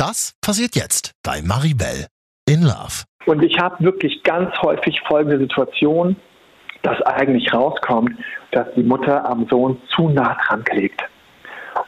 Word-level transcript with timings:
Das 0.00 0.34
passiert 0.40 0.76
jetzt 0.76 1.12
bei 1.22 1.42
Maribel 1.42 2.06
in 2.48 2.62
Love. 2.62 3.04
Und 3.26 3.42
ich 3.42 3.58
habe 3.58 3.84
wirklich 3.84 4.22
ganz 4.22 4.50
häufig 4.62 4.98
folgende 5.06 5.36
Situation, 5.36 6.16
dass 6.80 7.02
eigentlich 7.02 7.52
rauskommt, 7.52 8.18
dass 8.52 8.66
die 8.74 8.82
Mutter 8.82 9.28
am 9.28 9.46
Sohn 9.50 9.76
zu 9.94 10.08
nah 10.08 10.38
dran 10.46 10.64
klebt. 10.64 11.02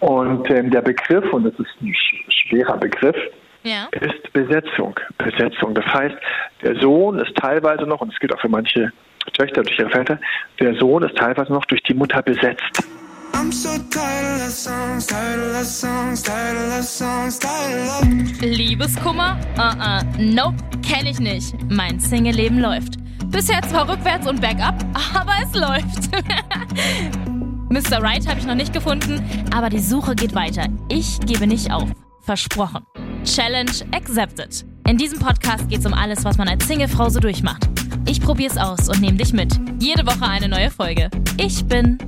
Und 0.01 0.51
ähm, 0.51 0.71
der 0.71 0.83
Begriff, 0.83 1.25
und 1.33 1.45
das 1.45 1.55
ist 1.55 1.71
ein 1.81 1.95
schwerer 2.29 2.77
Begriff, 2.77 3.17
ja. 3.63 3.89
ist 3.93 4.31
Besetzung. 4.35 4.95
Besetzung. 5.17 5.73
Das 5.73 5.87
heißt, 5.87 6.17
der 6.61 6.79
Sohn 6.83 7.19
ist 7.19 7.35
teilweise 7.37 7.85
noch, 7.85 8.03
und 8.03 8.13
es 8.13 8.19
gilt 8.19 8.35
auch 8.35 8.41
für 8.43 8.51
manche 8.51 8.93
Töchter 9.33 9.63
durch 9.63 9.79
ihre 9.79 9.89
Väter, 9.89 10.21
der 10.61 10.75
Sohn 10.75 11.03
ist 11.03 11.17
teilweise 11.17 11.51
noch 11.51 11.65
durch 11.65 11.83
die 11.85 11.95
Mutter 11.95 12.21
besetzt. 12.21 12.87
Liebeskummer? 18.41 19.37
Uh 19.59 19.61
uh, 19.61 20.23
nope, 20.23 20.55
kenne 20.83 21.11
ich 21.11 21.19
nicht. 21.19 21.55
Mein 21.69 21.99
Single-Leben 21.99 22.61
läuft. 22.61 22.99
Bisher 23.27 23.61
zwar 23.63 23.89
rückwärts 23.89 24.29
und 24.29 24.41
bergab, 24.41 24.85
aber 25.13 25.33
es 25.43 25.53
läuft. 25.59 26.11
Mr. 27.69 28.01
Right 28.01 28.29
habe 28.29 28.39
ich 28.39 28.47
noch 28.47 28.55
nicht 28.55 28.73
gefunden, 28.73 29.21
aber 29.53 29.71
die 29.71 29.81
Suche 29.81 30.15
geht 30.15 30.37
weiter. 30.37 30.69
Ich 30.89 31.19
gebe 31.21 31.49
nicht 31.49 31.73
auf. 31.73 31.89
Versprochen. 32.21 32.87
Challenge 33.25 33.73
accepted. 33.93 34.65
In 34.87 34.99
diesem 34.99 35.19
Podcast 35.19 35.69
geht 35.69 35.81
es 35.81 35.87
um 35.87 35.95
alles, 35.95 36.25
was 36.25 36.39
man 36.39 36.49
als 36.49 36.69
Singlefrau 36.69 37.09
so 37.09 37.19
durchmacht. 37.19 37.69
Ich 38.07 38.21
probiere 38.21 38.53
es 38.53 38.59
aus 38.59 38.89
und 38.89 39.01
nehme 39.01 39.17
dich 39.17 39.33
mit. 39.33 39.59
Jede 39.81 40.07
Woche 40.07 40.29
eine 40.29 40.49
neue 40.49 40.71
Folge. 40.71 41.11
Ich 41.39 41.65
bin 41.65 41.99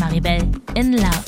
Maribel 0.00 0.50
in 0.74 0.92
Love. 0.92 1.24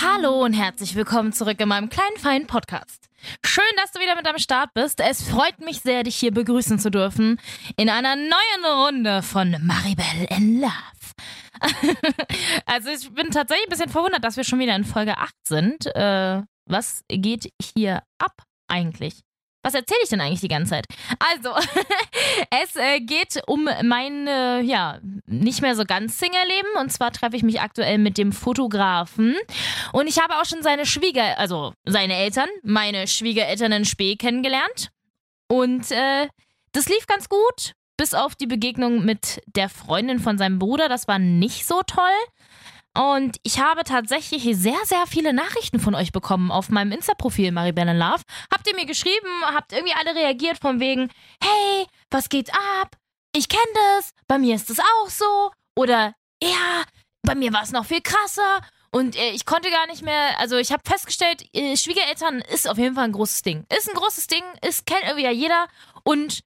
Hallo 0.00 0.44
und 0.44 0.52
herzlich 0.52 0.94
willkommen 0.94 1.32
zurück 1.32 1.60
in 1.60 1.68
meinem 1.68 1.88
kleinen 1.88 2.16
feinen 2.16 2.46
Podcast. 2.46 3.08
Schön, 3.44 3.64
dass 3.76 3.92
du 3.92 4.00
wieder 4.00 4.16
mit 4.16 4.26
am 4.26 4.38
Start 4.38 4.74
bist. 4.74 5.00
Es 5.00 5.22
freut 5.22 5.60
mich 5.60 5.80
sehr, 5.80 6.02
dich 6.02 6.16
hier 6.16 6.32
begrüßen 6.32 6.78
zu 6.78 6.90
dürfen 6.90 7.40
in 7.76 7.88
einer 7.88 8.16
neuen 8.16 8.64
Runde 8.84 9.22
von 9.22 9.56
Maribel 9.62 10.26
in 10.30 10.60
Love. 10.60 10.72
also 12.66 12.90
ich 12.90 13.12
bin 13.12 13.30
tatsächlich 13.30 13.66
ein 13.66 13.70
bisschen 13.70 13.90
verwundert, 13.90 14.24
dass 14.24 14.36
wir 14.36 14.44
schon 14.44 14.58
wieder 14.58 14.74
in 14.74 14.84
Folge 14.84 15.18
8 15.18 15.34
sind. 15.46 15.86
Äh, 15.94 16.42
was 16.66 17.04
geht 17.08 17.52
hier 17.74 18.02
ab 18.18 18.42
eigentlich? 18.68 19.22
Was 19.62 19.74
erzähle 19.74 20.00
ich 20.02 20.08
denn 20.08 20.20
eigentlich 20.20 20.40
die 20.40 20.48
ganze 20.48 20.70
Zeit? 20.70 20.86
Also, 21.18 21.50
es 22.62 22.76
äh, 22.76 23.00
geht 23.00 23.42
um 23.46 23.68
mein, 23.82 24.26
äh, 24.26 24.60
ja, 24.60 25.00
nicht 25.26 25.60
mehr 25.60 25.74
so 25.76 25.84
ganz 25.84 26.18
Single-Leben. 26.18 26.80
Und 26.80 26.90
zwar 26.90 27.12
treffe 27.12 27.36
ich 27.36 27.42
mich 27.42 27.60
aktuell 27.60 27.98
mit 27.98 28.16
dem 28.16 28.32
Fotografen. 28.32 29.36
Und 29.92 30.06
ich 30.06 30.18
habe 30.18 30.36
auch 30.40 30.46
schon 30.46 30.62
seine 30.62 30.86
Schwieger, 30.86 31.38
also 31.38 31.74
seine 31.84 32.14
Eltern, 32.14 32.48
meine 32.62 33.06
Schwiegereltern 33.06 33.72
in 33.72 33.84
Spee 33.84 34.16
kennengelernt. 34.16 34.90
Und 35.48 35.90
äh, 35.90 36.28
das 36.72 36.88
lief 36.88 37.06
ganz 37.06 37.28
gut 37.28 37.74
bis 38.00 38.14
auf 38.14 38.34
die 38.34 38.46
Begegnung 38.46 39.04
mit 39.04 39.42
der 39.44 39.68
Freundin 39.68 40.20
von 40.20 40.38
seinem 40.38 40.58
Bruder. 40.58 40.88
Das 40.88 41.06
war 41.06 41.18
nicht 41.18 41.66
so 41.66 41.82
toll. 41.86 42.06
Und 43.00 43.38
ich 43.44 43.58
habe 43.58 43.82
tatsächlich 43.84 44.42
sehr, 44.58 44.76
sehr 44.84 45.06
viele 45.06 45.32
Nachrichten 45.32 45.80
von 45.80 45.94
euch 45.94 46.12
bekommen 46.12 46.50
auf 46.50 46.68
meinem 46.68 46.92
Insta-Profil 46.92 47.50
Maribel 47.50 47.86
Love. 47.96 48.20
Habt 48.52 48.68
ihr 48.68 48.74
mir 48.74 48.84
geschrieben, 48.84 49.26
habt 49.46 49.72
irgendwie 49.72 49.94
alle 49.94 50.14
reagiert 50.14 50.58
von 50.58 50.80
wegen, 50.80 51.10
hey, 51.42 51.86
was 52.10 52.28
geht 52.28 52.52
ab? 52.52 52.98
Ich 53.34 53.48
kenne 53.48 53.62
das, 53.72 54.12
bei 54.28 54.38
mir 54.38 54.54
ist 54.54 54.68
das 54.68 54.80
auch 54.80 55.08
so. 55.08 55.50
Oder 55.76 56.12
ja, 56.42 56.82
bei 57.22 57.34
mir 57.34 57.54
war 57.54 57.62
es 57.62 57.72
noch 57.72 57.86
viel 57.86 58.02
krasser. 58.02 58.60
Und 58.90 59.16
äh, 59.16 59.30
ich 59.30 59.46
konnte 59.46 59.70
gar 59.70 59.86
nicht 59.86 60.02
mehr, 60.02 60.38
also 60.38 60.58
ich 60.58 60.70
habe 60.70 60.82
festgestellt, 60.84 61.42
äh, 61.54 61.78
Schwiegereltern 61.78 62.42
ist 62.52 62.68
auf 62.68 62.76
jeden 62.76 62.96
Fall 62.96 63.04
ein 63.04 63.12
großes 63.12 63.40
Ding. 63.40 63.64
Ist 63.74 63.88
ein 63.88 63.94
großes 63.94 64.26
Ding, 64.26 64.44
ist 64.60 64.84
kennt 64.84 65.04
irgendwie 65.04 65.24
ja 65.24 65.30
jeder. 65.30 65.68
Und 66.04 66.40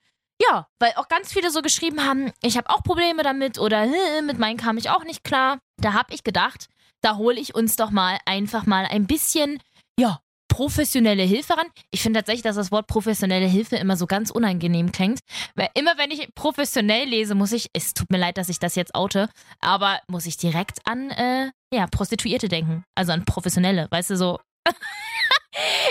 ja, 0.49 0.67
weil 0.79 0.93
auch 0.97 1.09
ganz 1.09 1.33
viele 1.33 1.51
so 1.51 1.63
geschrieben 1.63 2.05
haben, 2.05 2.33
ich 2.43 2.57
habe 2.57 2.71
auch 2.71 2.83
Probleme 2.83 3.23
damit 3.23 3.59
oder 3.59 3.87
mit 4.23 4.39
meinen 4.39 4.57
kam 4.57 4.77
ich 4.77 4.91
auch 4.91 5.05
nicht 5.05 5.25
klar. 5.25 5.59
Da 5.81 5.93
habe 5.93 6.15
ich 6.15 6.25
gedacht, 6.25 6.69
da 7.03 7.17
hole 7.17 7.39
ich 7.39 7.55
uns 7.55 7.77
doch 7.77 7.91
mal 7.91 8.19
einfach 8.27 8.67
mal 8.67 8.87
ein 8.87 9.07
bisschen, 9.07 9.61
ja, 9.99 10.21
professionelle 10.49 11.25
Hilfe 11.25 11.57
ran. 11.57 11.67
Ich 11.91 12.01
finde 12.01 12.21
tatsächlich, 12.21 12.45
dass 12.45 12.55
das 12.55 12.71
Wort 12.71 12.87
professionelle 12.87 13.47
Hilfe 13.47 13.75
immer 13.75 13.97
so 13.97 14.07
ganz 14.07 14.31
unangenehm 14.31 14.93
klingt. 14.93 15.19
Weil 15.57 15.69
immer 15.75 15.99
wenn 15.99 16.13
ich 16.13 16.33
professionell 16.37 17.09
lese, 17.09 17.35
muss 17.35 17.51
ich, 17.51 17.71
es 17.73 17.93
tut 17.93 18.09
mir 18.11 18.19
leid, 18.19 18.39
dass 18.39 18.49
ich 18.49 18.61
das 18.61 18.77
jetzt 18.77 18.95
oute, 18.95 19.29
aber 19.61 19.99
muss 20.07 20.27
ich 20.27 20.37
direkt 20.37 20.79
an, 20.85 21.11
äh, 21.11 21.51
ja, 21.73 21.89
Prostituierte 21.89 22.49
denken. 22.49 22.85
Also 22.95 23.11
an 23.11 23.25
Professionelle, 23.25 23.89
weißt 23.91 24.11
du, 24.11 24.17
so. 24.17 24.39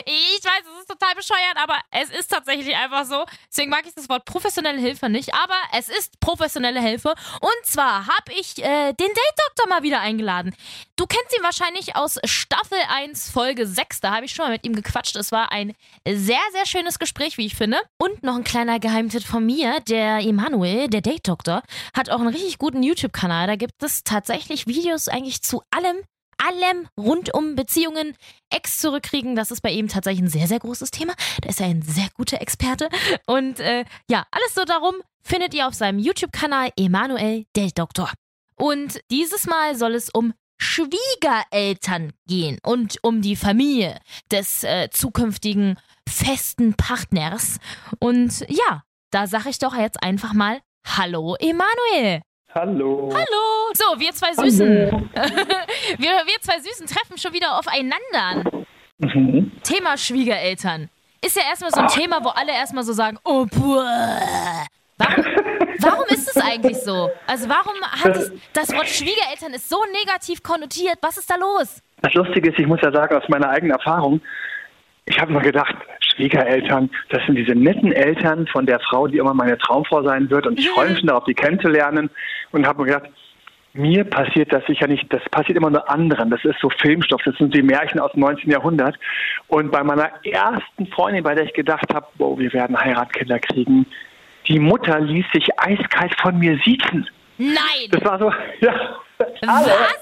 Ich 0.06 0.44
weiß, 0.44 0.64
es 0.74 0.80
ist 0.82 0.90
total 0.90 1.16
bescheuert, 1.16 1.58
aber 1.58 1.78
es 1.92 2.10
ist 2.10 2.28
tatsächlich 2.28 2.76
einfach 2.76 3.06
so. 3.06 3.26
Deswegen 3.50 3.70
mag 3.70 3.86
ich 3.86 3.94
das 3.94 4.10
Wort 4.10 4.26
professionelle 4.26 4.80
Hilfe 4.80 5.10
nicht, 5.10 5.34
aber 5.34 5.56
es 5.78 5.90
ist 5.90 6.20
professionelle 6.20 6.82
Hilfe. 6.82 7.14
Und 7.42 7.66
zwar 7.66 8.08
habe 8.08 8.34
ich 8.40 8.58
äh, 8.60 8.94
den 8.94 9.08
Date-Doktor 9.08 9.70
mal 9.70 9.84
wieder 9.84 10.00
eingeladen. 10.00 10.56
Du 10.96 11.06
kennst 11.06 11.36
ihn 11.38 11.44
wahrscheinlich 11.44 11.96
aus 11.96 12.20
Staffel 12.26 12.78
1, 12.90 13.32
Folge 13.32 13.66
6. 13.66 14.02
Da 14.02 14.16
habe 14.16 14.26
ich 14.26 14.34
schon 14.34 14.46
mal 14.46 14.52
mit 14.52 14.66
ihm 14.66 14.76
gequatscht. 14.76 15.16
Es 15.16 15.32
war 15.32 15.52
ein 15.52 15.74
sehr, 16.08 16.42
sehr 16.52 16.66
schönes 16.66 17.00
Gespräch, 17.00 17.38
wie 17.38 17.46
ich 17.46 17.56
finde. 17.56 17.78
Und 17.98 18.24
noch 18.24 18.36
ein 18.36 18.44
kleiner 18.44 18.80
Geheimtipp 18.80 19.24
von 19.24 19.46
mir. 19.46 19.80
Der 19.88 20.20
Emanuel, 20.20 20.88
der 20.88 21.02
Date-Doktor, 21.02 21.64
hat 21.96 22.10
auch 22.10 22.20
einen 22.20 22.28
richtig 22.28 22.58
guten 22.58 22.84
YouTube-Kanal. 22.84 23.48
Da 23.48 23.56
gibt 23.56 23.82
es 23.84 24.04
tatsächlich 24.04 24.68
Videos 24.68 25.08
eigentlich 25.08 25.42
zu 25.42 25.62
allem, 25.72 25.98
allem 26.46 26.88
rund 26.98 27.34
um 27.34 27.56
Beziehungen, 27.56 28.16
Ex 28.50 28.80
zurückkriegen. 28.80 29.36
Das 29.36 29.52
ist 29.52 29.62
bei 29.62 29.72
ihm 29.72 29.88
tatsächlich 29.88 30.24
ein 30.24 30.30
sehr, 30.30 30.48
sehr 30.48 30.60
großes 30.60 30.92
Thema. 30.92 31.14
Da 31.42 31.50
ist 31.50 31.62
er 31.62 31.68
ein 31.68 31.82
sehr 31.82 32.08
guter 32.16 32.42
Experte. 32.42 32.90
Und 33.26 33.60
äh, 33.60 33.86
ja, 34.10 34.26
alles 34.32 34.54
so 34.54 34.64
darum 34.66 34.96
findet 35.22 35.54
ihr 35.54 35.68
auf 35.68 35.74
seinem 35.74 36.00
YouTube-Kanal 36.00 36.72
Emanuel 36.76 37.46
der 37.56 37.70
Doktor. 37.70 38.12
Und 38.56 39.00
dieses 39.10 39.48
Mal 39.48 39.76
soll 39.76 39.96
es 39.96 40.10
um 40.10 40.34
Schwiegereltern 40.58 42.14
gehen 42.28 42.60
und 42.64 42.98
um 43.02 43.22
die 43.22 43.36
Familie 43.36 44.00
des 44.32 44.64
äh, 44.64 44.90
zukünftigen 44.92 45.80
festen 46.08 46.74
Partners. 46.76 47.58
Und 48.00 48.46
ja, 48.50 48.84
da 49.12 49.28
sage 49.28 49.50
ich 49.50 49.60
doch 49.60 49.76
jetzt 49.76 50.02
einfach 50.02 50.34
mal 50.34 50.62
Hallo 50.86 51.36
Emanuel. 51.40 52.22
Hallo. 52.56 53.10
Hallo. 53.12 53.74
So, 53.74 54.00
wir 54.00 54.12
zwei 54.12 54.32
Süßen. 54.34 54.68
wir, 55.98 56.10
wir 56.10 56.42
zwei 56.42 56.60
Süßen 56.60 56.86
treffen 56.86 57.18
schon 57.18 57.34
wieder 57.34 57.58
aufeinander. 57.58 58.64
Mhm. 59.00 59.52
Thema 59.64 59.98
Schwiegereltern. 59.98 60.90
Ist 61.26 61.36
ja 61.36 61.44
erstmal 61.50 61.72
so 61.72 61.82
ein 61.82 61.88
Thema, 61.88 62.24
wo 62.24 62.30
alle 62.30 62.52
erstmal 62.52 62.84
so 62.84 62.94
sagen, 62.94 63.18
oh, 63.24 63.46
boah. 63.46 64.68
Warum, 64.98 65.26
warum 65.80 66.06
ist 66.10 66.30
es 66.30 66.38
eigentlich 66.38 66.78
so? 66.78 67.10
Also 67.26 67.50
warum 67.50 67.74
hat 67.82 68.16
es, 68.16 68.32
das 68.54 68.72
Wort 68.76 68.88
Schwiegereltern 68.88 69.54
ist 69.54 69.68
so 69.68 69.78
negativ 69.92 70.44
konnotiert? 70.44 70.98
Was 71.02 71.18
ist 71.18 71.30
da 71.32 71.36
los? 71.36 71.82
Das 72.02 72.14
Lustige 72.14 72.52
ist, 72.52 72.60
ich 72.60 72.68
muss 72.68 72.82
ja 72.84 72.92
sagen, 72.92 73.16
aus 73.16 73.28
meiner 73.30 73.50
eigenen 73.50 73.72
Erfahrung, 73.72 74.22
ich 75.06 75.20
habe 75.20 75.34
mir 75.34 75.42
gedacht, 75.42 75.76
Schwiegereltern, 76.16 76.90
das 77.10 77.26
sind 77.26 77.36
diese 77.36 77.56
netten 77.56 77.92
Eltern 77.92 78.48
von 78.48 78.66
der 78.66 78.80
Frau, 78.80 79.08
die 79.08 79.18
immer 79.18 79.34
meine 79.34 79.58
Traumfrau 79.58 80.04
sein 80.04 80.30
wird 80.30 80.46
und 80.46 80.60
ich 80.60 80.70
freue 80.70 80.90
mich 80.90 81.00
schon 81.00 81.08
darauf, 81.08 81.26
die 81.26 81.34
kennenzulernen 81.34 82.10
und 82.54 82.66
habe 82.66 82.84
mir 82.84 82.94
gedacht, 82.94 83.12
mir 83.74 84.04
passiert 84.04 84.54
das 84.54 84.64
sicher 84.66 84.88
nicht, 84.88 85.12
das 85.12 85.24
passiert 85.32 85.58
immer 85.58 85.72
nur 85.72 85.90
anderen. 85.90 86.30
Das 86.30 86.46
ist 86.46 86.60
so 86.62 86.70
Filmstoff, 86.70 87.22
das 87.26 87.36
sind 87.38 87.54
die 87.56 87.64
Märchen 87.64 88.00
aus 88.00 88.12
dem 88.12 88.22
19. 88.22 88.52
Jahrhundert. 88.52 88.96
Und 89.48 89.72
bei 89.72 89.84
meiner 89.84 90.12
ersten 90.24 90.88
Freundin, 90.88 91.24
bei 91.24 91.34
der 91.34 91.46
ich 91.46 91.54
gedacht 91.54 91.92
habe, 91.94 92.06
wow, 92.20 92.38
wir 92.38 92.54
werden 92.54 92.80
Heiratkinder 92.80 93.40
kriegen, 93.40 93.86
die 94.48 94.60
Mutter 94.60 95.00
ließ 95.00 95.26
sich 95.34 95.48
eiskalt 95.60 96.14
von 96.22 96.38
mir 96.38 96.60
siezen. 96.64 97.10
Nein! 97.38 97.90
Das 97.90 98.06
war 98.06 98.20
so, 98.20 98.32
ja. 98.60 98.74
Alle, 99.48 99.66
Was? 99.66 99.98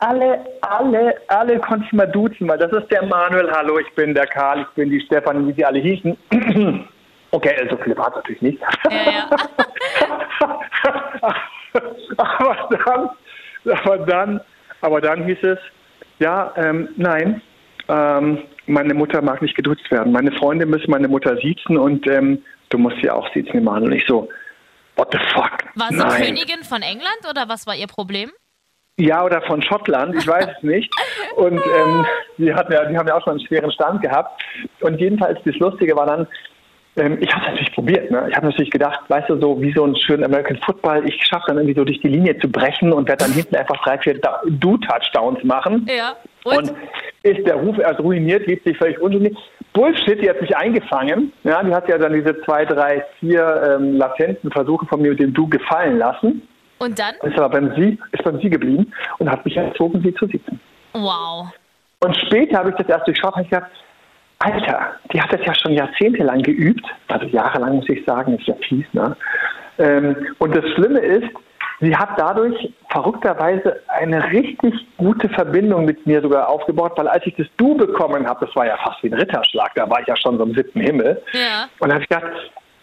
alle, 0.00 0.44
alle, 0.62 1.14
alle 1.28 1.60
konnte 1.60 1.86
ich 1.86 1.92
mal 1.92 2.06
duzen, 2.06 2.48
weil 2.48 2.58
das 2.58 2.72
ist 2.72 2.90
der 2.90 3.04
Manuel, 3.04 3.50
hallo, 3.52 3.78
ich 3.78 3.92
bin 3.94 4.14
der 4.14 4.26
Karl, 4.26 4.62
ich 4.62 4.74
bin 4.74 4.90
die 4.90 5.00
Stefanie, 5.02 5.46
wie 5.46 5.52
sie 5.52 5.64
alle 5.64 5.78
hießen. 5.78 6.88
Okay, 7.30 7.54
so 7.56 7.62
also 7.62 7.78
viele 7.82 7.96
war 7.96 8.08
es 8.08 8.16
natürlich 8.16 8.42
nicht. 8.42 8.60
Ja, 8.90 9.12
ja. 9.12 9.30
aber 12.16 12.68
dann, 12.84 13.10
aber 13.84 13.98
dann, 13.98 14.40
aber 14.80 15.00
dann 15.00 15.24
hieß 15.24 15.42
es, 15.42 15.58
ja, 16.18 16.52
ähm, 16.56 16.88
nein, 16.96 17.42
ähm, 17.88 18.42
meine 18.66 18.94
Mutter 18.94 19.22
mag 19.22 19.42
nicht 19.42 19.56
geduzt 19.56 19.90
werden. 19.90 20.12
Meine 20.12 20.32
Freunde 20.32 20.66
müssen 20.66 20.90
meine 20.90 21.08
Mutter 21.08 21.36
siezen 21.38 21.76
und 21.76 22.06
ähm, 22.06 22.42
du 22.68 22.78
musst 22.78 22.96
sie 23.02 23.10
auch 23.10 23.32
siezen, 23.34 23.56
Emanuel. 23.56 23.92
Und 23.92 23.94
ich 23.98 24.04
so, 24.06 24.28
what 24.96 25.08
the 25.12 25.18
fuck? 25.32 25.64
War 25.74 25.88
sie 25.88 25.96
nein. 25.96 26.22
Königin 26.22 26.62
von 26.62 26.82
England 26.82 27.26
oder 27.28 27.48
was 27.48 27.66
war 27.66 27.74
ihr 27.74 27.86
Problem? 27.86 28.30
Ja, 28.96 29.24
oder 29.24 29.40
von 29.42 29.62
Schottland, 29.62 30.14
ich 30.14 30.26
weiß 30.26 30.46
es 30.56 30.62
nicht. 30.62 30.92
Und 31.36 31.58
ähm, 31.58 32.06
die, 32.36 32.52
hatten 32.52 32.72
ja, 32.72 32.84
die 32.84 32.98
haben 32.98 33.08
ja 33.08 33.16
auch 33.16 33.24
schon 33.24 33.38
einen 33.38 33.46
schweren 33.46 33.72
Stand 33.72 34.02
gehabt. 34.02 34.42
Und 34.80 35.00
jedenfalls, 35.00 35.38
das 35.44 35.56
Lustige 35.56 35.96
war 35.96 36.06
dann, 36.06 36.26
ähm, 36.96 37.18
ich 37.20 37.32
habe 37.32 37.44
es 37.44 37.50
natürlich 37.52 37.74
probiert. 37.74 38.10
Ne? 38.10 38.26
Ich 38.28 38.36
habe 38.36 38.46
natürlich 38.46 38.70
gedacht, 38.70 39.00
weißt 39.08 39.30
du, 39.30 39.40
so 39.40 39.60
wie 39.60 39.72
so 39.72 39.84
ein 39.84 39.94
schöner 39.96 40.26
American 40.26 40.58
Football, 40.58 41.08
ich 41.08 41.24
schaffe 41.24 41.44
dann 41.48 41.58
irgendwie 41.58 41.78
so 41.78 41.84
durch 41.84 42.00
die 42.00 42.08
Linie 42.08 42.38
zu 42.38 42.48
brechen 42.48 42.92
und 42.92 43.08
werde 43.08 43.24
dann 43.24 43.32
hinten 43.32 43.56
einfach 43.56 43.82
drei, 43.84 43.98
vier 43.98 44.20
Do-Touchdowns 44.48 45.42
machen. 45.44 45.88
Ja. 45.88 46.16
Und? 46.44 46.70
und? 46.70 46.72
ist 47.22 47.46
der 47.46 47.56
Ruf 47.56 47.78
erst 47.78 48.00
ruiniert, 48.00 48.46
lebt 48.46 48.66
sich 48.66 48.76
völlig 48.76 48.98
ungeniert. 49.00 49.36
Bullshit, 49.72 50.20
die 50.20 50.28
hat 50.28 50.40
mich 50.40 50.56
eingefangen. 50.56 51.32
Ja, 51.44 51.62
die 51.62 51.72
hat 51.72 51.88
ja 51.88 51.98
dann 51.98 52.12
diese 52.12 52.40
zwei, 52.42 52.64
drei, 52.64 53.04
vier 53.20 53.78
ähm, 53.78 53.96
latenten 53.96 54.50
Versuche 54.50 54.86
von 54.86 55.00
mir 55.00 55.10
mit 55.10 55.20
dem 55.20 55.32
Du 55.32 55.48
gefallen 55.48 55.98
lassen. 55.98 56.42
Und 56.78 56.98
dann? 56.98 57.14
Ist 57.22 57.38
aber 57.38 57.50
beim 57.50 57.74
Sie, 57.76 57.98
ist 58.12 58.24
beim 58.24 58.40
Sie 58.40 58.48
geblieben 58.48 58.90
und 59.18 59.30
hat 59.30 59.44
mich 59.44 59.56
erzogen, 59.56 60.00
sie 60.02 60.14
zu 60.14 60.26
sitzen. 60.26 60.58
Wow. 60.94 61.48
Und 62.00 62.16
später 62.16 62.58
habe 62.58 62.70
ich 62.70 62.76
das 62.76 62.88
erst 62.88 63.06
durchschaut 63.06 63.36
und 63.36 63.48
gedacht, 63.48 63.70
Alter, 64.40 64.94
die 65.12 65.20
hat 65.20 65.32
das 65.32 65.44
ja 65.44 65.54
schon 65.54 65.72
jahrzehntelang 65.72 66.42
geübt, 66.42 66.84
also 67.08 67.26
jahrelang 67.26 67.76
muss 67.76 67.88
ich 67.90 68.04
sagen, 68.06 68.38
ist 68.38 68.46
ja 68.46 68.54
fies, 68.66 68.86
ne? 68.92 69.14
Ähm, 69.78 70.16
und 70.38 70.56
das 70.56 70.64
Schlimme 70.70 70.98
ist, 70.98 71.28
sie 71.80 71.94
hat 71.94 72.10
dadurch 72.16 72.72
verrückterweise 72.90 73.80
eine 73.88 74.30
richtig 74.32 74.74
gute 74.96 75.28
Verbindung 75.28 75.84
mit 75.84 76.06
mir 76.06 76.22
sogar 76.22 76.48
aufgebaut, 76.48 76.92
weil 76.96 77.08
als 77.08 77.26
ich 77.26 77.34
das 77.36 77.46
Du 77.58 77.76
bekommen 77.76 78.26
habe, 78.26 78.46
das 78.46 78.56
war 78.56 78.66
ja 78.66 78.78
fast 78.78 79.02
wie 79.02 79.08
ein 79.08 79.18
Ritterschlag, 79.18 79.74
da 79.74 79.88
war 79.88 80.00
ich 80.00 80.06
ja 80.06 80.16
schon 80.16 80.38
so 80.38 80.44
im 80.44 80.54
siebten 80.54 80.80
Himmel. 80.80 81.22
Ja. 81.32 81.68
Und 81.78 81.90
da 81.90 81.94
habe 81.94 82.02
ich 82.02 82.08
gedacht, 82.08 82.32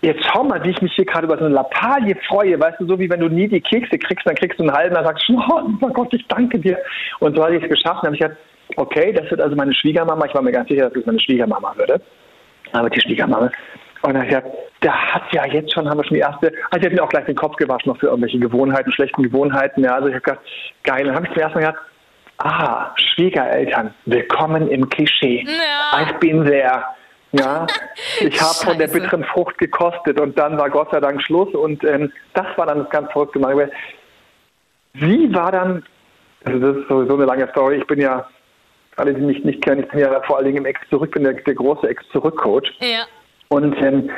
jetzt 0.01 0.23
schau 0.25 0.43
mal, 0.43 0.63
wie 0.63 0.69
ich 0.69 0.81
mich 0.83 0.93
hier 0.93 1.05
gerade 1.05 1.25
über 1.25 1.39
so 1.39 1.45
eine 1.45 1.55
Lappalie 1.55 2.15
freue, 2.27 2.59
weißt 2.59 2.79
du, 2.81 2.85
so 2.85 2.99
wie 2.99 3.09
wenn 3.09 3.19
du 3.19 3.29
nie 3.29 3.47
die 3.47 3.61
Kekse 3.61 3.97
kriegst, 3.97 4.27
dann 4.27 4.35
kriegst 4.35 4.59
du 4.59 4.63
einen 4.63 4.73
halben, 4.73 4.93
dann 4.93 5.05
sagst 5.05 5.27
du, 5.27 5.39
oh 5.49 5.61
mein 5.79 5.93
Gott, 5.93 6.13
ich 6.13 6.25
danke 6.27 6.59
dir. 6.59 6.77
Und 7.19 7.35
so 7.35 7.43
hatte 7.43 7.55
ich 7.55 7.63
es 7.63 7.69
geschafft, 7.69 8.03
dann 8.03 8.07
habe 8.07 8.15
ich 8.15 8.21
gedacht, 8.21 8.37
okay, 8.75 9.13
das 9.13 9.29
wird 9.31 9.41
also 9.41 9.55
meine 9.55 9.73
Schwiegermama, 9.73 10.25
ich 10.25 10.33
war 10.33 10.41
mir 10.41 10.51
ganz 10.51 10.69
sicher, 10.69 10.89
dass 10.89 10.95
es 10.95 11.05
meine 11.05 11.19
Schwiegermama 11.19 11.73
würde, 11.77 12.01
aber 12.73 12.89
die 12.89 13.01
Schwiegermama. 13.01 13.49
Und 14.01 14.13
dann 14.13 14.17
habe 14.17 14.25
ich 14.25 14.35
gedacht, 14.35 14.57
da 14.81 14.93
hat 14.93 15.23
ja 15.33 15.45
jetzt 15.47 15.73
schon, 15.73 15.89
haben 15.89 15.97
wir 15.97 16.03
schon 16.03 16.15
die 16.15 16.21
erste, 16.21 16.51
also 16.69 16.79
ich 16.79 16.85
habe 16.85 16.95
mir 16.95 17.03
auch 17.03 17.09
gleich 17.09 17.25
den 17.25 17.35
Kopf 17.35 17.55
gewaschen 17.55 17.91
noch 17.91 17.99
für 17.99 18.07
irgendwelche 18.07 18.39
Gewohnheiten, 18.39 18.91
schlechten 18.91 19.23
Gewohnheiten, 19.23 19.83
ja, 19.83 19.95
also 19.95 20.07
ich 20.07 20.15
habe 20.15 20.23
gedacht, 20.23 20.41
geil, 20.83 21.05
dann 21.05 21.15
habe 21.15 21.25
ich 21.25 21.33
zum 21.33 21.41
ersten 21.41 21.59
Mal 21.59 21.65
gedacht, 21.67 21.85
ah, 22.37 22.91
Schwiegereltern, 22.95 23.93
willkommen 24.05 24.69
im 24.69 24.87
Klischee. 24.89 25.43
Ja. 25.45 26.03
Ich 26.03 26.13
bin 26.17 26.45
sehr, 26.45 26.85
ja, 27.31 27.67
ich 28.21 28.39
habe 28.39 28.53
von 28.53 28.77
der 28.77 28.87
bitteren 28.87 29.23
Frucht 29.23 29.57
gekostet 29.57 30.19
und 30.19 30.37
dann 30.37 30.57
war 30.57 30.69
Gott 30.69 30.91
sei 30.91 30.99
Dank 30.99 31.21
Schluss 31.23 31.53
und 31.55 31.83
ähm, 31.83 32.11
das 32.33 32.45
war 32.55 32.67
dann 32.67 32.79
das 32.79 32.89
ganz 32.89 33.11
verrückte 33.11 33.39
Mal. 33.39 33.71
Sie 34.93 35.33
war 35.33 35.51
dann, 35.51 35.83
also 36.45 36.59
das 36.59 36.77
ist 36.77 36.87
sowieso 36.87 37.15
eine 37.15 37.25
lange 37.25 37.47
Story, 37.49 37.77
ich 37.77 37.87
bin 37.87 37.99
ja, 37.99 38.27
alle, 38.97 39.13
die 39.13 39.21
mich 39.21 39.43
nicht 39.43 39.61
kennen, 39.63 39.83
ich 39.83 39.89
bin 39.89 39.99
ja 39.99 40.21
vor 40.23 40.37
allen 40.37 40.45
Dingen 40.45 40.57
im 40.57 40.65
Ex-Zurück, 40.65 41.11
bin 41.11 41.23
der, 41.23 41.33
der 41.33 41.53
große 41.55 41.87
Ex-Zurück-Coach. 41.87 42.71
Ja. 42.79 43.05
Und 43.49 43.75
ähm, 43.81 44.09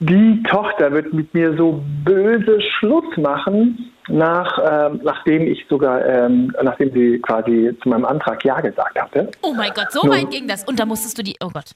die 0.00 0.42
Tochter 0.48 0.92
wird 0.92 1.12
mit 1.12 1.32
mir 1.34 1.56
so 1.56 1.82
böse 2.04 2.60
Schluss 2.60 3.04
machen, 3.16 3.92
nach, 4.08 4.58
ähm, 4.90 5.00
nachdem 5.04 5.46
ich 5.46 5.64
sogar, 5.68 6.04
ähm, 6.04 6.52
nachdem 6.62 6.92
sie 6.92 7.20
quasi 7.20 7.76
zu 7.82 7.88
meinem 7.88 8.04
Antrag 8.04 8.44
Ja 8.44 8.60
gesagt 8.60 9.00
hatte. 9.00 9.30
Oh 9.42 9.54
mein 9.54 9.70
Gott, 9.74 9.90
so 9.92 10.00
Nun- 10.06 10.16
weit 10.16 10.30
ging 10.30 10.48
das. 10.48 10.64
Und 10.64 10.78
da 10.80 10.84
musstest 10.84 11.18
du 11.18 11.22
die. 11.22 11.36
Oh 11.42 11.48
Gott. 11.52 11.70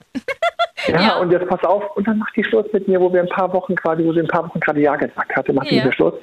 Ja, 0.87 1.01
Ja. 1.01 1.17
und 1.19 1.31
jetzt 1.31 1.47
pass 1.47 1.63
auf, 1.63 1.83
und 1.95 2.07
dann 2.07 2.19
macht 2.19 2.35
die 2.35 2.43
Schluss 2.43 2.65
mit 2.73 2.87
mir, 2.87 2.99
wo 2.99 3.11
wir 3.11 3.21
ein 3.21 3.29
paar 3.29 3.51
Wochen 3.53 3.75
quasi, 3.75 4.03
wo 4.05 4.13
sie 4.13 4.19
ein 4.19 4.27
paar 4.27 4.47
Wochen 4.47 4.59
gerade 4.59 4.79
Ja 4.81 4.95
gesagt 4.95 5.35
hatte, 5.35 5.53
macht 5.53 5.71
Ja. 5.71 5.83
die 5.85 5.91
Schluss. 5.93 6.13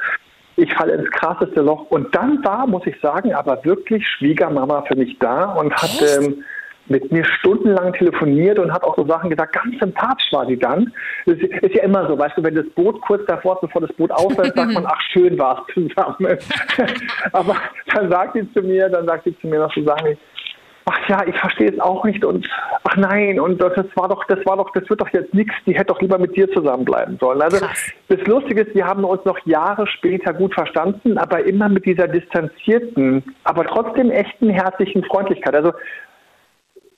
Ich 0.57 0.73
falle 0.75 0.95
ins 0.95 1.11
krasseste 1.11 1.61
Loch. 1.61 1.91
Und 1.91 2.15
dann 2.15 2.45
war, 2.45 2.67
muss 2.67 2.87
ich 2.87 2.99
sagen, 3.01 3.35
aber 3.35 3.65
wirklich 3.65 4.07
Schwiegermama 4.07 4.83
für 4.83 4.97
mich 4.97 5.19
da 5.19 5.53
und 5.53 5.75
hat 5.75 6.03
ähm, 6.03 6.45
mit 6.87 7.11
mir 7.11 7.25
stundenlang 7.25 7.93
telefoniert 7.95 8.59
und 8.59 8.73
hat 8.73 8.85
auch 8.85 8.97
so 8.97 9.07
Sachen 9.07 9.31
gesagt. 9.31 9.55
Ganz 9.55 9.79
sympathisch 9.81 10.33
war 10.33 10.47
sie 10.47 10.59
dann. 10.59 10.93
Ist, 11.27 11.43
ist 11.43 11.75
ja 11.75 11.83
immer 11.83 12.07
so, 12.07 12.19
weißt 12.19 12.37
du, 12.37 12.43
wenn 12.45 12.55
das 12.55 12.69
Boot 12.71 13.01
kurz 13.03 13.25
davor 13.27 13.55
ist, 13.55 13.63
bevor 13.63 13.81
das 13.81 13.93
Boot 13.95 14.11
ausfällt, 14.11 14.55
sagt 14.55 14.73
man, 14.75 14.87
ach, 14.87 15.01
schön 15.13 15.39
war 15.39 15.65
es 15.67 15.75
zusammen. 15.75 16.39
aber 17.33 17.57
dann 17.93 18.11
sagt 18.11 18.35
sie 18.35 18.53
zu 18.53 18.63
mir, 18.63 18.89
dann 18.89 19.07
sagt 19.07 19.25
sie 19.25 19.39
zu 19.41 19.47
mir 19.47 19.61
noch 19.61 19.75
so 19.75 19.83
Sachen 19.83 20.17
ach 20.87 21.09
ja, 21.09 21.27
ich 21.27 21.37
verstehe 21.39 21.71
es 21.73 21.81
auch 21.81 22.05
nicht 22.05 22.25
und 22.25 22.49
ach 22.85 22.97
nein, 22.97 23.41
und 23.41 23.61
das 23.61 23.73
war 23.95 24.09
doch, 24.09 24.25
das 24.27 24.45
war 24.45 24.57
doch, 24.57 24.71
das 24.73 24.89
wird 24.91 25.01
doch 25.01 25.09
jetzt 25.13 25.33
nichts, 25.33 25.55
die 25.67 25.73
hätte 25.75 25.87
doch 25.87 26.01
lieber 26.01 26.19
mit 26.19 26.37
dir 26.37 26.51
zusammenbleiben 26.53 27.19
sollen. 27.19 27.41
Also 27.41 27.59
Krass. 27.59 27.91
das 28.09 28.21
Lustige 28.27 28.63
ist, 28.63 28.75
wir 28.75 28.87
haben 28.87 29.05
uns 29.05 29.25
noch 29.25 29.39
Jahre 29.47 29.87
später 29.87 30.33
gut 30.35 30.53
verstanden, 30.55 31.17
aber 31.19 31.45
immer 31.45 31.69
mit 31.69 31.87
dieser 31.87 32.07
distanzierten, 32.09 33.23
aber 33.45 33.65
trotzdem 33.65 34.11
echten, 34.11 34.51
herzlichen 34.51 35.05
Freundlichkeit. 35.05 35.55
Also 35.55 35.73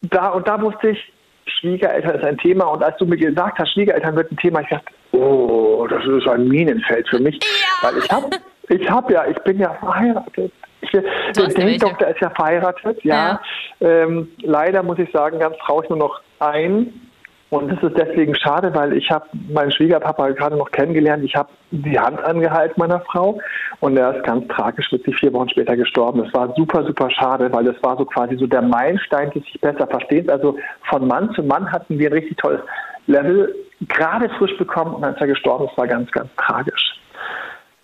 da 0.02 0.28
und 0.30 0.46
da 0.48 0.60
wusste 0.60 0.90
ich, 0.90 1.12
Schwiegereltern 1.46 2.16
ist 2.16 2.24
ein 2.24 2.38
Thema 2.38 2.64
und 2.64 2.82
als 2.82 2.96
du 2.98 3.06
mir 3.06 3.16
gesagt 3.16 3.58
hast, 3.58 3.72
Schwiegereltern 3.72 4.16
wird 4.16 4.32
ein 4.32 4.36
Thema, 4.36 4.60
ich 4.62 4.68
dachte, 4.68 4.86
oh, 5.12 5.86
das 5.88 6.04
ist 6.04 6.26
ein 6.28 6.48
Minenfeld 6.48 7.08
für 7.08 7.20
mich, 7.20 7.38
Ja. 7.42 7.88
weil 7.88 7.98
ich 7.98 8.10
habe, 8.10 8.30
ich 8.68 8.90
habe 8.90 9.12
ja, 9.12 9.26
ich 9.26 9.38
bin 9.44 9.58
ja 9.60 9.72
verheiratet. 9.74 10.52
Ja 10.92 11.00
welche. 11.34 11.54
Denkdoktor 11.54 12.08
ist 12.08 12.20
ja 12.20 12.30
verheiratet, 12.30 13.02
ja. 13.04 13.40
Ähm, 13.80 14.28
leider 14.42 14.82
muss 14.82 14.98
ich 14.98 15.10
sagen, 15.12 15.38
ganz 15.38 15.56
traurig 15.58 15.88
nur 15.90 15.98
noch 15.98 16.20
ein. 16.38 17.00
Und 17.48 17.70
das 17.70 17.80
ist 17.80 17.96
deswegen 17.96 18.34
schade, 18.34 18.74
weil 18.74 18.92
ich 18.94 19.08
habe 19.08 19.24
meinen 19.48 19.70
Schwiegerpapa 19.70 20.30
gerade 20.30 20.56
noch 20.56 20.70
kennengelernt. 20.72 21.22
Ich 21.24 21.36
habe 21.36 21.48
die 21.70 21.98
Hand 21.98 22.22
angehalten 22.24 22.74
meiner 22.76 23.00
Frau 23.00 23.38
und 23.78 23.96
er 23.96 24.16
ist 24.16 24.24
ganz 24.24 24.48
tragisch, 24.48 24.90
wirklich 24.90 25.16
vier 25.16 25.32
Wochen 25.32 25.48
später 25.50 25.76
gestorben. 25.76 26.24
Das 26.24 26.34
war 26.34 26.52
super, 26.56 26.84
super 26.84 27.08
schade, 27.08 27.52
weil 27.52 27.64
das 27.64 27.80
war 27.84 27.96
so 27.96 28.04
quasi 28.04 28.36
so 28.36 28.48
der 28.48 28.62
Meilenstein 28.62 29.30
des 29.30 29.44
sich 29.44 29.60
besser 29.60 29.86
verstehens. 29.86 30.28
Also 30.28 30.58
von 30.88 31.06
Mann 31.06 31.32
zu 31.34 31.44
Mann 31.44 31.70
hatten 31.70 32.00
wir 32.00 32.10
ein 32.10 32.14
richtig 32.14 32.36
tolles 32.38 32.60
Level 33.06 33.54
gerade 33.88 34.28
frisch 34.30 34.56
bekommen 34.58 34.94
und 34.96 35.02
dann 35.02 35.14
ist 35.14 35.20
er 35.20 35.28
gestorben. 35.28 35.66
Das 35.68 35.78
war 35.78 35.86
ganz, 35.86 36.10
ganz 36.10 36.28
tragisch. 36.36 36.98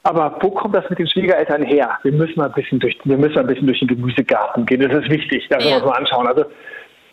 Aber 0.05 0.37
wo 0.41 0.51
kommt 0.51 0.75
das 0.75 0.89
mit 0.91 0.99
den 0.99 1.09
Schwiegereltern 1.09 1.63
her? 1.63 1.99
Wir 2.03 2.13
müssen 2.13 2.35
mal 2.37 2.47
ein 2.47 2.53
bisschen 2.53 2.81
durch, 2.81 2.99
wir 3.05 3.17
müssen 3.17 3.35
mal 3.35 3.43
ein 3.43 3.47
bisschen 3.47 3.67
durch 3.67 3.79
den 3.79 3.89
Gemüsegarten 3.89 4.67
gehen. 4.67 4.81
Das 4.81 5.03
ist 5.05 5.11
wichtig. 5.11 5.47
Ja. 5.51 5.57
müssen 5.59 5.69
wir 5.71 5.77
uns 5.77 5.85
mal 5.87 5.93
anschauen. 5.99 6.27
Also 6.27 6.45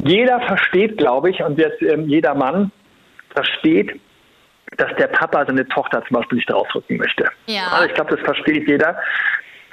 jeder 0.04 0.40
versteht, 0.42 0.98
glaube 0.98 1.30
ich, 1.30 1.42
und 1.44 1.60
jetzt 1.60 1.82
ähm, 1.82 2.08
jeder 2.10 2.34
Mann 2.34 2.72
versteht, 3.36 4.00
dass 4.78 4.94
der 4.98 5.08
Papa 5.08 5.46
seine 5.46 5.68
Tochter 5.68 6.04
zum 6.08 6.18
Beispiel 6.18 6.38
nicht 6.38 6.52
rausrücken 6.52 6.98
möchte. 6.98 7.26
Ja. 7.48 7.68
Also 7.72 7.86
ich 7.88 7.94
glaube, 7.94 8.16
das 8.16 8.22
versteht 8.26 8.68
jeder, 8.68 8.98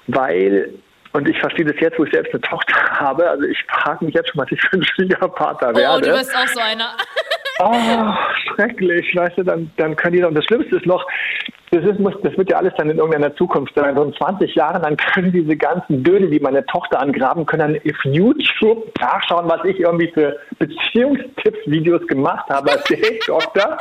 weil 0.09 0.75
und 1.13 1.27
ich 1.29 1.39
verstehe 1.39 1.65
das 1.65 1.81
jetzt, 1.81 1.99
wo 1.99 2.05
ich 2.05 2.13
selbst 2.13 2.35
eine 2.35 2.43
Tochter 2.43 2.75
habe. 3.01 3.31
Also 3.31 3.45
ich 3.45 3.59
frage 3.71 4.05
mich 4.05 4.15
jetzt 4.15 4.31
schon, 4.31 4.43
was 4.43 4.53
ich 4.53 4.61
für 4.61 4.77
ein 4.77 4.85
Schwiegervater 4.85 5.71
Oh, 5.73 5.77
werde. 5.77 6.11
du 6.11 6.19
bist 6.19 6.37
auch 6.37 6.47
so 6.49 6.61
einer. 6.61 6.95
Oh, 7.59 7.73
schrecklich, 8.55 9.15
weißt 9.17 9.39
du, 9.39 9.43
dann, 9.43 9.71
dann 9.77 9.97
können 9.97 10.15
die 10.15 10.21
doch, 10.21 10.29
und 10.29 10.35
das 10.35 10.45
Schlimmste 10.45 10.77
ist 10.77 10.87
noch, 10.87 11.07
das, 11.71 11.85
ist, 11.85 11.99
muss, 11.99 12.15
das 12.23 12.37
wird 12.37 12.51
ja 12.51 12.59
alles 12.59 12.73
dann 12.77 12.91
in 12.91 12.99
irgendeiner 12.99 13.35
Zukunft 13.35 13.75
sein, 13.75 13.97
so 13.97 14.05
in 14.05 14.15
20 14.15 14.55
Jahren, 14.55 14.83
dann 14.83 14.97
können 14.97 15.33
diese 15.33 15.57
ganzen 15.57 16.03
Dödel, 16.05 16.31
die 16.31 16.39
meine 16.39 16.65
Tochter 16.67 17.01
angraben, 17.01 17.45
können 17.45 17.75
dann 17.75 17.93
auf 17.93 18.05
YouTube 18.05 18.93
nachschauen, 19.01 19.49
was 19.49 19.65
ich 19.65 19.81
irgendwie 19.81 20.11
für 20.13 20.39
Beziehungstipps-Videos 20.59 22.07
gemacht 22.07 22.49
habe 22.51 22.73
als 22.73 22.85
Doktor. 23.27 23.79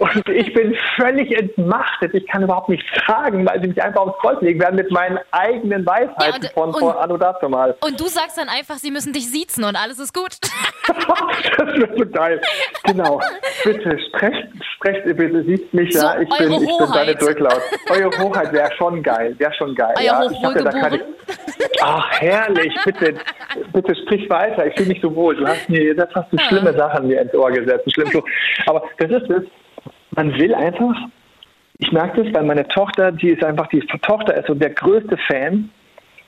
Und 0.00 0.28
ich 0.28 0.52
bin 0.54 0.76
völlig 0.96 1.30
entmachtet. 1.38 2.14
Ich 2.14 2.26
kann 2.26 2.42
überhaupt 2.42 2.68
nichts 2.68 2.86
sagen, 3.06 3.46
weil 3.48 3.60
sie 3.60 3.68
mich 3.68 3.82
einfach 3.82 4.00
aufs 4.00 4.18
Kreuz 4.20 4.40
legen 4.42 4.60
werden 4.60 4.76
mit 4.76 4.90
meinen 4.90 5.18
eigenen 5.30 5.86
Weisheiten 5.86 6.44
Ja, 6.44 6.50
und- 6.62 6.72
von 6.72 6.72
vor 6.74 6.96
und- 6.96 7.02
Anno 7.02 7.16
dazu 7.16 7.48
mal. 7.48 7.76
Und 7.80 8.00
du 8.00 8.06
sagst 8.06 8.38
dann 8.38 8.48
einfach, 8.48 8.76
sie 8.76 8.90
müssen 8.90 9.12
dich 9.12 9.30
siezen 9.30 9.62
und 9.64 9.76
alles 9.76 9.98
ist 10.00 10.12
gut. 10.12 10.36
das 11.58 11.74
wird 11.76 11.98
so 11.98 12.06
geil. 12.06 12.40
Genau. 12.94 13.20
Bitte, 13.64 13.98
sprecht, 14.08 14.48
sprecht 14.76 15.06
ihr 15.06 15.14
bitte, 15.14 15.42
sieht 15.44 15.74
mich, 15.74 15.92
So, 15.92 16.06
ja. 16.06 16.20
Ich 16.20 16.28
bin, 16.38 16.52
ich 16.52 16.78
bin 16.78 16.92
deine. 16.92 17.14
Durchlaut. 17.14 17.60
Eure 17.90 18.10
Hoheit 18.22 18.52
wäre 18.52 18.70
schon 18.76 19.02
geil, 19.02 19.34
wäre 19.38 19.52
schon 19.54 19.74
geil. 19.74 19.94
Euer 19.98 20.04
ja. 20.04 20.30
Ich 20.30 20.44
hab 20.44 20.54
ja 20.54 20.62
da 20.62 20.70
Hochwohlgeboren. 20.70 21.00
Ach, 21.82 22.20
herrlich, 22.20 22.74
bitte, 22.84 23.14
bitte 23.72 23.96
sprich 24.02 24.28
weiter. 24.30 24.66
Ich 24.66 24.74
fühle 24.74 24.88
mich 24.88 25.00
so 25.00 25.14
wohl. 25.14 25.36
Du 25.36 25.46
hast 25.46 25.68
mir, 25.68 25.94
das 25.94 26.08
hast 26.14 26.32
du 26.32 26.38
schlimme 26.38 26.72
Sachen 26.76 27.08
mir 27.08 27.20
ins 27.20 27.34
Ohr 27.34 27.50
gesetzt. 27.50 27.92
Schlimm 27.92 28.08
so. 28.12 28.24
Aber 28.66 28.84
das 28.98 29.10
ist 29.10 29.30
es. 29.30 29.42
Man 30.10 30.32
will 30.38 30.54
einfach, 30.54 30.94
ich 31.78 31.90
merke 31.90 32.22
das, 32.22 32.34
weil 32.34 32.44
meine 32.44 32.66
Tochter, 32.68 33.10
die 33.10 33.30
ist 33.30 33.42
einfach, 33.42 33.66
die 33.68 33.80
Tochter 34.02 34.36
ist 34.36 34.46
so 34.46 34.54
der 34.54 34.70
größte 34.70 35.16
Fan 35.26 35.70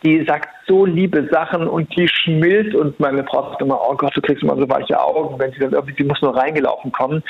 die 0.06 0.24
sagt 0.24 0.48
so 0.68 0.86
liebe 0.86 1.28
Sachen 1.32 1.66
und 1.66 1.94
die 1.96 2.06
schmilzt 2.06 2.76
und 2.76 2.98
meine 3.00 3.24
Frau 3.24 3.50
sagt 3.50 3.60
immer, 3.60 3.80
oh 3.88 3.94
Gott, 3.96 4.16
du 4.16 4.20
kriegst 4.20 4.42
immer 4.42 4.56
so 4.56 4.68
weiche 4.68 4.98
Augen, 4.98 5.36
wenn 5.38 5.52
sie 5.52 5.58
dann 5.58 5.72
irgendwie, 5.72 5.94
sie 5.98 6.04
muss 6.04 6.22
nur 6.22 6.36
reingelaufen 6.36 6.92
kommen. 6.92 7.24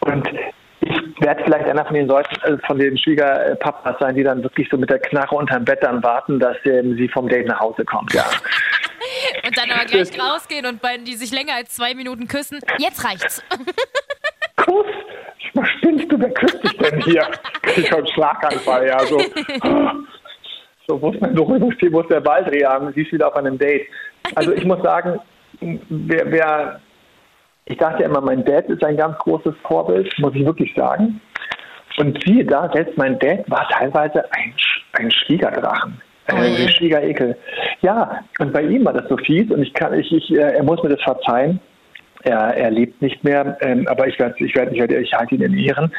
Und 0.00 0.28
ich 0.80 0.96
werde 1.20 1.42
vielleicht 1.42 1.66
einer 1.66 1.84
von 1.84 1.94
den 1.94 2.06
Leuten, 2.06 2.34
äh, 2.42 2.58
von 2.66 2.78
den 2.78 2.96
Schwiegerpapas 2.96 3.96
sein, 3.98 4.14
die 4.14 4.22
dann 4.22 4.44
wirklich 4.44 4.68
so 4.70 4.76
mit 4.76 4.90
der 4.90 5.00
Knarre 5.00 5.34
unterm 5.34 5.64
Bett 5.64 5.82
dann 5.82 6.04
warten, 6.04 6.38
dass 6.38 6.56
ähm, 6.66 6.96
sie 6.96 7.08
vom 7.08 7.28
Date 7.28 7.48
nach 7.48 7.58
Hause 7.58 7.84
kommt, 7.84 8.12
ja. 8.14 8.24
Und 9.46 9.58
dann 9.58 9.70
aber 9.70 9.84
gleich 9.84 10.18
rausgehen 10.18 10.64
und 10.64 10.80
beiden, 10.80 11.04
die 11.04 11.14
sich 11.14 11.30
länger 11.30 11.54
als 11.56 11.74
zwei 11.74 11.94
Minuten 11.94 12.26
küssen. 12.26 12.58
Jetzt 12.78 13.04
reicht's. 13.04 13.44
Kuss! 14.56 14.86
Was 15.52 15.68
spinnst 15.68 16.10
du, 16.10 16.18
wer 16.18 16.30
küsst 16.30 16.62
dich 16.64 16.76
denn 16.78 17.00
hier? 17.02 17.26
Ich 17.76 17.90
habe 17.90 17.98
einen 17.98 18.12
Schlaganfall, 18.12 18.86
ja, 18.86 18.98
so. 19.00 19.18
So, 20.86 21.00
wo 21.00 21.10
ist 21.10 21.20
mein 21.20 21.34
Beruhigungstier, 21.34 21.92
wo 21.92 22.00
ist 22.00 22.10
der 22.10 22.20
Baldrian? 22.20 22.92
Sie 22.94 23.02
ist 23.02 23.12
wieder 23.12 23.28
auf 23.28 23.36
einem 23.36 23.58
Date. 23.58 23.86
Also 24.34 24.52
ich 24.52 24.64
muss 24.64 24.82
sagen, 24.82 25.18
wer, 25.60 26.30
wer, 26.30 26.80
ich 27.66 27.78
dachte 27.78 28.02
ja 28.02 28.08
immer, 28.08 28.20
mein 28.20 28.44
Dad 28.44 28.66
ist 28.66 28.84
ein 28.84 28.96
ganz 28.96 29.16
großes 29.18 29.54
Vorbild, 29.62 30.12
muss 30.18 30.34
ich 30.34 30.44
wirklich 30.44 30.74
sagen. 30.74 31.20
Und 31.96 32.22
siehe 32.24 32.44
da, 32.44 32.70
selbst 32.72 32.98
mein 32.98 33.18
Dad 33.18 33.48
war 33.48 33.68
teilweise 33.68 34.24
ein, 34.32 34.52
ein 34.94 35.10
Schwiegerdrachen. 35.10 36.00
Oh 36.32 36.36
Äh, 36.36 36.48
je. 36.48 36.62
ein 36.64 36.68
Schwiegerekel. 36.70 37.36
Ja, 37.82 38.20
und 38.38 38.52
bei 38.52 38.62
ihm 38.62 38.84
war 38.84 38.92
das 38.92 39.08
so 39.08 39.16
fies 39.16 39.50
und 39.50 39.62
ich 39.62 39.72
kann, 39.74 39.98
ich, 39.98 40.10
ich, 40.12 40.30
äh, 40.32 40.56
er 40.56 40.62
muss 40.62 40.82
mir 40.82 40.90
das 40.90 41.02
verzeihen. 41.02 41.60
Er, 42.22 42.56
er 42.56 42.70
lebt 42.70 43.00
nicht 43.02 43.22
mehr, 43.22 43.56
ähm, 43.60 43.86
aber 43.88 44.08
ich 44.08 44.18
werde, 44.18 44.34
ich 44.38 44.54
werde, 44.54 44.72
ich 44.72 44.80
werde, 44.80 44.96
ich 44.98 45.12
halte 45.12 45.34
ihn 45.34 45.42
in 45.42 45.58
Ehren. 45.58 45.92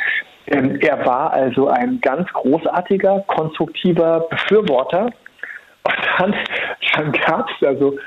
Ähm, 0.47 0.79
er 0.81 1.05
war 1.05 1.31
also 1.33 1.67
ein 1.67 1.99
ganz 2.01 2.31
großartiger, 2.33 3.23
konstruktiver 3.27 4.21
Befürworter. 4.29 5.05
Und 5.83 5.95
dann, 6.17 6.35
dann 6.95 7.11
gab 7.11 7.49
es 7.49 7.67
also 7.67 7.97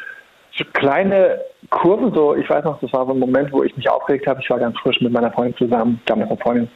so 0.57 0.65
kleine 0.73 1.41
Kurven, 1.71 2.13
so, 2.13 2.35
ich 2.35 2.49
weiß 2.49 2.65
noch, 2.65 2.81
das 2.81 2.93
war 2.93 3.07
so 3.07 3.13
ein 3.13 3.19
Moment, 3.19 3.53
wo 3.53 3.63
ich 3.63 3.77
mich 3.77 3.89
aufgeregt 3.89 4.27
habe. 4.27 4.41
Ich 4.41 4.51
war 4.51 4.59
ganz 4.59 4.77
frisch 4.79 5.01
mit 5.01 5.13
meiner 5.13 5.31
Freundin 5.33 5.57
zusammen, 5.57 6.01
damals 6.07 6.31
eine 6.31 6.41
Freundin. 6.41 6.69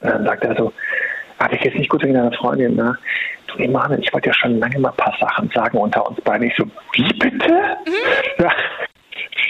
Und 0.00 0.10
dann 0.10 0.24
sagte 0.24 0.48
er 0.48 0.56
so, 0.56 0.72
aber 1.38 1.54
ich 1.54 1.62
jetzt 1.62 1.78
nicht 1.78 1.90
gut 1.90 2.02
wegen 2.02 2.14
deiner 2.14 2.32
Freundin, 2.32 2.74
ne? 2.74 2.96
Du 3.46 3.58
Emanuel, 3.62 4.00
ich 4.00 4.12
wollte 4.12 4.28
ja 4.28 4.34
schon 4.34 4.58
lange 4.58 4.78
mal 4.78 4.90
ein 4.90 4.96
paar 4.96 5.16
Sachen 5.20 5.48
sagen 5.54 5.78
unter 5.78 6.06
uns 6.06 6.20
beiden. 6.20 6.48
Ich 6.48 6.56
so, 6.56 6.64
wie 6.92 7.12
bitte? 7.18 7.52
Mhm. 7.86 8.44
Ja. 8.44 8.50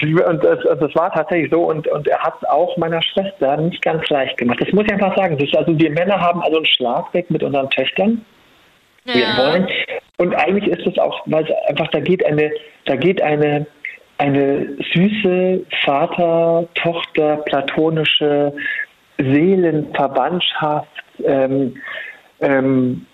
Und 0.03 0.45
das, 0.45 0.59
das, 0.63 0.95
war 0.95 1.13
tatsächlich 1.13 1.51
so 1.51 1.63
und, 1.63 1.89
und 1.89 2.07
er 2.07 2.21
hat 2.21 2.35
es 2.41 2.49
auch 2.49 2.77
meiner 2.77 3.03
Schwester 3.03 3.57
nicht 3.57 3.83
ganz 3.83 4.09
leicht 4.09 4.37
gemacht. 4.37 4.61
Das 4.61 4.73
muss 4.73 4.85
ich 4.85 4.93
einfach 4.93 5.17
sagen. 5.17 5.37
Das, 5.39 5.53
also 5.55 5.77
wir 5.79 5.91
Männer 5.91 6.21
haben 6.21 6.41
also 6.43 6.57
einen 6.57 6.67
Schlag 6.67 7.13
weg 7.15 7.31
mit 7.31 7.43
unseren 7.43 7.69
Töchtern. 7.71 8.25
Ja. 9.05 9.15
Wir 9.15 9.27
wollen. 9.45 9.69
Und 10.19 10.35
eigentlich 10.35 10.69
ist 10.69 10.87
es 10.87 10.99
auch, 10.99 11.23
weil 11.27 11.45
es 11.45 11.51
einfach, 11.69 11.89
da 11.89 12.01
geht 12.01 12.25
eine, 12.25 12.53
da 12.87 12.97
geht 12.97 13.21
eine, 13.23 13.67
eine 14.19 14.77
süße 14.93 15.65
Vater-Tochter 15.85 17.37
platonische 17.47 18.53
Seelenverwandtschaft, 19.19 20.89
ähm, 21.25 21.77
ähm, 22.41 23.07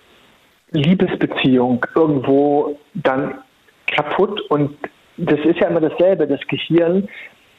Liebesbeziehung 0.72 1.84
irgendwo 1.94 2.78
dann 2.94 3.38
kaputt 3.86 4.40
und 4.50 4.76
das 5.16 5.40
ist 5.40 5.60
ja 5.60 5.68
immer 5.68 5.80
dasselbe. 5.80 6.26
Das 6.26 6.40
Gehirn 6.48 7.08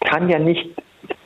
kann 0.01 0.29
ja 0.29 0.39
nicht, 0.39 0.69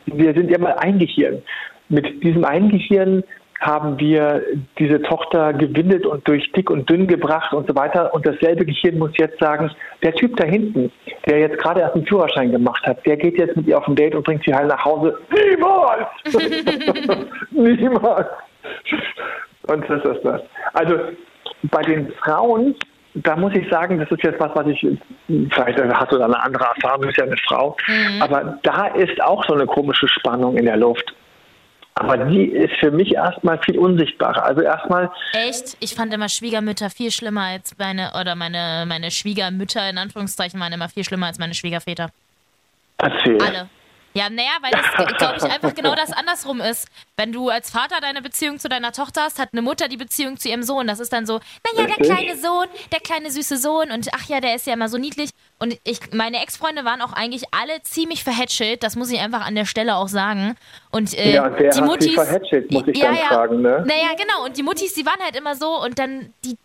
wir 0.05 0.33
sind 0.33 0.49
ja 0.49 0.57
mal 0.57 0.73
ein 0.73 0.99
Gehirn. 0.99 1.41
Mit 1.89 2.23
diesem 2.23 2.45
einen 2.45 2.69
Gehirn 2.69 3.23
haben 3.59 3.99
wir 3.99 4.41
diese 4.77 5.01
Tochter 5.01 5.53
gewindet 5.53 6.05
und 6.05 6.25
durch 6.27 6.49
dick 6.53 6.69
und 6.69 6.89
dünn 6.89 7.07
gebracht 7.07 7.53
und 7.53 7.67
so 7.67 7.75
weiter. 7.75 8.13
Und 8.13 8.25
dasselbe 8.25 8.65
Gehirn 8.65 8.97
muss 8.97 9.11
jetzt 9.17 9.39
sagen, 9.39 9.69
der 10.01 10.13
Typ 10.13 10.37
da 10.37 10.45
hinten, 10.45 10.91
der 11.25 11.39
jetzt 11.39 11.57
gerade 11.57 11.81
erst 11.81 11.95
einen 11.95 12.05
Führerschein 12.05 12.51
gemacht 12.51 12.85
hat, 12.85 13.05
der 13.05 13.17
geht 13.17 13.37
jetzt 13.37 13.57
mit 13.57 13.67
ihr 13.67 13.77
auf 13.77 13.87
ein 13.87 13.95
Date 13.95 14.15
und 14.15 14.23
bringt 14.23 14.43
sie 14.45 14.53
heil 14.53 14.67
nach 14.67 14.83
Hause. 14.85 15.17
Niemals! 15.29 16.07
Niemals! 17.51 18.27
Und 19.67 19.89
das 19.89 20.05
ist 20.05 20.23
das. 20.23 20.41
Also 20.73 20.95
bei 21.63 21.81
den 21.81 22.11
Frauen, 22.13 22.75
da 23.23 23.35
muss 23.35 23.53
ich 23.55 23.69
sagen, 23.69 23.99
das 23.99 24.09
ist 24.11 24.23
jetzt 24.23 24.39
was, 24.39 24.51
was 24.53 24.67
ich, 24.67 24.79
vielleicht 25.27 25.79
hast 25.79 26.11
du 26.11 26.17
da 26.17 26.25
eine 26.25 26.41
andere 26.41 26.65
Erfahrung, 26.65 27.01
du 27.01 27.07
bist 27.07 27.17
ja 27.17 27.25
eine 27.25 27.37
Frau, 27.37 27.75
mhm. 27.87 28.21
aber 28.21 28.59
da 28.63 28.87
ist 28.87 29.21
auch 29.21 29.43
so 29.47 29.53
eine 29.53 29.65
komische 29.65 30.07
Spannung 30.07 30.57
in 30.57 30.65
der 30.65 30.77
Luft. 30.77 31.13
Aber 31.95 32.15
die 32.15 32.45
ist 32.45 32.73
für 32.79 32.91
mich 32.91 33.13
erstmal 33.13 33.59
viel 33.59 33.77
unsichtbarer. 33.77 34.45
Also 34.45 34.61
erstmal. 34.61 35.11
Echt? 35.33 35.75
Ich 35.81 35.95
fand 35.95 36.13
immer 36.13 36.29
Schwiegermütter 36.29 36.89
viel 36.89 37.11
schlimmer 37.11 37.41
als 37.41 37.77
meine, 37.77 38.11
oder 38.17 38.35
meine, 38.35 38.85
meine 38.87 39.11
Schwiegermütter 39.11 39.89
in 39.89 39.97
Anführungszeichen 39.97 40.57
waren 40.61 40.71
immer 40.71 40.87
viel 40.87 41.03
schlimmer 41.03 41.25
als 41.25 41.39
meine 41.39 41.53
Schwiegerväter. 41.53 42.09
Erzähl. 42.99 43.37
Alle. 43.41 43.69
Ja, 44.13 44.29
naja, 44.29 44.49
weil 44.61 44.71
das, 44.71 45.17
glaube 45.17 45.37
ich, 45.37 45.43
einfach 45.43 45.75
genau 45.75 45.93
das 45.93 46.11
andersrum 46.11 46.61
ist. 46.61 46.87
Wenn 47.15 47.31
du 47.31 47.49
als 47.49 47.69
Vater 47.69 48.01
deine 48.01 48.21
Beziehung 48.21 48.59
zu 48.59 48.67
deiner 48.67 48.91
Tochter 48.91 49.21
hast, 49.21 49.39
hat 49.39 49.49
eine 49.51 49.61
Mutter 49.61 49.87
die 49.87 49.97
Beziehung 49.97 50.37
zu 50.37 50.49
ihrem 50.49 50.63
Sohn. 50.63 50.87
Das 50.87 50.99
ist 50.99 51.13
dann 51.13 51.25
so, 51.25 51.39
naja, 51.73 51.87
der 51.87 52.05
kleine 52.05 52.35
Sohn, 52.35 52.67
der 52.91 52.99
kleine 52.99 53.29
süße 53.29 53.57
Sohn 53.57 53.91
und 53.91 54.09
ach 54.13 54.27
ja, 54.27 54.41
der 54.41 54.55
ist 54.55 54.65
ja 54.65 54.73
immer 54.73 54.89
so 54.89 54.97
niedlich. 54.97 55.29
Und 55.59 55.77
ich, 55.83 55.99
meine 56.13 56.41
Ex-Freunde 56.41 56.85
waren 56.85 57.01
auch 57.01 57.13
eigentlich 57.13 57.43
alle 57.51 57.81
ziemlich 57.83 58.23
verhätschelt, 58.23 58.81
das 58.81 58.95
muss 58.95 59.11
ich 59.11 59.19
einfach 59.19 59.45
an 59.45 59.55
der 59.55 59.65
Stelle 59.65 59.95
auch 59.95 60.07
sagen. 60.07 60.55
Und 60.89 61.17
äh, 61.17 61.33
ja, 61.33 61.49
der 61.49 61.71
die 61.71 61.81
Muttis, 61.81 62.13
verhätschelt, 62.13 62.71
muss 62.71 62.87
ich 62.87 62.97
ja, 62.97 63.07
dann 63.07 63.15
ja, 63.15 63.27
fragen, 63.27 63.61
ne? 63.61 63.83
Naja, 63.85 64.15
genau. 64.17 64.45
Und 64.45 64.57
die 64.57 64.63
Muttis, 64.63 64.93
die 64.93 65.05
waren 65.05 65.19
halt 65.21 65.35
immer 65.35 65.55
so 65.55 65.83
und 65.83 65.99
dann 65.99 66.33
die 66.43 66.57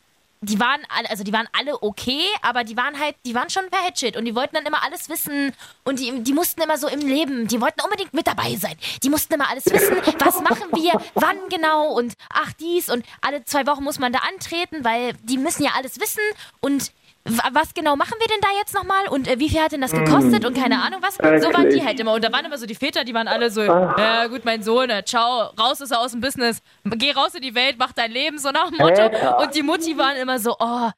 die 0.44 0.60
waren 0.60 0.82
alle, 0.88 1.10
also 1.10 1.24
die 1.24 1.32
waren 1.32 1.48
alle 1.52 1.82
okay, 1.82 2.24
aber 2.42 2.64
die 2.64 2.76
waren 2.76 2.98
halt, 2.98 3.16
die 3.26 3.34
waren 3.34 3.50
schon 3.50 3.68
verhätschelt 3.70 4.16
und 4.16 4.24
die 4.24 4.34
wollten 4.34 4.54
dann 4.54 4.66
immer 4.66 4.82
alles 4.82 5.08
wissen 5.08 5.52
und 5.84 5.98
die, 5.98 6.22
die 6.22 6.32
mussten 6.32 6.60
immer 6.62 6.78
so 6.78 6.88
im 6.88 7.00
Leben, 7.00 7.48
die 7.48 7.60
wollten 7.60 7.80
unbedingt 7.80 8.14
mit 8.14 8.26
dabei 8.26 8.56
sein. 8.56 8.76
Die 9.02 9.08
mussten 9.08 9.34
immer 9.34 9.48
alles 9.48 9.66
wissen, 9.66 9.96
was 10.18 10.40
machen 10.40 10.68
wir, 10.72 11.00
wann 11.14 11.36
genau 11.48 11.92
und 11.92 12.14
ach 12.30 12.52
dies 12.54 12.88
und 12.88 13.04
alle 13.20 13.44
zwei 13.44 13.66
Wochen 13.66 13.84
muss 13.84 13.98
man 13.98 14.12
da 14.12 14.20
antreten, 14.20 14.84
weil 14.84 15.14
die 15.22 15.38
müssen 15.38 15.64
ja 15.64 15.72
alles 15.76 16.00
wissen 16.00 16.22
und 16.60 16.92
was 17.24 17.72
genau 17.72 17.96
machen 17.96 18.16
wir 18.18 18.26
denn 18.26 18.40
da 18.42 18.48
jetzt 18.58 18.74
nochmal 18.74 19.08
und 19.10 19.28
äh, 19.28 19.38
wie 19.38 19.48
viel 19.48 19.60
hat 19.60 19.72
denn 19.72 19.80
das 19.80 19.92
gekostet 19.92 20.42
mm. 20.42 20.46
und 20.46 20.56
keine 20.56 20.82
Ahnung 20.82 21.00
was. 21.00 21.14
So 21.14 21.52
waren 21.54 21.70
die 21.70 21.82
halt 21.82 21.98
immer. 21.98 22.12
Und 22.12 22.22
da 22.22 22.30
waren 22.30 22.44
immer 22.44 22.58
so 22.58 22.66
die 22.66 22.74
Väter, 22.74 23.02
die 23.04 23.14
waren 23.14 23.28
alle 23.28 23.48
so, 23.48 23.62
ah. 23.62 23.94
ja 23.98 24.26
gut, 24.26 24.44
mein 24.44 24.62
Sohn, 24.62 24.90
äh, 24.90 25.02
ciao, 25.04 25.50
raus 25.58 25.80
ist 25.80 25.90
er 25.90 26.00
aus 26.00 26.12
dem 26.12 26.20
Business, 26.20 26.62
geh 26.84 27.12
raus 27.12 27.34
in 27.34 27.40
die 27.40 27.54
Welt, 27.54 27.76
mach 27.78 27.92
dein 27.92 28.10
Leben, 28.10 28.36
so 28.36 28.50
nach 28.50 28.68
dem 28.68 28.76
Motto. 28.76 29.06
Und 29.42 29.54
die 29.54 29.62
Mutti 29.62 29.96
waren 29.96 30.16
immer 30.16 30.38
so, 30.38 30.54
oh, 30.58 30.90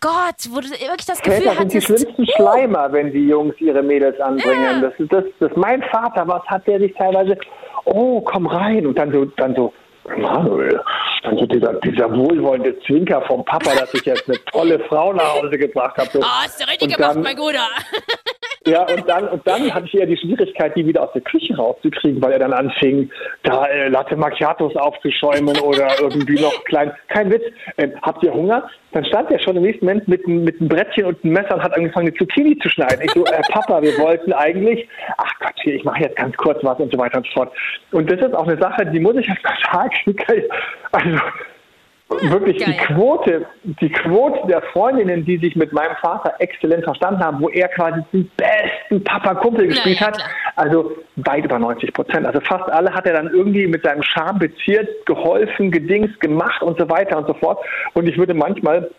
Gott, 0.00 0.48
wo 0.50 0.60
du 0.60 0.68
wirklich 0.68 1.06
das 1.06 1.20
Gefühl 1.20 1.42
Väter 1.42 1.58
hattest. 1.58 1.86
sind 1.86 1.98
die 1.98 2.02
schlimmsten 2.02 2.26
Schleimer, 2.36 2.92
wenn 2.92 3.12
die 3.12 3.26
Jungs 3.26 3.54
ihre 3.58 3.82
Mädels 3.82 4.20
anbringen. 4.20 4.80
Ja. 4.82 4.88
Das, 4.88 4.92
ist, 4.98 5.12
das, 5.12 5.24
das 5.40 5.50
ist 5.50 5.56
mein 5.56 5.82
Vater, 5.82 6.26
was 6.26 6.42
hat 6.46 6.66
der 6.66 6.78
sich 6.78 6.94
teilweise, 6.94 7.36
oh, 7.84 8.20
komm 8.20 8.46
rein 8.46 8.86
und 8.86 8.96
dann 8.96 9.12
so, 9.12 9.24
dann 9.24 9.56
so, 9.56 9.72
Manuel, 10.16 10.80
dann 11.22 11.38
so 11.38 11.46
dieser, 11.46 11.74
dieser 11.74 12.10
wohlwollende 12.10 12.78
Zwinker 12.80 13.22
vom 13.22 13.44
Papa, 13.44 13.74
dass 13.74 13.92
ich 13.94 14.04
jetzt 14.04 14.28
eine 14.28 14.42
tolle 14.46 14.78
Frau 14.88 15.12
nach 15.12 15.34
Hause 15.34 15.58
gebracht 15.58 15.96
habe. 15.96 16.08
So. 16.12 16.20
Oh, 16.20 16.42
hast 16.42 16.60
du 16.60 16.68
richtig 16.68 16.96
gemacht, 16.96 17.16
mein 17.16 17.36
Guter. 17.36 17.66
Ja, 18.66 18.82
und 18.82 19.08
dann, 19.08 19.28
und 19.28 19.46
dann 19.46 19.72
hatte 19.72 19.86
ich 19.86 19.94
eher 19.94 20.04
die 20.04 20.16
Schwierigkeit, 20.16 20.76
die 20.76 20.86
wieder 20.86 21.02
aus 21.02 21.12
der 21.14 21.22
Küche 21.22 21.56
rauszukriegen, 21.56 22.20
weil 22.20 22.32
er 22.32 22.40
dann 22.40 22.52
anfing, 22.52 23.10
da 23.42 23.66
äh, 23.66 23.88
Latte 23.88 24.14
Macchiatos 24.16 24.76
aufzuschäumen 24.76 25.58
oder 25.60 25.88
irgendwie 26.00 26.38
noch 26.40 26.64
klein. 26.64 26.92
Kein 27.08 27.30
Witz. 27.30 27.44
Äh, 27.76 27.88
habt 28.02 28.22
ihr 28.22 28.34
Hunger? 28.34 28.68
Dann 28.92 29.04
stand 29.04 29.30
er 29.30 29.38
schon 29.38 29.56
im 29.56 29.62
nächsten 29.62 29.84
Moment 29.84 30.08
mit, 30.08 30.26
mit 30.26 30.60
einem 30.60 30.68
Brettchen 30.68 31.04
und 31.04 31.22
einem 31.22 31.34
Messer 31.34 31.54
und 31.54 31.62
hat 31.62 31.74
angefangen, 31.74 32.06
die 32.06 32.18
Zucchini 32.18 32.58
zu 32.58 32.68
schneiden. 32.70 33.02
Ich 33.02 33.10
so, 33.12 33.24
äh, 33.26 33.40
Papa, 33.50 33.82
wir 33.82 33.96
wollten 33.98 34.32
eigentlich, 34.32 34.88
ach 35.18 35.32
Gott, 35.40 35.54
hier, 35.62 35.74
ich 35.74 35.84
mache 35.84 36.00
jetzt 36.00 36.16
ganz 36.16 36.36
kurz 36.36 36.62
was 36.64 36.78
und 36.78 36.92
so 36.92 36.98
weiter 36.98 37.18
und 37.18 37.26
so 37.26 37.32
fort. 37.32 37.52
Und 37.92 38.10
das 38.10 38.20
ist 38.20 38.34
auch 38.34 38.46
eine 38.46 38.58
Sache, 38.58 38.86
die 38.86 39.00
muss 39.00 39.16
ich 39.16 39.28
erst 39.28 39.44
mal 39.44 39.56
sagen. 39.70 40.16
Also, 40.90 41.18
wirklich 42.08 42.58
Geil. 42.58 42.72
die 42.72 42.94
Quote, 42.94 43.46
die 43.64 43.90
Quote 43.90 44.46
der 44.48 44.62
Freundinnen, 44.72 45.24
die 45.24 45.36
sich 45.38 45.54
mit 45.56 45.72
meinem 45.72 45.94
Vater 46.00 46.34
exzellent 46.38 46.84
verstanden 46.84 47.22
haben, 47.22 47.40
wo 47.40 47.48
er 47.50 47.68
quasi 47.68 48.00
den 48.12 48.30
besten 48.36 49.04
Papa-Kumpel 49.04 49.68
gespielt 49.68 50.00
ja, 50.00 50.06
hat, 50.06 50.18
also 50.56 50.96
weit 51.16 51.44
über 51.44 51.58
90 51.58 51.92
Prozent. 51.92 52.26
Also 52.26 52.40
fast 52.40 52.70
alle 52.70 52.92
hat 52.92 53.06
er 53.06 53.12
dann 53.14 53.28
irgendwie 53.28 53.66
mit 53.66 53.84
seinem 53.84 54.02
Charme 54.02 54.38
beziert, 54.38 54.88
geholfen, 55.06 55.70
gedingst, 55.70 56.18
gemacht 56.20 56.62
und 56.62 56.78
so 56.78 56.88
weiter 56.88 57.18
und 57.18 57.26
so 57.26 57.34
fort. 57.34 57.58
Und 57.94 58.08
ich 58.08 58.16
würde 58.16 58.34
manchmal 58.34 58.90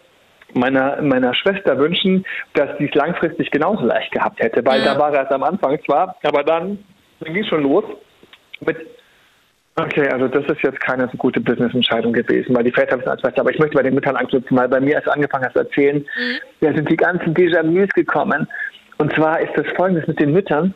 meiner, 0.54 1.01
meiner 1.01 1.34
Schwester 1.34 1.78
wünschen, 1.78 2.25
dass 2.54 2.78
sie 2.78 2.86
es 2.86 2.94
langfristig 2.94 3.50
genauso 3.51 3.86
leicht 3.86 4.12
gehabt 4.12 4.39
hätte, 4.39 4.66
weil 4.66 4.82
ja. 4.82 4.94
da 4.94 5.00
war 5.00 5.13
er 5.13 5.22
erst 5.22 5.32
am 5.32 5.44
Anfang 5.44 5.80
zwar, 5.86 6.16
aber 6.24 6.44
dann, 6.44 6.84
dann 7.20 7.34
ging 7.34 7.44
es 7.44 7.50
schon 7.50 7.63
los 7.63 7.84
mit 8.62 8.78
Okay, 9.79 10.09
also 10.09 10.27
das 10.27 10.45
ist 10.45 10.62
jetzt 10.62 10.79
keine 10.81 11.07
so 11.09 11.17
gute 11.17 11.39
Business-Entscheidung 11.39 12.12
gewesen, 12.12 12.53
weil 12.53 12.65
die 12.65 12.71
Väter 12.71 12.98
wissen 12.98 13.09
als 13.09 13.21
besser. 13.21 13.39
Aber 13.39 13.51
ich 13.51 13.59
möchte 13.59 13.75
bei 13.75 13.83
den 13.83 13.93
Müttern 13.93 14.17
anknüpfen, 14.17 14.57
weil 14.57 14.67
bei 14.67 14.81
mir, 14.81 14.98
als 14.98 15.05
du 15.05 15.12
angefangen 15.12 15.45
hast 15.45 15.53
zu 15.53 15.59
erzählen, 15.59 15.98
mhm. 15.98 16.38
da 16.59 16.74
sind 16.74 16.89
die 16.89 16.98
ganzen 16.98 17.33
Déjà-vus 17.33 17.89
gekommen. 17.95 18.48
Und 18.98 19.13
zwar 19.13 19.39
ist 19.39 19.53
das 19.55 19.65
folgendes 19.77 20.05
mit 20.07 20.19
den 20.19 20.33
Müttern. 20.33 20.74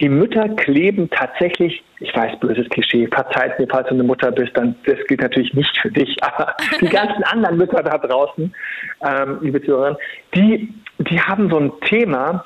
Die 0.00 0.08
Mütter 0.08 0.48
kleben 0.50 1.08
tatsächlich, 1.10 1.82
ich 2.00 2.14
weiß, 2.14 2.38
böses 2.40 2.68
Klischee, 2.68 3.06
verzeiht 3.06 3.58
mir, 3.58 3.66
falls 3.68 3.88
du 3.88 3.94
eine 3.94 4.02
Mutter 4.02 4.30
bist, 4.32 4.54
dann 4.54 4.74
das 4.86 4.98
gilt 5.08 5.22
natürlich 5.22 5.52
nicht 5.54 5.76
für 5.78 5.90
dich, 5.90 6.16
aber 6.22 6.54
die 6.80 6.88
ganzen 6.90 7.22
anderen 7.24 7.56
Mütter 7.56 7.82
da 7.82 7.96
draußen, 7.98 8.54
ähm, 9.02 9.38
liebe 9.40 9.62
Zuhörer, 9.62 9.98
die, 10.34 10.72
die 10.98 11.20
haben 11.20 11.50
so 11.50 11.58
ein 11.58 11.72
Thema, 11.82 12.44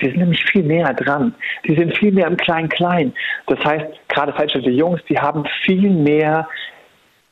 die 0.00 0.06
sind 0.06 0.18
nämlich 0.18 0.44
viel 0.44 0.62
näher 0.62 0.94
dran. 0.94 1.34
Die 1.66 1.74
sind 1.74 1.96
viel 1.96 2.12
mehr 2.12 2.26
im 2.26 2.36
Klein-Klein. 2.36 3.12
Das 3.46 3.58
heißt, 3.64 3.86
gerade 4.08 4.32
falsche 4.32 4.58
Jungs, 4.58 5.00
die 5.08 5.18
haben 5.18 5.44
viel 5.64 5.90
mehr 5.90 6.48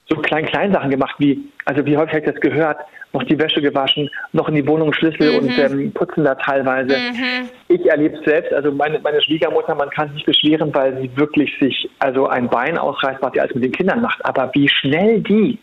so 0.09 0.17
Klein-Klein-Sachen 0.17 0.91
gemacht, 0.91 1.15
wie, 1.19 1.41
also 1.65 1.85
wie 1.87 1.97
häufig 1.97 2.15
habe 2.15 2.27
ich 2.27 2.33
das 2.33 2.41
gehört, 2.41 2.79
noch 3.13 3.23
die 3.25 3.39
Wäsche 3.39 3.61
gewaschen, 3.61 4.09
noch 4.33 4.49
in 4.49 4.55
die 4.57 4.67
Wohnung 4.67 4.93
Schlüssel 4.93 5.33
mhm. 5.33 5.39
und 5.39 5.59
ähm, 5.59 5.93
putzen 5.93 6.25
da 6.25 6.35
teilweise. 6.35 6.97
Mhm. 6.97 7.49
Ich 7.69 7.87
erlebe 7.87 8.17
es 8.17 8.25
selbst, 8.25 8.53
also 8.53 8.71
meine, 8.73 8.99
meine 9.01 9.21
Schwiegermutter, 9.23 9.75
man 9.75 9.91
kann 9.91 10.13
sich 10.15 10.25
beschweren, 10.25 10.75
weil 10.75 11.01
sie 11.01 11.11
wirklich 11.17 11.57
sich 11.61 11.89
also 11.99 12.29
ein 12.29 12.49
Bein 12.49 12.79
ausreißt, 12.79 13.23
was 13.23 13.33
sie 13.33 13.41
alles 13.41 13.55
mit 13.55 13.65
den 13.65 13.73
Kindern 13.73 14.03
macht. 14.03 14.25
Aber 14.25 14.51
wie 14.55 14.69
schnell 14.69 15.21
die, 15.21 15.59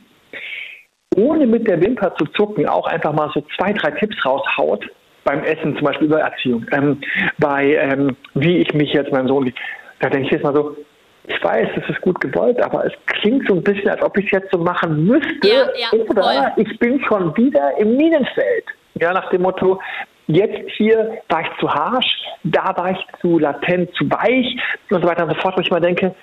ohne 1.16 1.48
mit 1.48 1.68
der 1.68 1.82
Wimper 1.82 2.14
zu 2.16 2.26
zucken, 2.28 2.68
auch 2.68 2.88
einfach 2.88 3.14
mal 3.14 3.30
so 3.34 3.44
zwei, 3.58 3.74
drei 3.74 3.92
Tipps 3.92 4.16
raushaut, 4.26 4.86
beim 5.28 5.44
Essen, 5.44 5.76
zum 5.76 5.86
Beispiel 5.86 6.08
über 6.08 6.22
Erziehung, 6.22 6.66
ähm, 6.72 7.02
bei 7.38 7.76
ähm, 7.76 8.16
wie 8.34 8.60
ich 8.60 8.74
mich 8.74 8.94
jetzt 8.94 9.12
meinem 9.12 9.28
Sohn, 9.28 9.54
da 10.00 10.10
denke 10.10 10.28
ich 10.28 10.32
jetzt 10.32 10.44
mal 10.44 10.56
so, 10.56 10.78
ich 11.28 11.44
weiß, 11.44 11.68
es 11.76 11.90
ist 11.90 12.02
gut 12.02 12.22
gewollt, 12.22 12.62
aber 12.64 12.86
es 12.86 12.94
klingt 13.08 13.46
so 13.48 13.56
ein 13.56 13.62
bisschen, 13.62 13.90
als 13.90 14.02
ob 14.02 14.18
ich 14.18 14.26
es 14.26 14.32
jetzt 14.32 14.52
so 14.52 14.58
machen 14.58 15.06
müsste. 15.06 15.46
Ja, 15.46 15.68
ja, 15.76 16.00
oder 16.00 16.54
ich 16.56 16.80
bin 16.80 17.04
schon 17.04 17.36
wieder 17.36 17.78
im 17.78 17.98
Minenfeld. 17.98 18.64
Ja, 18.96 19.12
nach 19.12 19.30
dem 19.30 19.42
Motto, 19.42 19.82
jetzt 20.28 20.72
hier 20.78 21.18
war 21.28 21.42
ich 21.42 21.60
zu 21.60 21.70
harsch, 21.70 22.24
da 22.46 22.74
war 22.78 22.92
ich 22.92 23.06
zu 23.20 23.40
latent, 23.40 23.94
zu 23.96 24.10
weich 24.10 24.58
und 24.90 25.02
so 25.02 25.08
weiter 25.08 25.24
und 25.24 25.32
so 25.32 25.42
fort, 25.42 25.58
wo 25.58 25.62
ich 25.62 25.70
mal 25.70 25.82
denke, 25.82 26.16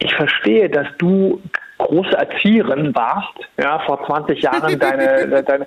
ich 0.00 0.14
verstehe, 0.14 0.68
dass 0.68 0.86
du 0.98 1.40
große 1.78 2.16
Erzieherin 2.16 2.94
warst, 2.94 3.38
ja, 3.58 3.78
vor 3.80 4.04
20 4.04 4.42
Jahren 4.42 4.78
deine, 4.78 5.42
deine 5.42 5.66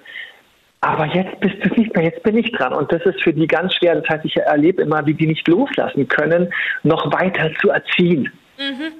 aber 0.83 1.05
jetzt 1.05 1.39
bist 1.39 1.55
du 1.63 1.69
nicht 1.79 1.95
mehr, 1.95 2.03
jetzt 2.03 2.23
bin 2.23 2.37
ich 2.37 2.51
dran. 2.51 2.73
Und 2.73 2.91
das 2.91 3.01
ist 3.03 3.23
für 3.23 3.31
die 3.31 3.47
ganz 3.47 3.73
schwer. 3.75 3.95
Das 3.95 4.09
heißt, 4.09 4.25
ich 4.25 4.35
erlebe 4.35 4.81
immer, 4.81 5.05
wie 5.05 5.13
die 5.13 5.27
nicht 5.27 5.47
loslassen 5.47 6.09
können, 6.09 6.53
noch 6.83 7.09
weiter 7.13 7.49
zu 7.61 7.69
erziehen. 7.69 8.29
Mhm. 8.57 8.91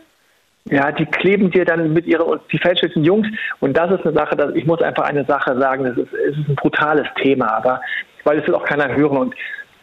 Ja, 0.74 0.94
die 0.94 1.06
kleben 1.06 1.52
dir 1.52 1.66
dann 1.66 1.92
mit 1.92 2.06
ihren, 2.06 2.40
die 2.54 2.58
fälschlichen 2.58 3.04
Jungs. 3.04 3.28
Und 3.60 3.76
das 3.76 3.92
ist 3.92 4.06
eine 4.06 4.16
Sache, 4.16 4.38
dass, 4.38 4.56
ich 4.56 4.66
muss 4.66 4.82
einfach 4.82 5.04
eine 5.04 5.26
Sache 5.26 5.60
sagen, 5.60 5.84
das 5.84 5.98
ist, 5.98 6.14
es 6.14 6.38
ist 6.38 6.48
ein 6.48 6.56
brutales 6.56 7.08
Thema, 7.22 7.52
aber, 7.52 7.82
weil 8.24 8.40
es 8.40 8.48
will 8.48 8.56
auch 8.56 8.64
keiner 8.64 8.96
hören. 8.96 9.18
Und 9.18 9.36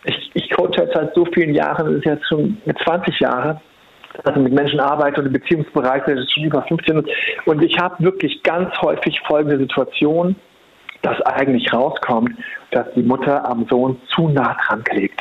ich, 0.05 0.31
ich 0.33 0.51
coache 0.53 0.79
jetzt 0.79 0.95
seit 0.95 1.15
so 1.15 1.27
vielen 1.27 1.55
Jahren, 1.55 1.85
das 1.85 1.97
ist 1.97 2.07
jetzt 2.07 2.27
schon 2.29 2.57
mit 2.65 2.79
20 2.79 3.21
Jahren, 3.21 3.61
dass 4.25 4.35
ich 4.35 4.43
mit 4.43 4.55
Menschen 4.55 4.81
arbeite 4.81 5.21
und 5.21 5.27
im 5.27 5.35
Beziehungsbereich, 5.35 6.03
das 6.07 6.21
ist 6.21 6.33
schon 6.33 6.45
über 6.45 6.63
15. 6.63 7.05
Und 7.45 7.63
ich 7.63 7.79
habe 7.79 8.03
wirklich 8.03 8.43
ganz 8.43 8.75
häufig 8.81 9.21
folgende 9.27 9.59
Situation, 9.59 10.35
dass 11.03 11.21
eigentlich 11.23 11.73
rauskommt, 11.73 12.31
dass 12.71 12.87
die 12.95 13.03
Mutter 13.03 13.49
am 13.49 13.67
Sohn 13.69 14.01
zu 14.09 14.29
nah 14.29 14.57
dran 14.67 14.85
klebt. 14.85 15.21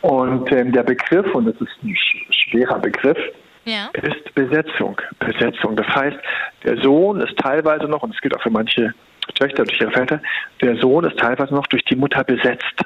Und 0.00 0.50
ähm, 0.52 0.72
der 0.72 0.82
Begriff, 0.82 1.34
und 1.34 1.46
das 1.46 1.56
ist 1.56 1.82
ein 1.82 1.96
schwerer 2.30 2.78
Begriff, 2.78 3.18
ja. 3.64 3.88
ist 4.02 4.34
Besetzung. 4.34 5.00
Besetzung. 5.18 5.76
Das 5.76 5.86
heißt, 5.88 6.16
der 6.64 6.76
Sohn 6.82 7.20
ist 7.20 7.36
teilweise 7.38 7.84
noch, 7.84 8.02
und 8.02 8.14
das 8.14 8.20
gilt 8.20 8.36
auch 8.36 8.42
für 8.42 8.50
manche 8.50 8.94
Töchter 9.34 9.64
durch 9.64 9.80
ihre 9.80 9.90
Väter, 9.90 10.20
der 10.60 10.76
Sohn 10.76 11.04
ist 11.04 11.18
teilweise 11.18 11.54
noch 11.54 11.66
durch 11.68 11.84
die 11.84 11.96
Mutter 11.96 12.24
besetzt. 12.24 12.84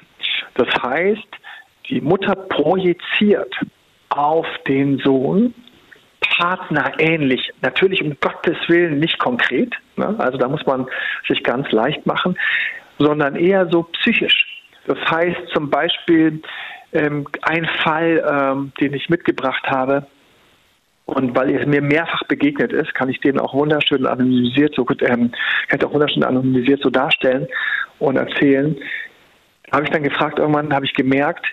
Das 0.54 0.68
heißt, 0.82 1.28
die 1.88 2.00
Mutter 2.00 2.34
projiziert 2.34 3.54
auf 4.10 4.46
den 4.66 4.98
Sohn 4.98 5.54
Partner 6.38 6.92
ähnlich. 6.98 7.52
Natürlich 7.62 8.02
um 8.02 8.16
Gottes 8.20 8.56
Willen 8.68 9.00
nicht 9.00 9.18
konkret, 9.18 9.74
ne? 9.96 10.14
also 10.18 10.38
da 10.38 10.48
muss 10.48 10.64
man 10.66 10.86
sich 11.26 11.42
ganz 11.42 11.70
leicht 11.72 12.06
machen, 12.06 12.38
sondern 12.98 13.36
eher 13.36 13.68
so 13.68 13.82
psychisch. 13.82 14.46
Das 14.86 14.98
heißt 15.10 15.48
zum 15.52 15.68
Beispiel 15.68 16.40
ähm, 16.92 17.26
ein 17.42 17.66
Fall, 17.82 18.24
ähm, 18.26 18.72
den 18.80 18.94
ich 18.94 19.08
mitgebracht 19.08 19.64
habe, 19.66 20.06
und 21.06 21.34
weil 21.34 21.54
es 21.54 21.66
mir 21.66 21.80
mehrfach 21.80 22.22
begegnet 22.24 22.70
ist, 22.70 22.94
kann 22.94 23.08
ich 23.08 23.18
den 23.20 23.40
auch 23.40 23.54
wunderschön 23.54 24.04
anonymisiert 24.04 24.74
so 24.74 24.86
ähm, 25.00 25.32
kann 25.68 25.78
ich 25.80 25.84
auch 25.86 25.94
wunderschön 25.94 26.22
anonymisiert 26.22 26.82
so 26.82 26.90
darstellen 26.90 27.48
und 27.98 28.16
erzählen. 28.16 28.76
Habe 29.72 29.84
ich 29.84 29.90
dann 29.90 30.02
gefragt, 30.02 30.38
irgendwann 30.38 30.74
habe 30.74 30.84
ich 30.84 30.92
gemerkt, 30.92 31.46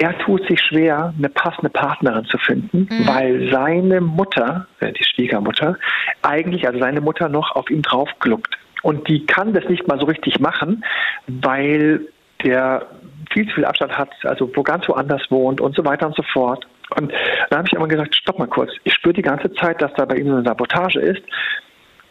er 0.00 0.18
tut 0.18 0.46
sich 0.48 0.58
schwer, 0.60 1.12
eine 1.16 1.28
passende 1.28 1.68
Partnerin 1.68 2.24
zu 2.24 2.38
finden, 2.38 2.88
mhm. 2.90 3.06
weil 3.06 3.52
seine 3.52 4.00
Mutter, 4.00 4.66
äh, 4.80 4.92
die 4.92 5.04
Schwiegermutter, 5.04 5.76
eigentlich, 6.22 6.66
also 6.66 6.80
seine 6.80 7.02
Mutter 7.02 7.28
noch 7.28 7.54
auf 7.54 7.68
ihn 7.70 7.82
draufgluckt. 7.82 8.56
Und 8.82 9.06
die 9.08 9.26
kann 9.26 9.52
das 9.52 9.68
nicht 9.68 9.86
mal 9.86 10.00
so 10.00 10.06
richtig 10.06 10.40
machen, 10.40 10.82
weil 11.26 12.00
der 12.42 12.86
viel 13.30 13.46
zu 13.48 13.56
viel 13.56 13.66
Abstand 13.66 13.96
hat, 13.96 14.08
also 14.24 14.50
wo 14.54 14.62
ganz 14.62 14.88
woanders 14.88 15.30
wohnt 15.30 15.60
und 15.60 15.76
so 15.76 15.84
weiter 15.84 16.06
und 16.06 16.16
so 16.16 16.22
fort. 16.32 16.66
Und 16.96 17.12
dann 17.50 17.58
habe 17.58 17.68
ich 17.68 17.74
immer 17.74 17.86
gesagt, 17.86 18.16
stopp 18.16 18.38
mal 18.38 18.48
kurz, 18.48 18.72
ich 18.84 18.94
spüre 18.94 19.12
die 19.12 19.22
ganze 19.22 19.52
Zeit, 19.52 19.82
dass 19.82 19.92
da 19.94 20.06
bei 20.06 20.16
ihm 20.16 20.28
so 20.28 20.36
eine 20.36 20.44
Sabotage 20.44 20.98
ist. 20.98 21.22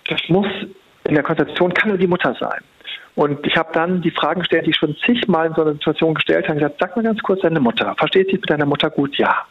Das 0.07 0.21
muss 0.29 0.47
in 1.07 1.15
der 1.15 1.23
Konzentration, 1.23 1.73
kann 1.73 1.89
nur 1.89 1.97
die 1.97 2.07
Mutter 2.07 2.35
sein. 2.39 2.61
Und 3.15 3.45
ich 3.45 3.55
habe 3.57 3.69
dann 3.73 4.01
die 4.01 4.11
Fragen 4.11 4.41
gestellt, 4.41 4.65
die 4.65 4.71
ich 4.71 4.77
schon 4.77 4.95
zigmal 5.05 5.47
in 5.47 5.53
so 5.53 5.61
einer 5.61 5.73
Situation 5.73 6.13
gestellt 6.13 6.47
habe. 6.47 6.57
Ich 6.57 6.63
gesagt, 6.63 6.79
sag 6.79 6.95
mal 6.95 7.03
ganz 7.03 7.21
kurz 7.21 7.41
deine 7.41 7.59
Mutter. 7.59 7.95
Versteht 7.97 8.27
sich 8.27 8.39
mit 8.39 8.49
deiner 8.49 8.65
Mutter 8.65 8.89
gut? 8.89 9.17
Ja. 9.17 9.45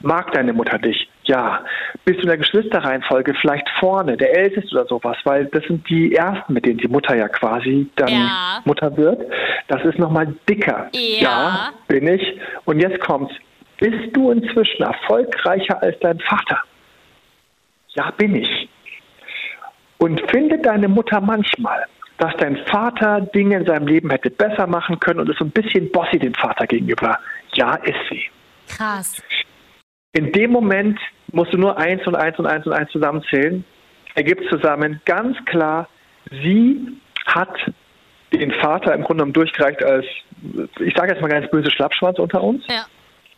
Mag 0.00 0.32
deine 0.32 0.52
Mutter 0.52 0.78
dich? 0.78 1.08
Ja. 1.24 1.64
Bist 2.04 2.18
du 2.18 2.22
in 2.22 2.28
der 2.28 2.38
Geschwisterreihenfolge 2.38 3.34
vielleicht 3.34 3.68
vorne, 3.78 4.16
der 4.16 4.36
Älteste 4.36 4.74
oder 4.74 4.86
sowas? 4.86 5.16
Weil 5.24 5.46
das 5.46 5.64
sind 5.64 5.88
die 5.88 6.14
Ersten, 6.14 6.52
mit 6.52 6.66
denen 6.66 6.78
die 6.78 6.88
Mutter 6.88 7.14
ja 7.16 7.28
quasi 7.28 7.88
dann 7.96 8.08
ja. 8.08 8.60
Mutter 8.64 8.96
wird. 8.96 9.30
Das 9.68 9.84
ist 9.84 9.98
nochmal 9.98 10.34
dicker. 10.48 10.88
Ja. 10.92 11.20
ja, 11.20 11.70
bin 11.86 12.06
ich. 12.06 12.40
Und 12.64 12.80
jetzt 12.80 13.00
kommt's. 13.00 13.34
Bist 13.78 14.14
du 14.14 14.30
inzwischen 14.30 14.82
erfolgreicher 14.82 15.82
als 15.82 15.98
dein 16.00 16.20
Vater? 16.20 16.60
Ja, 17.94 18.10
bin 18.10 18.36
ich. 18.36 18.68
Und 19.98 20.20
findet 20.30 20.66
deine 20.66 20.88
Mutter 20.88 21.20
manchmal, 21.20 21.86
dass 22.20 22.36
dein 22.36 22.58
Vater 22.66 23.22
Dinge 23.22 23.56
in 23.56 23.66
seinem 23.66 23.86
Leben 23.86 24.10
hätte 24.10 24.30
besser 24.30 24.66
machen 24.66 25.00
können 25.00 25.20
und 25.20 25.30
ist 25.30 25.38
so 25.38 25.44
ein 25.46 25.50
bisschen 25.50 25.90
bossy 25.90 26.18
dem 26.18 26.34
Vater 26.34 26.66
gegenüber. 26.66 27.18
Ja, 27.54 27.76
ist 27.76 27.98
sie. 28.10 28.22
Krass. 28.68 29.22
In 30.12 30.30
dem 30.32 30.52
Moment 30.52 31.00
musst 31.32 31.54
du 31.54 31.56
nur 31.56 31.78
eins 31.78 32.06
und 32.06 32.14
eins 32.14 32.38
und 32.38 32.46
eins 32.46 32.66
und 32.66 32.74
eins 32.74 32.90
zusammenzählen. 32.90 33.64
Ergibt 34.14 34.48
zusammen 34.50 35.00
ganz 35.06 35.36
klar, 35.46 35.88
sie 36.30 36.78
hat 37.24 37.56
den 38.32 38.52
Vater 38.52 38.92
im 38.92 39.02
Grunde 39.02 39.22
genommen 39.22 39.32
durchgereicht 39.32 39.82
als, 39.82 40.04
ich 40.78 40.94
sage 40.94 41.12
jetzt 41.12 41.22
mal 41.22 41.28
ganz 41.28 41.50
böse 41.50 41.70
Schlappschwanz 41.70 42.18
unter 42.18 42.42
uns. 42.42 42.64
Ja. 42.68 42.84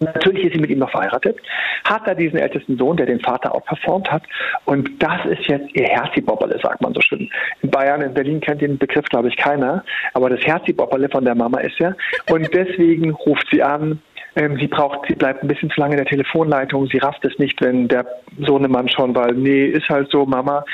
Natürlich 0.01 0.47
ist 0.47 0.55
sie 0.55 0.61
mit 0.61 0.71
ihm 0.71 0.79
noch 0.79 0.91
verheiratet, 0.91 1.39
hat 1.85 2.07
da 2.07 2.15
diesen 2.15 2.39
ältesten 2.39 2.77
Sohn, 2.77 2.97
der 2.97 3.07
den 3.07 3.21
Vater 3.21 3.55
auch 3.55 3.65
performt 3.65 4.11
hat. 4.11 4.23
Und 4.65 5.03
das 5.03 5.25
ist 5.27 5.47
jetzt 5.47 5.75
ihr 5.75 5.87
Herzi-Bobberle, 5.87 6.59
sagt 6.61 6.81
man 6.81 6.93
so 6.93 7.01
schön. 7.01 7.31
In 7.63 7.71
Bayern, 7.71 8.03
in 8.03 8.15
Berlin 8.15 8.41
kennt 8.41 8.61
den 8.61 8.79
Begriff, 8.79 9.05
glaube 9.07 9.29
ich, 9.29 9.37
keiner. 9.37 9.85
Aber 10.15 10.31
das 10.31 10.41
Herzi-Bobberle 10.45 11.09
von 11.09 11.25
der 11.25 11.35
Mama 11.35 11.61
ist 11.61 11.79
ja. 11.79 11.95
Und 12.31 12.49
deswegen 12.55 13.11
ruft 13.11 13.47
sie 13.51 13.63
an, 13.63 14.01
ähm, 14.35 14.57
sie 14.59 14.67
braucht, 14.67 15.09
sie 15.09 15.15
bleibt 15.15 15.43
ein 15.43 15.49
bisschen 15.49 15.71
zu 15.71 15.81
lange 15.81 15.95
in 15.95 15.99
der 15.99 16.07
Telefonleitung, 16.07 16.87
sie 16.87 16.99
rafft 16.99 17.25
es 17.25 17.39
nicht, 17.39 17.61
wenn 17.61 17.89
der 17.89 18.07
Sohnemann 18.41 18.89
schon, 18.89 19.15
weil, 19.15 19.35
nee, 19.35 19.67
ist 19.67 19.89
halt 19.89 20.11
so, 20.11 20.25
Mama. 20.25 20.65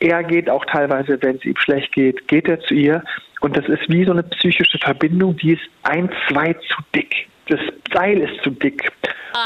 Er 0.00 0.24
geht 0.24 0.50
auch 0.50 0.64
teilweise, 0.64 1.16
wenn 1.20 1.36
es 1.36 1.44
ihm 1.44 1.56
schlecht 1.56 1.92
geht, 1.92 2.26
geht 2.26 2.48
er 2.48 2.58
zu 2.60 2.74
ihr. 2.74 3.04
Und 3.40 3.56
das 3.56 3.66
ist 3.68 3.88
wie 3.88 4.04
so 4.04 4.12
eine 4.12 4.24
psychische 4.24 4.78
Verbindung, 4.78 5.36
die 5.36 5.52
ist 5.52 5.62
ein, 5.84 6.10
zwei 6.28 6.54
zu 6.54 6.82
dick 6.94 7.28
das 7.52 7.60
Seil 7.92 8.18
ist 8.18 8.42
zu 8.42 8.50
dick. 8.50 8.90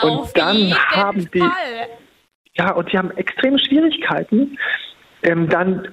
Auf 0.03 0.05
und 0.05 0.37
dann 0.37 0.75
haben 0.91 1.29
die, 1.33 1.39
Fall. 1.39 1.89
ja, 2.55 2.73
und 2.73 2.93
die 2.93 2.99
haben 2.99 3.11
extreme 3.17 3.59
Schwierigkeiten, 3.59 4.59
ähm, 5.23 5.49
dann 5.49 5.89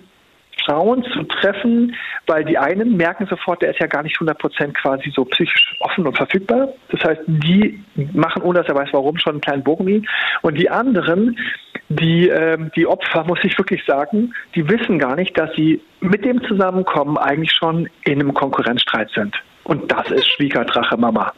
Frauen 0.65 1.03
zu 1.03 1.23
treffen, 1.23 1.95
weil 2.27 2.45
die 2.45 2.57
einen 2.57 2.95
merken 2.95 3.27
sofort, 3.27 3.61
der 3.61 3.71
ist 3.71 3.79
ja 3.79 3.87
gar 3.87 4.03
nicht 4.03 4.17
100% 4.17 4.73
quasi 4.73 5.11
so 5.13 5.25
psychisch 5.25 5.75
offen 5.81 6.07
und 6.07 6.15
verfügbar. 6.15 6.69
Das 6.89 7.03
heißt, 7.03 7.21
die 7.27 7.83
machen, 8.13 8.41
ohne 8.43 8.59
dass 8.59 8.69
er 8.69 8.75
weiß 8.75 8.89
warum, 8.93 9.17
schon 9.17 9.33
einen 9.33 9.41
kleinen 9.41 9.63
Bogen 9.63 10.07
Und 10.41 10.57
die 10.57 10.69
anderen, 10.69 11.37
die, 11.89 12.29
ähm, 12.29 12.71
die 12.75 12.87
Opfer, 12.87 13.23
muss 13.25 13.39
ich 13.43 13.57
wirklich 13.57 13.83
sagen, 13.85 14.33
die 14.55 14.67
wissen 14.69 14.99
gar 14.99 15.15
nicht, 15.15 15.37
dass 15.37 15.53
sie 15.55 15.81
mit 15.99 16.23
dem 16.23 16.41
Zusammenkommen 16.43 17.17
eigentlich 17.17 17.51
schon 17.51 17.89
in 18.05 18.21
einem 18.21 18.33
Konkurrenzstreit 18.33 19.09
sind. 19.11 19.35
Und 19.63 19.91
das 19.91 20.09
ist 20.11 20.27
Schwiegerdrache 20.33 20.97
Mama. 20.97 21.33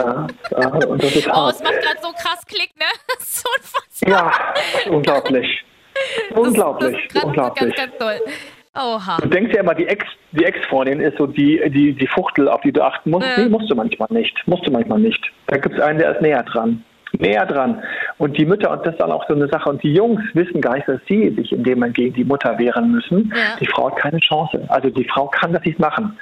Ja, 0.00 0.66
und 0.86 1.02
das 1.02 1.16
ist 1.16 1.28
oh, 1.28 1.32
hart. 1.32 1.54
es 1.54 1.62
macht 1.62 1.80
gerade 1.80 2.00
so 2.00 2.12
krass 2.12 2.44
Klick, 2.46 2.70
ne? 2.76 2.84
so 3.18 3.48
unfassbar. 3.56 4.10
Ja, 4.86 4.92
unglaublich. 4.92 5.64
unglaublich, 6.34 6.96
das, 7.08 7.14
das 7.14 7.24
unglaublich. 7.24 7.74
Ganz, 7.76 7.92
ganz 7.92 7.98
toll. 7.98 8.20
Oha. 8.74 9.18
Du 9.20 9.28
denkst 9.28 9.52
ja 9.54 9.60
immer, 9.60 9.74
die 9.74 9.86
Ex, 9.86 10.04
die 10.32 10.44
Ex-Freundin 10.44 11.00
ist 11.00 11.18
so 11.18 11.26
die, 11.26 11.60
die, 11.70 11.92
die 11.92 12.06
Fuchtel, 12.06 12.48
auf 12.48 12.60
die 12.60 12.72
du 12.72 12.82
achten 12.82 13.10
musst. 13.10 13.26
Ja. 13.26 13.42
Nee, 13.42 13.48
musst 13.48 13.68
du 13.68 13.74
manchmal 13.74 14.08
nicht. 14.10 14.36
Musst 14.46 14.66
du 14.66 14.70
manchmal 14.70 15.00
nicht. 15.00 15.20
Da 15.48 15.56
gibt 15.56 15.74
es 15.74 15.80
einen, 15.80 15.98
der 15.98 16.14
ist 16.14 16.22
näher 16.22 16.44
dran. 16.44 16.84
Näher 17.18 17.44
dran. 17.46 17.82
Und 18.18 18.38
die 18.38 18.44
Mütter, 18.44 18.70
und 18.70 18.86
das 18.86 18.94
ist 18.94 19.00
dann 19.00 19.10
auch 19.10 19.26
so 19.26 19.34
eine 19.34 19.48
Sache, 19.48 19.68
und 19.68 19.82
die 19.82 19.92
Jungs 19.92 20.22
wissen 20.34 20.60
gar 20.60 20.76
nicht, 20.76 20.86
dass 20.86 21.00
sie 21.08 21.30
sich 21.30 21.50
in 21.50 21.64
dem 21.64 21.80
gegen 21.92 22.14
die 22.14 22.24
Mutter 22.24 22.56
wehren 22.58 22.92
müssen. 22.92 23.32
Ja. 23.34 23.56
Die 23.58 23.66
Frau 23.66 23.90
hat 23.90 23.96
keine 23.96 24.20
Chance. 24.20 24.64
Also 24.68 24.88
die 24.90 25.04
Frau 25.04 25.26
kann 25.26 25.52
das 25.52 25.64
nicht 25.64 25.80
machen. 25.80 26.16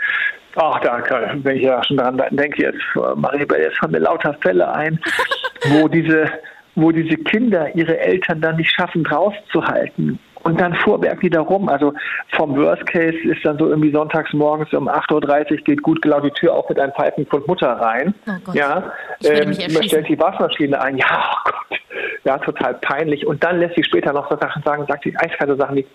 Ach, 0.57 0.81
da, 0.81 1.03
wenn 1.43 1.57
ich 1.57 1.63
ja 1.63 1.83
schon 1.85 1.97
daran 1.97 2.21
denke, 2.31 2.63
jetzt, 2.63 2.81
Maribel, 3.17 3.61
jetzt 3.61 3.81
haben 3.81 3.93
wir 3.93 4.01
lauter 4.01 4.35
Fälle 4.41 4.73
ein, 4.73 4.99
wo 5.71 5.89
diese, 5.89 6.31
wo 6.75 6.91
diese 6.91 7.17
Kinder 7.17 7.75
ihre 7.75 7.99
Eltern 7.99 8.41
dann 8.41 8.57
nicht 8.57 8.71
schaffen, 8.71 9.07
rauszuhalten. 9.07 10.19
Und 10.45 10.61
dann 10.61 10.75
fuhrwerk 10.75 11.21
wieder 11.23 11.41
rum. 11.41 11.69
Also 11.69 11.93
vom 12.37 12.57
Worst 12.57 12.87
Case 12.87 13.19
ist 13.25 13.45
dann 13.45 13.59
so 13.59 13.69
irgendwie 13.69 13.91
sonntags 13.91 14.33
morgens 14.33 14.73
um 14.73 14.89
8.30 14.89 15.51
Uhr 15.51 15.57
geht 15.59 15.83
gut 15.83 16.01
gelaunt 16.01 16.25
die 16.25 16.31
Tür 16.31 16.55
auf 16.55 16.69
mit 16.69 16.79
einem 16.79 16.93
Pfeifenpfund 16.93 17.47
Mutter 17.49 17.69
rein. 17.73 18.15
Oh. 18.27 18.53
Ja, 18.53 18.93
ähm, 19.25 19.49
man 19.49 19.83
stellt 19.83 20.09
die 20.09 20.19
Waschmaschine 20.19 20.81
ein. 20.81 20.97
Ja, 20.97 21.33
oh 21.33 21.37
Gott. 21.45 21.81
Ja, 22.25 22.39
total 22.39 22.75
peinlich. 22.75 23.27
Und 23.27 23.43
dann 23.43 23.59
lässt 23.59 23.75
sie 23.77 23.85
später 23.85 24.13
noch 24.13 24.31
so 24.31 24.37
Sachen 24.39 24.63
sagen, 24.63 24.87
sagt 24.87 25.05
sie 25.05 25.17
eiskalte 25.17 25.57
Sachen 25.57 25.77
wie, 25.77 25.87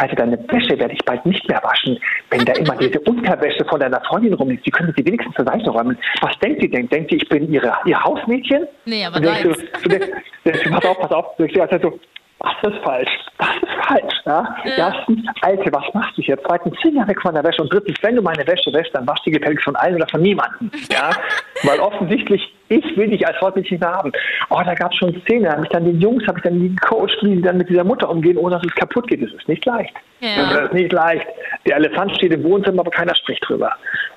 also 0.00 0.16
deine 0.16 0.38
Wäsche 0.48 0.78
werde 0.78 0.94
ich 0.94 1.04
bald 1.04 1.24
nicht 1.26 1.46
mehr 1.46 1.60
waschen, 1.62 1.98
wenn 2.30 2.44
da 2.46 2.54
immer 2.54 2.74
diese 2.76 2.98
Unterwäsche 3.00 3.64
von 3.66 3.78
deiner 3.78 4.00
Freundin 4.00 4.32
rumliegt. 4.32 4.64
Sie 4.64 4.70
können 4.70 4.94
sie 4.96 5.04
wenigstens 5.04 5.34
zur 5.34 5.44
Seite 5.44 5.68
räumen. 5.68 5.98
Was 6.22 6.38
denkt 6.38 6.62
sie 6.62 6.70
denn? 6.70 6.88
Denkt 6.88 7.10
sie, 7.10 7.18
ich 7.18 7.28
bin 7.28 7.52
ihre, 7.52 7.76
ihr 7.84 8.02
Hausmädchen? 8.02 8.66
Nee, 8.86 9.04
aber 9.04 9.20
nein. 9.20 9.54
Denkst, 9.84 10.64
du, 10.64 10.70
pass 10.70 10.84
auf, 10.86 10.98
pass 11.00 11.12
auf. 11.12 11.36
Denkst, 11.36 11.54
also, 11.70 12.00
das 12.40 12.72
ist 12.72 12.82
falsch. 12.82 13.10
Das 13.38 13.48
ist 13.56 13.86
falsch. 13.86 14.14
Ja? 14.24 14.56
Erstens, 14.64 15.26
Alte, 15.42 15.70
was 15.72 15.84
machst 15.92 16.16
du 16.16 16.22
hier? 16.22 16.38
Zweitens, 16.46 16.78
Finger 16.80 17.06
weg 17.06 17.20
von 17.20 17.34
der 17.34 17.44
Wäsche. 17.44 17.62
Und 17.62 17.72
drittens, 17.72 17.98
wenn 18.02 18.16
du 18.16 18.22
meine 18.22 18.46
Wäsche 18.46 18.72
wäschst, 18.72 18.94
dann 18.94 19.06
wasch 19.06 19.20
die 19.26 19.30
gefälligst 19.30 19.64
von 19.64 19.76
allen 19.76 19.96
oder 19.96 20.08
von 20.08 20.22
niemandem. 20.22 20.70
Ja? 20.90 21.10
Weil 21.64 21.80
offensichtlich, 21.80 22.54
ich 22.68 22.96
will 22.96 23.08
dich 23.08 23.26
als 23.26 23.36
Freund 23.36 23.56
nicht 23.56 23.70
mehr 23.70 23.80
haben. 23.92 24.12
Oh, 24.48 24.60
da 24.64 24.74
gab 24.74 24.92
es 24.92 24.98
schon 24.98 25.20
Szenen. 25.22 25.44
Da 25.44 25.52
habe 25.52 25.64
ich 25.64 25.68
dann 25.70 25.84
den 25.84 26.00
Jungs, 26.00 26.26
habe 26.26 26.38
ich 26.38 26.44
dann 26.44 26.60
die 26.60 26.74
gecoacht, 26.74 27.18
wie 27.22 27.36
sie 27.36 27.42
dann 27.42 27.58
mit 27.58 27.68
dieser 27.68 27.84
Mutter 27.84 28.08
umgehen, 28.08 28.38
ohne 28.38 28.56
dass 28.56 28.64
es 28.64 28.74
kaputt 28.74 29.08
geht. 29.08 29.22
Das 29.22 29.32
ist 29.32 29.48
nicht 29.48 29.64
leicht. 29.66 29.94
Ja. 30.20 30.50
Das 30.50 30.64
ist 30.64 30.72
nicht 30.72 30.92
leicht. 30.92 31.26
Der 31.66 31.76
Elefant 31.76 32.16
steht 32.16 32.32
im 32.32 32.42
Wohnzimmer, 32.44 32.80
aber 32.80 32.90
keiner 32.90 33.14
spricht 33.14 33.46
drüber. 33.46 33.72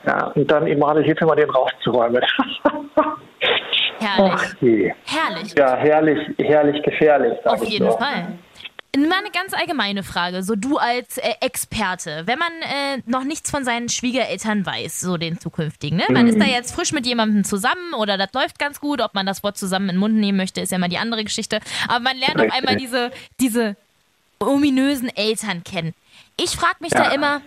Ja, 0.07 0.27
und 0.27 0.49
dann 0.49 0.67
eben 0.67 0.79
gerade 0.79 1.01
hilft 1.01 1.21
mir 1.21 1.27
mal 1.27 1.36
den 1.36 1.49
rauszuräumen. 1.49 2.23
Herrlich. 3.99 4.93
Ach, 5.06 5.15
herrlich. 5.15 5.53
Ja, 5.58 5.75
herrlich, 5.75 6.19
herrlich 6.38 6.84
gefährlich. 6.84 7.34
Auf 7.45 7.63
jeden 7.63 7.89
so. 7.89 7.97
Fall. 7.97 8.38
Mal 8.95 9.17
eine 9.17 9.32
ganz 9.32 9.56
allgemeine 9.56 10.03
Frage, 10.03 10.43
so 10.43 10.56
du 10.56 10.77
als 10.77 11.17
äh, 11.17 11.34
Experte, 11.41 12.23
wenn 12.27 12.38
man 12.38 12.51
äh, 12.62 13.01
noch 13.08 13.23
nichts 13.23 13.49
von 13.49 13.65
seinen 13.65 13.89
Schwiegereltern 13.89 14.67
weiß, 14.67 14.99
so 14.99 15.17
den 15.17 15.39
zukünftigen, 15.39 15.97
ne? 15.97 16.03
Man 16.12 16.23
mhm. 16.23 16.29
ist 16.29 16.39
da 16.39 16.45
jetzt 16.45 16.75
frisch 16.75 16.91
mit 16.91 17.08
jemandem 17.08 17.43
zusammen 17.43 17.95
oder 17.97 18.19
das 18.19 18.32
läuft 18.34 18.60
ganz 18.60 18.79
gut, 18.79 19.01
ob 19.01 19.15
man 19.15 19.25
das 19.25 19.41
Wort 19.41 19.58
zusammen 19.58 19.89
in 19.89 19.95
den 19.95 19.99
Mund 19.99 20.15
nehmen 20.15 20.38
möchte, 20.38 20.62
ist 20.62 20.71
ja 20.71 20.77
mal 20.77 20.89
die 20.89 20.99
andere 20.99 21.23
Geschichte. 21.23 21.60
Aber 21.88 22.01
man 22.01 22.17
lernt 22.17 22.36
Richtig. 22.36 22.51
auf 22.51 22.58
einmal 22.58 22.75
diese, 22.75 23.12
diese 23.39 23.75
ominösen 24.39 25.10
Eltern 25.15 25.63
kennen. 25.63 25.95
Ich 26.39 26.51
frage 26.51 26.77
mich 26.82 26.91
ja. 26.91 27.06
da 27.06 27.12
immer, 27.13 27.41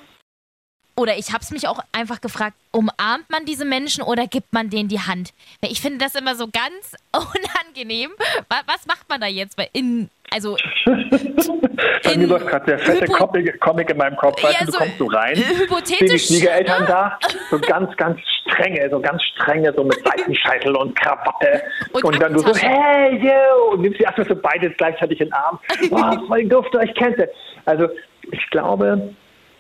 oder 0.97 1.17
ich 1.19 1.33
habe 1.33 1.41
es 1.43 1.51
mich 1.51 1.69
auch 1.69 1.81
einfach 1.93 2.21
gefragt, 2.21 2.57
umarmt 2.73 3.29
man 3.29 3.45
diese 3.45 3.65
Menschen 3.65 4.03
oder 4.03 4.27
gibt 4.27 4.53
man 4.53 4.71
denen 4.71 4.89
die 4.89 5.01
Hand? 5.01 5.33
Ich 5.63 5.81
finde 5.81 5.99
das 5.99 6.15
immer 6.15 6.35
so 6.35 6.49
ganz 6.49 6.97
unangenehm. 7.13 8.11
Was 8.49 8.87
macht 8.87 9.09
man 9.09 9.21
da 9.21 9.27
jetzt? 9.27 9.59
Weil 9.59 9.69
in, 9.73 10.11
also 10.31 10.57
Bei 12.05 12.17
mir 12.17 12.27
läuft 12.27 12.47
gerade 12.47 12.65
der 12.67 12.79
fette 12.79 13.07
Comic, 13.07 13.61
Comic, 13.61 13.91
in 13.91 13.97
meinem 13.97 14.17
Kopf. 14.17 14.43
Weißt 14.43 14.61
ja, 14.61 14.67
du, 14.67 14.73
du 14.73 14.79
kommst 14.79 14.99
so 14.99 15.07
rein, 15.07 15.37
hypothetisch, 15.37 16.27
die 16.27 16.35
Schwiegereltern 16.35 16.83
ne? 16.83 16.87
da, 16.89 17.19
so 17.51 17.59
ganz, 17.59 17.95
ganz 17.97 18.21
strenge, 18.43 18.89
so 18.91 19.01
ganz 19.01 19.23
strenge, 19.23 19.73
so 19.77 19.85
mit 19.85 19.99
Seitenscheitel 20.05 20.75
und 20.77 20.99
Krawatte. 20.99 21.63
Und, 21.93 22.05
und 22.05 22.23
dann 22.23 22.33
du 22.33 22.41
so, 22.41 22.55
hey, 22.55 23.17
yo, 23.19 23.73
und 23.73 23.83
nimmst 23.83 23.99
sie 23.99 24.05
erstmal 24.05 24.29
so 24.29 24.37
beides 24.37 24.73
gleichzeitig 24.77 25.21
in 25.21 25.29
den 25.29 25.35
Arm. 25.35 25.59
Boah, 25.91 26.23
voll 26.27 26.45
duft, 26.45 26.75
ich 26.83 26.95
kenn's. 26.95 27.17
Also, 27.65 27.89
ich 28.31 28.51
glaube, 28.51 29.15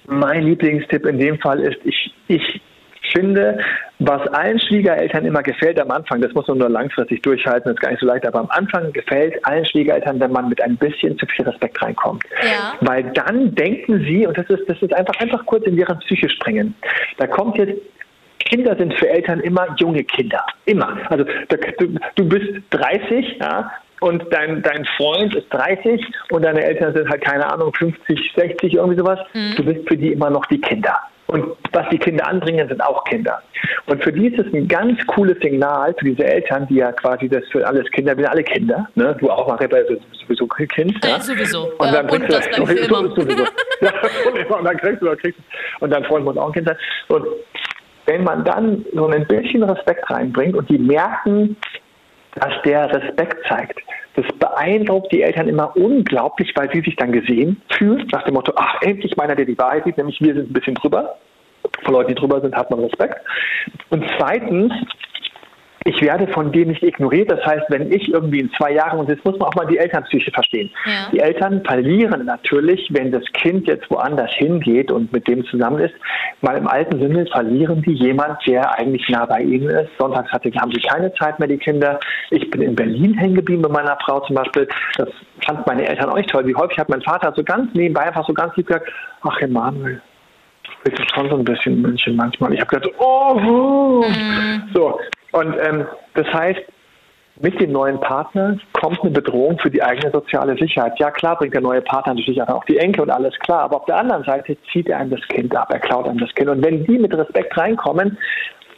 mein 0.08 0.44
Lieblingstipp 0.44 1.06
in 1.06 1.18
dem 1.18 1.38
Fall 1.38 1.60
ist, 1.60 1.78
ich, 1.84 2.14
ich 2.28 2.60
finde, 3.12 3.58
was 3.98 4.26
allen 4.28 4.60
Schwiegereltern 4.60 5.24
immer 5.24 5.42
gefällt 5.42 5.80
am 5.80 5.90
Anfang, 5.90 6.20
das 6.20 6.32
muss 6.34 6.46
man 6.48 6.58
nur 6.58 6.68
langfristig 6.68 7.22
durchhalten, 7.22 7.64
das 7.64 7.74
ist 7.74 7.80
gar 7.80 7.90
nicht 7.90 8.00
so 8.00 8.06
leicht, 8.06 8.26
aber 8.26 8.40
am 8.40 8.50
Anfang 8.50 8.92
gefällt 8.92 9.34
allen 9.46 9.64
Schwiegereltern, 9.64 10.20
wenn 10.20 10.32
man 10.32 10.48
mit 10.48 10.60
ein 10.60 10.76
bisschen 10.76 11.18
zu 11.18 11.26
viel 11.26 11.46
Respekt 11.46 11.80
reinkommt. 11.82 12.24
Ja. 12.42 12.74
Weil 12.80 13.04
dann 13.14 13.54
denken 13.54 14.00
sie, 14.00 14.26
und 14.26 14.36
das 14.36 14.48
ist, 14.50 14.68
das 14.68 14.80
ist 14.82 14.92
einfach, 14.92 15.14
einfach 15.20 15.44
kurz 15.46 15.66
in 15.66 15.76
deren 15.76 15.98
Psyche 16.00 16.28
springen. 16.28 16.74
Da 17.18 17.26
kommt 17.26 17.56
jetzt 17.58 17.80
Kinder 18.38 18.76
sind 18.76 18.94
für 18.94 19.08
Eltern 19.08 19.40
immer 19.40 19.66
junge 19.76 20.04
Kinder. 20.04 20.44
Immer. 20.66 20.98
Also 21.10 21.24
du, 21.24 21.98
du 22.14 22.28
bist 22.28 22.62
30, 22.70 23.38
ja, 23.40 23.72
und 24.00 24.24
dein, 24.30 24.62
dein 24.62 24.84
Freund 24.96 25.34
ist 25.34 25.46
30 25.50 26.04
und 26.30 26.44
deine 26.44 26.62
Eltern 26.62 26.94
sind 26.94 27.08
halt, 27.08 27.22
keine 27.22 27.50
Ahnung, 27.50 27.72
50, 27.74 28.32
60, 28.36 28.74
irgendwie 28.74 28.98
sowas. 28.98 29.18
Mhm. 29.32 29.54
Du 29.56 29.64
bist 29.64 29.88
für 29.88 29.96
die 29.96 30.12
immer 30.12 30.30
noch 30.30 30.44
die 30.46 30.60
Kinder. 30.60 30.98
Und 31.28 31.56
was 31.72 31.88
die 31.90 31.98
Kinder 31.98 32.24
anbringen, 32.28 32.68
sind 32.68 32.80
auch 32.80 33.02
Kinder. 33.04 33.42
Und 33.86 34.02
für 34.04 34.12
die 34.12 34.28
ist 34.28 34.38
es 34.38 34.52
ein 34.54 34.68
ganz 34.68 35.04
cooles 35.06 35.36
Signal 35.42 35.92
für 35.98 36.04
diese 36.04 36.24
Eltern, 36.24 36.68
die 36.68 36.76
ja 36.76 36.92
quasi 36.92 37.28
das 37.28 37.42
für 37.50 37.66
alles 37.66 37.90
Kinder, 37.90 38.16
wir 38.16 38.24
sind 38.24 38.32
alle 38.32 38.44
Kinder, 38.44 38.88
ne? 38.94 39.16
Du 39.18 39.28
auch, 39.28 39.48
Maria, 39.48 39.66
bist 39.66 40.02
sowieso 40.20 40.46
Kind. 40.46 41.04
Ja, 41.04 41.10
ja 41.16 41.20
sowieso. 41.20 41.72
Und 41.78 41.92
dann 41.92 42.08
und 42.08 42.32
das 42.32 42.48
du, 42.50 42.64
sowieso, 42.64 43.14
sowieso. 43.14 43.44
ja, 43.80 44.56
und 44.56 44.64
dann 44.64 44.76
kriegst 44.76 45.02
du, 45.02 45.16
kriegst 45.16 45.38
du. 45.38 45.84
Und 45.84 45.90
dein 45.90 46.04
Freund 46.04 46.24
muss 46.24 46.36
auch 46.36 46.46
ein 46.46 46.52
Kind 46.52 46.68
sein. 46.68 46.76
Und 47.08 47.26
wenn 48.06 48.22
man 48.22 48.44
dann 48.44 48.84
so 48.94 49.08
ein 49.08 49.26
bisschen 49.26 49.64
Respekt 49.64 50.08
reinbringt 50.08 50.54
und 50.54 50.70
die 50.70 50.78
merken, 50.78 51.56
dass 52.36 52.62
der 52.64 52.92
Respekt 52.92 53.46
zeigt. 53.48 53.80
Das 54.14 54.26
beeindruckt 54.38 55.12
die 55.12 55.22
Eltern 55.22 55.48
immer 55.48 55.76
unglaublich, 55.76 56.52
weil 56.54 56.70
sie 56.72 56.80
sich 56.80 56.96
dann 56.96 57.12
gesehen 57.12 57.60
fühlen, 57.70 58.06
nach 58.12 58.24
dem 58.24 58.34
Motto, 58.34 58.52
ach, 58.56 58.80
endlich 58.80 59.16
meiner, 59.16 59.34
der 59.34 59.44
die 59.44 59.58
Wahrheit 59.58 59.84
sieht, 59.84 59.98
nämlich 59.98 60.20
wir 60.20 60.34
sind 60.34 60.50
ein 60.50 60.52
bisschen 60.52 60.74
drüber. 60.74 61.16
Von 61.82 61.94
Leuten, 61.94 62.08
die 62.08 62.14
drüber 62.14 62.40
sind, 62.40 62.54
hat 62.54 62.70
man 62.70 62.80
Respekt. 62.80 63.20
Und 63.90 64.04
zweitens 64.16 64.72
ich 65.86 66.02
werde 66.02 66.26
von 66.28 66.50
denen 66.50 66.70
nicht 66.70 66.82
ignoriert. 66.82 67.30
Das 67.30 67.44
heißt, 67.46 67.64
wenn 67.68 67.92
ich 67.92 68.08
irgendwie 68.12 68.40
in 68.40 68.50
zwei 68.52 68.72
Jahren, 68.72 68.98
und 68.98 69.08
jetzt 69.08 69.24
muss 69.24 69.38
man 69.38 69.48
auch 69.48 69.54
mal 69.54 69.66
die 69.66 69.78
Elternpsyche 69.78 70.30
verstehen. 70.32 70.70
Ja. 70.84 71.10
Die 71.12 71.20
Eltern 71.20 71.62
verlieren 71.64 72.24
natürlich, 72.24 72.88
wenn 72.90 73.12
das 73.12 73.22
Kind 73.34 73.68
jetzt 73.68 73.88
woanders 73.90 74.30
hingeht 74.34 74.90
und 74.90 75.12
mit 75.12 75.26
dem 75.28 75.44
zusammen 75.46 75.80
ist, 75.80 75.94
mal 76.40 76.56
im 76.56 76.66
alten 76.66 76.98
Sinne 77.00 77.26
verlieren 77.26 77.82
die 77.82 77.92
jemand, 77.92 78.44
der 78.46 78.76
eigentlich 78.78 79.08
nah 79.08 79.26
bei 79.26 79.40
ihnen 79.40 79.70
ist. 79.70 79.90
Sonntags 79.98 80.30
hatte, 80.32 80.50
haben 80.60 80.72
sie 80.72 80.80
keine 80.80 81.12
Zeit 81.14 81.38
mehr, 81.38 81.48
die 81.48 81.58
Kinder. 81.58 82.00
Ich 82.30 82.50
bin 82.50 82.62
in 82.62 82.74
Berlin 82.74 83.14
hängen 83.14 83.36
geblieben 83.36 83.62
mit 83.62 83.72
meiner 83.72 83.96
Frau 84.04 84.20
zum 84.20 84.34
Beispiel. 84.36 84.68
Das 84.96 85.08
fand 85.44 85.66
meine 85.66 85.86
Eltern 85.86 86.10
auch 86.10 86.16
nicht 86.16 86.30
toll. 86.30 86.46
Wie 86.46 86.54
häufig 86.54 86.78
hat 86.78 86.88
mein 86.88 87.02
Vater 87.02 87.32
so 87.36 87.44
ganz 87.44 87.72
nebenbei 87.74 88.02
einfach 88.02 88.26
so 88.26 88.34
ganz 88.34 88.56
lieb 88.56 88.66
gesagt, 88.66 88.90
ach 89.22 89.40
Emanuel, 89.40 90.02
du 90.84 90.90
bist 90.90 91.14
schon 91.14 91.30
so 91.30 91.36
ein 91.36 91.44
bisschen 91.44 91.80
München 91.80 92.16
manchmal. 92.16 92.52
Ich 92.52 92.60
habe 92.60 92.76
gedacht, 92.76 92.92
oh, 92.98 94.04
mhm. 94.08 94.64
so. 94.74 94.98
Und 95.36 95.54
ähm, 95.60 95.86
das 96.14 96.26
heißt, 96.32 96.60
mit 97.42 97.60
dem 97.60 97.72
neuen 97.72 98.00
Partner 98.00 98.56
kommt 98.72 99.02
eine 99.02 99.10
Bedrohung 99.10 99.58
für 99.58 99.70
die 99.70 99.82
eigene 99.82 100.10
soziale 100.10 100.56
Sicherheit. 100.56 100.98
Ja, 100.98 101.10
klar 101.10 101.36
bringt 101.36 101.52
der 101.52 101.60
neue 101.60 101.82
Partner 101.82 102.14
natürlich 102.14 102.40
auch 102.42 102.64
die 102.64 102.78
Enkel 102.78 103.02
und 103.02 103.10
alles 103.10 103.38
klar, 103.40 103.64
aber 103.64 103.76
auf 103.76 103.84
der 103.84 103.98
anderen 103.98 104.24
Seite 104.24 104.56
zieht 104.72 104.88
er 104.88 104.98
einem 104.98 105.10
das 105.10 105.20
Kind 105.28 105.54
ab, 105.54 105.68
er 105.70 105.80
klaut 105.80 106.08
einem 106.08 106.18
das 106.18 106.34
Kind. 106.34 106.48
Und 106.48 106.64
wenn 106.64 106.84
die 106.86 106.98
mit 106.98 107.14
Respekt 107.14 107.54
reinkommen, 107.58 108.16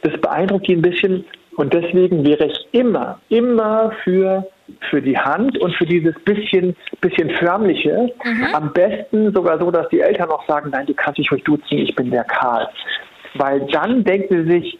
das 0.01 0.19
beeindruckt 0.19 0.67
die 0.67 0.75
ein 0.75 0.81
bisschen 0.81 1.23
und 1.55 1.73
deswegen 1.73 2.25
wäre 2.25 2.47
ich 2.47 2.67
immer, 2.73 3.19
immer 3.29 3.91
für, 4.03 4.45
für 4.89 5.01
die 5.01 5.17
Hand 5.17 5.57
und 5.59 5.73
für 5.75 5.85
dieses 5.85 6.15
bisschen, 6.25 6.75
bisschen 6.99 7.29
förmliche. 7.31 8.11
Mhm. 8.25 8.47
Am 8.53 8.73
besten 8.73 9.33
sogar 9.33 9.59
so, 9.59 9.71
dass 9.71 9.87
die 9.89 10.01
Eltern 10.01 10.29
auch 10.29 10.45
sagen, 10.45 10.71
nein, 10.71 10.85
du 10.85 10.93
kannst 10.93 11.19
dich 11.19 11.31
ruhig 11.31 11.43
duzen, 11.45 11.77
ich 11.77 11.95
bin 11.95 12.11
der 12.11 12.25
Karl. 12.25 12.67
Weil 13.35 13.61
dann 13.71 14.03
denken 14.03 14.45
sie 14.45 14.51
sich, 14.51 14.79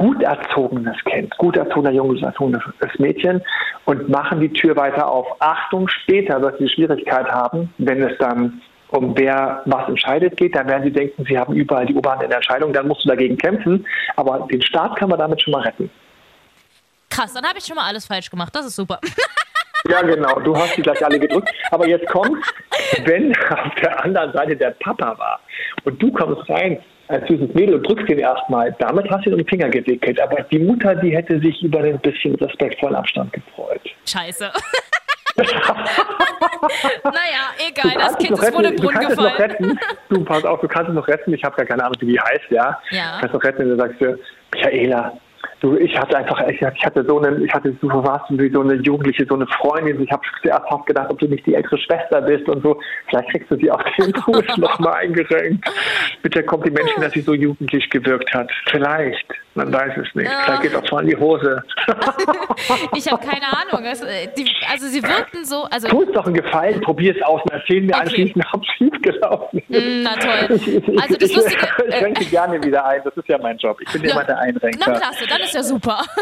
gut 0.00 0.22
erzogenes 0.22 0.96
Kind, 1.04 1.36
gut 1.36 1.58
erzogener 1.58 1.92
Junge, 1.92 2.18
erzogenes 2.22 2.62
Mädchen 2.96 3.42
und 3.84 4.08
machen 4.08 4.40
die 4.40 4.48
Tür 4.48 4.74
weiter 4.74 5.06
auf. 5.06 5.26
Achtung, 5.40 5.88
später 5.88 6.40
wird 6.40 6.58
sie 6.58 6.70
Schwierigkeit 6.70 7.30
haben, 7.30 7.72
wenn 7.76 8.02
es 8.02 8.16
dann 8.18 8.62
um 8.88 9.14
wer 9.16 9.62
was 9.66 9.88
entscheidet 9.88 10.38
geht, 10.38 10.56
dann 10.56 10.68
werden 10.68 10.84
sie 10.84 10.90
denken, 10.90 11.26
sie 11.28 11.38
haben 11.38 11.54
überall 11.54 11.84
die 11.84 11.94
Oberhand 11.94 12.22
in 12.22 12.30
der 12.30 12.38
Entscheidung, 12.38 12.72
dann 12.72 12.88
musst 12.88 13.04
du 13.04 13.10
dagegen 13.10 13.36
kämpfen. 13.36 13.86
Aber 14.16 14.48
den 14.50 14.62
Staat 14.62 14.96
kann 14.96 15.10
man 15.10 15.18
damit 15.18 15.42
schon 15.42 15.52
mal 15.52 15.62
retten. 15.62 15.90
Krass, 17.10 17.34
dann 17.34 17.44
habe 17.44 17.58
ich 17.58 17.66
schon 17.66 17.76
mal 17.76 17.86
alles 17.86 18.06
falsch 18.06 18.30
gemacht. 18.30 18.54
Das 18.56 18.66
ist 18.66 18.76
super. 18.76 18.98
Ja, 19.88 20.02
genau. 20.02 20.38
Du 20.40 20.54
hast 20.54 20.76
die 20.76 20.82
gleich 20.82 21.02
alle 21.02 21.18
gedrückt. 21.18 21.50
Aber 21.70 21.88
jetzt 21.88 22.06
kommt, 22.06 22.44
wenn 23.06 23.34
auf 23.34 23.74
der 23.82 24.04
anderen 24.04 24.30
Seite 24.34 24.54
der 24.54 24.72
Papa 24.72 25.18
war 25.18 25.40
und 25.84 26.02
du 26.02 26.12
kommst 26.12 26.46
rein 26.50 26.78
als 27.10 27.26
süßes 27.28 27.54
Mädel 27.54 27.76
und 27.76 27.86
drückst 27.86 28.08
ihn 28.08 28.18
erstmal. 28.18 28.74
Damit 28.78 29.10
hast 29.10 29.24
du 29.24 29.30
ihn 29.30 29.34
um 29.34 29.38
den 29.38 29.48
Finger 29.48 29.68
gewickelt. 29.68 30.20
Aber 30.20 30.42
die 30.42 30.58
Mutter, 30.58 30.94
die 30.94 31.14
hätte 31.16 31.40
sich 31.40 31.62
über 31.62 31.82
den 31.82 31.98
bisschen 32.00 32.34
respektvollen 32.36 32.94
Abstand 32.94 33.32
gefreut. 33.32 33.82
Scheiße. 34.06 34.50
naja, 37.04 37.50
egal, 37.68 37.94
das 37.94 38.18
Kind 38.18 38.32
ist 38.32 38.52
vor 38.52 38.62
dem 38.62 38.76
Brunnen 38.76 39.08
gefallen. 39.08 39.78
Du, 40.08 40.24
pass 40.24 40.44
auf, 40.44 40.60
du 40.60 40.68
kannst 40.68 40.90
es 40.90 40.94
noch 40.94 41.08
retten. 41.08 41.32
Ich 41.32 41.42
habe 41.44 41.56
gar 41.56 41.66
keine 41.66 41.84
Ahnung, 41.84 41.96
wie 42.00 42.06
die 42.06 42.20
heißt, 42.20 42.50
ja. 42.50 42.80
ja. 42.90 43.14
Du 43.14 43.20
kannst 43.20 43.34
noch 43.34 43.44
retten, 43.44 43.58
wenn 43.60 43.70
du 43.70 43.76
sagst, 43.76 44.00
Michaela, 44.52 45.12
Du, 45.60 45.76
ich 45.76 45.96
hatte 45.98 46.16
einfach, 46.16 46.40
ich 46.48 46.62
hatte 46.62 47.04
so 47.06 47.20
eine, 47.20 47.44
ich 47.44 47.52
hatte, 47.52 47.70
du 47.72 47.88
warst 47.88 48.24
wie 48.30 48.50
so 48.50 48.62
eine 48.62 48.74
Jugendliche, 48.76 49.26
so 49.28 49.34
eine 49.34 49.46
Freundin. 49.46 50.02
Ich 50.02 50.10
habe 50.10 50.22
zuerst 50.42 50.68
fast 50.68 50.86
gedacht, 50.86 51.10
ob 51.10 51.18
du 51.18 51.26
nicht 51.26 51.44
die 51.46 51.54
ältere 51.54 51.76
Schwester 51.78 52.22
bist 52.22 52.48
und 52.48 52.62
so. 52.62 52.80
Vielleicht 53.08 53.30
kriegst 53.30 53.50
du 53.50 53.56
sie 53.56 53.70
auf 53.70 53.82
den 53.98 54.14
Fuß 54.24 54.56
nochmal 54.56 54.94
eingerenkt. 54.94 55.64
Mit 56.22 56.34
der 56.34 56.44
Komplimentchen, 56.44 57.02
dass 57.02 57.12
sie 57.12 57.20
so 57.20 57.34
jugendlich 57.34 57.88
gewirkt 57.90 58.32
hat. 58.32 58.50
Vielleicht. 58.70 59.26
Man 59.54 59.72
weiß 59.72 59.92
es 59.96 60.14
nicht. 60.14 60.30
Ja. 60.30 60.42
Vielleicht 60.44 60.62
geht 60.62 60.76
auch 60.76 60.92
mal 60.92 61.02
in 61.02 61.08
die 61.08 61.16
Hose. 61.16 61.62
ich 62.96 63.10
habe 63.10 63.26
keine 63.26 63.46
Ahnung. 63.46 63.84
Also, 63.84 64.06
die, 64.36 64.48
also, 64.70 64.86
sie 64.86 65.02
wirkten 65.02 65.44
so. 65.44 65.64
Also 65.64 65.88
tu 65.88 66.02
es 66.02 66.12
doch 66.12 66.24
einen 66.24 66.36
Gefallen, 66.36 66.80
probier 66.80 67.16
es 67.16 67.22
aus 67.22 67.42
und 67.42 67.50
erzähl 67.52 67.80
mir 67.80 67.94
okay. 67.94 68.02
anschließend, 68.02 68.44
ob 68.52 68.62
es 68.62 68.68
schief 68.76 69.02
gelaufen 69.02 69.58
ist. 69.68 69.70
Mm, 69.70 70.02
na 70.04 70.14
toll. 70.16 70.56
Ich, 70.56 70.68
ich, 70.68 71.02
also 71.02 71.16
das 71.16 71.30
ich, 71.30 71.36
Lustige, 71.36 71.68
ich, 71.78 71.94
ich 71.94 72.02
renke 72.02 72.24
gerne 72.26 72.62
wieder 72.62 72.86
ein. 72.86 73.00
Das 73.04 73.16
ist 73.16 73.28
ja 73.28 73.38
mein 73.38 73.58
Job. 73.58 73.76
Ich 73.80 73.92
bin 73.92 74.04
ja, 74.04 74.12
immer 74.12 74.24
der 74.24 74.38
Einrenker. 74.38 74.78
Na 74.86 74.98
klasse, 74.98 75.26
dann 75.28 75.40
ist 75.40 75.49
ja 75.54 75.62
super. 75.62 76.00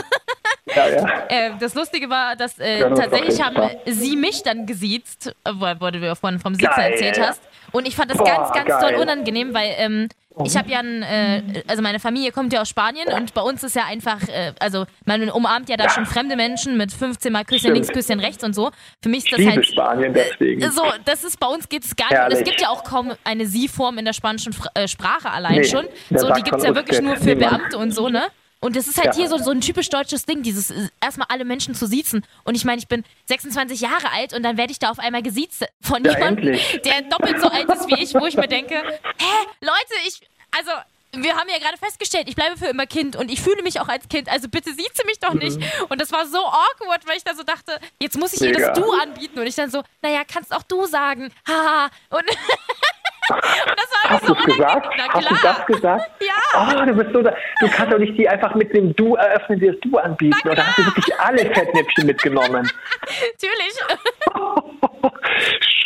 Ja, 0.75 0.87
ja. 0.87 1.27
Äh, 1.29 1.51
das 1.59 1.75
Lustige 1.75 2.11
war, 2.11 2.37
dass 2.37 2.59
äh, 2.59 2.81
Ja, 2.81 2.89
ist 2.89 3.01
tatsächlich 3.01 3.43
haben 3.43 3.57
sie 3.87 4.17
mich 4.17 4.43
dann 4.43 4.67
gesiezt, 4.67 5.35
wo 5.45 5.91
du 5.91 6.15
vorhin 6.15 6.39
vom 6.41 6.55
Sitzen 6.55 6.71
Geil. 6.77 6.93
erzählt 6.93 7.21
hast. 7.21 7.41
Und 7.73 7.87
ich 7.87 7.97
fand 7.97 8.11
das 8.11 8.19
Boah, 8.19 8.27
ganz, 8.27 8.53
ganz 8.53 8.69
geil. 8.69 8.93
doll 8.93 9.01
unangenehm, 9.03 9.55
weil 9.55 9.75
ähm, 9.79 10.09
ich 10.45 10.57
habe 10.57 10.71
ja 10.71 10.79
ein, 10.81 11.03
äh, 11.03 11.63
also 11.67 11.83
meine 11.83 11.99
Familie 11.99 12.33
kommt 12.33 12.53
ja 12.53 12.61
aus 12.61 12.69
Spanien 12.69 13.09
und 13.13 13.35
bei 13.35 13.41
uns 13.41 13.65
ist 13.65 13.75
ja 13.77 13.87
einfach, 13.87 14.21
äh, 14.29 14.53
also 14.61 14.87
man 15.05 15.29
umarmt 15.31 15.69
ja 15.69 15.77
da 15.77 15.89
schon 15.89 16.07
fremde 16.07 16.37
Menschen 16.37 16.77
mit 16.77 16.93
15 16.93 17.33
Mal 17.33 17.45
Küsschen 17.45 17.73
links, 17.75 17.89
Küsschen 17.89 18.21
rechts 18.21 18.45
und 18.45 18.55
so. 18.55 18.71
Für 19.03 19.09
mich 19.09 19.25
ist 19.25 19.33
das 19.33 19.39
liebe 19.39 19.53
halt 19.53 19.67
Spanien 19.67 20.13
deswegen. 20.15 20.71
so, 20.71 20.83
das 21.05 21.25
ist 21.25 21.41
bei 21.41 21.47
uns 21.49 21.69
geht 21.69 21.85
es 21.85 21.97
gar 21.97 22.09
nicht. 22.11 22.23
Und 22.27 22.33
es 22.33 22.45
gibt 22.45 22.61
ja 22.61 22.69
auch 22.69 22.85
kaum 22.85 23.13
eine 23.25 23.47
Sie-Form 23.47 23.99
in 23.99 24.05
der 24.05 24.13
spanischen 24.13 24.55
äh, 24.75 24.87
Sprache 24.87 25.31
allein 25.31 25.57
Nee, 25.57 25.65
schon. 25.65 25.87
So, 26.11 26.31
die 26.33 26.43
gibt 26.43 26.59
es 26.59 26.65
ja 26.65 26.75
wirklich 26.75 27.01
nur 27.01 27.17
für 27.17 27.35
niemand. 27.35 27.59
Beamte 27.59 27.79
und 27.79 27.91
so, 27.93 28.09
ne? 28.09 28.29
Und 28.61 28.75
das 28.75 28.89
ist 28.89 28.97
halt 28.97 29.09
Ja. 29.09 29.15
hier 29.15 29.29
so, 29.29 29.39
so 29.39 29.51
ein 29.53 29.61
typisch 29.61 29.89
deutsches 29.89 30.25
Ding, 30.27 30.43
dieses 30.43 30.71
äh, 30.71 30.89
erstmal 31.01 31.27
alle 31.31 31.45
Menschen 31.45 31.75
zu 31.75 31.87
siezen. 31.87 32.25
Und 32.45 32.57
ich 32.57 32.65
meine, 32.65 32.79
ich 32.81 32.89
bin 32.89 33.05
26 33.27 33.81
Jahre 33.81 34.11
alt 34.13 34.33
und 34.35 34.43
dann 34.43 34.57
werde 34.57 34.73
ich 34.73 34.79
da 34.81 34.91
auf 34.91 34.99
einmal 34.99 35.23
gesiezt 35.23 35.65
von 35.81 36.05
Ja, 36.05 36.13
jemandem, 36.15 36.49
endlich. 36.49 36.81
der 36.85 37.03
doppelt 37.03 37.41
so 37.41 37.49
alt 37.49 37.69
ist 37.69 37.87
wie 37.89 38.03
ich, 38.03 38.15
wo 38.15 38.27
ich 38.27 38.37
mir 38.37 38.49
denke, 38.49 38.75
hä, 38.75 39.47
Leute, 39.61 39.95
ich, 40.09 40.21
also 40.57 40.71
wir 41.13 41.37
haben 41.37 41.49
ja 41.49 41.59
gerade 41.59 41.79
festgestellt, 41.79 42.29
ich 42.29 42.35
bleibe 42.35 42.57
für 42.59 42.67
immer 42.67 42.85
Kind 42.87 43.17
und 43.17 43.31
ich 43.31 43.41
fühle 43.41 43.63
mich 43.63 43.81
auch 43.81 43.89
als 43.89 44.09
Kind, 44.09 44.29
also 44.29 44.49
bitte 44.49 44.71
sieze 44.75 45.07
mich 45.07 45.19
doch 45.21 45.33
nicht. 45.35 45.59
Und 45.89 46.01
das 46.01 46.11
war 46.13 46.27
so 46.27 46.39
awkward, 46.39 47.07
weil 47.07 47.17
ich 47.17 47.25
da 47.25 47.35
so 47.35 47.45
dachte, 47.45 47.79
jetzt 48.01 48.19
muss 48.19 48.33
ich 48.35 48.41
ihr 48.43 48.53
das 48.53 48.63
Mhm. 48.63 48.69
Mega. 48.69 48.81
Du 48.81 48.93
anbieten 48.93 49.39
und 49.39 49.47
ich 49.47 49.55
dann 49.55 49.71
so, 49.71 49.83
naja, 50.03 50.23
kannst 50.31 50.53
auch 50.55 50.65
du 50.65 50.85
sagen, 50.87 51.33
haha. 51.47 51.91
Und, 52.11 52.25
Hast 54.09 54.27
so 54.27 54.35
du 54.35 54.41
es 54.41 54.47
gesagt? 54.47 54.89
Hast 55.13 55.31
du 55.31 55.35
das 55.43 55.67
gesagt? 55.67 56.11
Ja. 56.21 56.35
Oh, 56.81 56.85
du 56.85 56.95
bist 56.95 57.13
so, 57.13 57.23
da- 57.23 57.35
du 57.61 57.69
kannst 57.69 57.93
doch 57.93 57.99
nicht 57.99 58.17
die 58.19 58.29
einfach 58.29 58.55
mit 58.55 58.73
dem 58.75 58.95
Du 58.97 59.15
eröffnen, 59.17 59.61
die 59.61 59.67
das 59.69 59.77
Du 59.81 59.99
anbieten. 59.99 60.49
Oder 60.49 60.67
hast 60.67 60.79
du 60.79 60.85
wirklich 60.87 61.19
alle 61.21 61.39
Fettnäpfchen 61.39 62.07
mitgenommen? 62.07 62.71
Natürlich. 63.03 63.79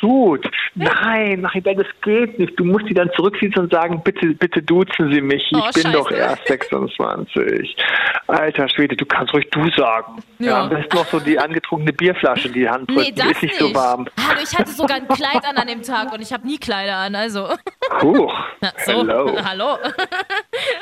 Shoot. 0.00 0.48
Nein, 0.74 1.42
Maribel, 1.42 1.76
das 1.76 1.86
geht 2.02 2.38
nicht. 2.38 2.58
Du 2.58 2.64
musst 2.64 2.88
die 2.88 2.94
dann 2.94 3.10
zurückziehen 3.14 3.54
und 3.56 3.70
sagen, 3.72 4.02
bitte, 4.02 4.28
bitte 4.34 4.60
duzen 4.62 5.12
Sie 5.12 5.20
mich. 5.20 5.42
Ich 5.50 5.58
Oh, 5.58 5.62
bin 5.72 5.82
Scheiße. 5.84 5.92
doch 5.92 6.10
erst 6.10 6.46
26. 6.48 7.76
Alter 8.26 8.68
Schwede, 8.68 8.96
du 8.96 9.04
kannst 9.06 9.32
ruhig 9.34 9.48
du 9.50 9.68
sagen. 9.76 10.22
Ja. 10.38 10.46
Ja. 10.52 10.60
am 10.62 10.70
besten 10.70 10.96
noch 10.96 11.06
so 11.06 11.20
die 11.20 11.38
angetrunkene 11.38 11.92
Bierflasche 11.92 12.48
in 12.48 12.54
die 12.54 12.68
Hand 12.68 12.88
drücken. 12.90 13.02
Nee, 13.02 13.12
das 13.14 13.26
die 13.26 13.30
ist 13.32 13.42
nicht, 13.42 13.54
so 13.58 13.74
warm. 13.74 14.06
Hallo, 14.28 14.40
ich 14.42 14.58
hatte 14.58 14.70
sogar 14.70 14.96
ein 14.96 15.08
Kleid 15.08 15.44
an 15.48 15.56
an 15.56 15.66
dem 15.68 15.82
Tag 15.82 16.12
und 16.12 16.20
ich 16.20 16.32
habe 16.32 16.46
nie 16.46 16.58
Kleider 16.58 16.96
an, 16.96 17.14
also. 17.14 17.48
Huch. 18.02 18.34
Na, 18.60 18.72
so, 18.84 18.92
Hello. 18.92 19.36
hallo. 19.44 19.78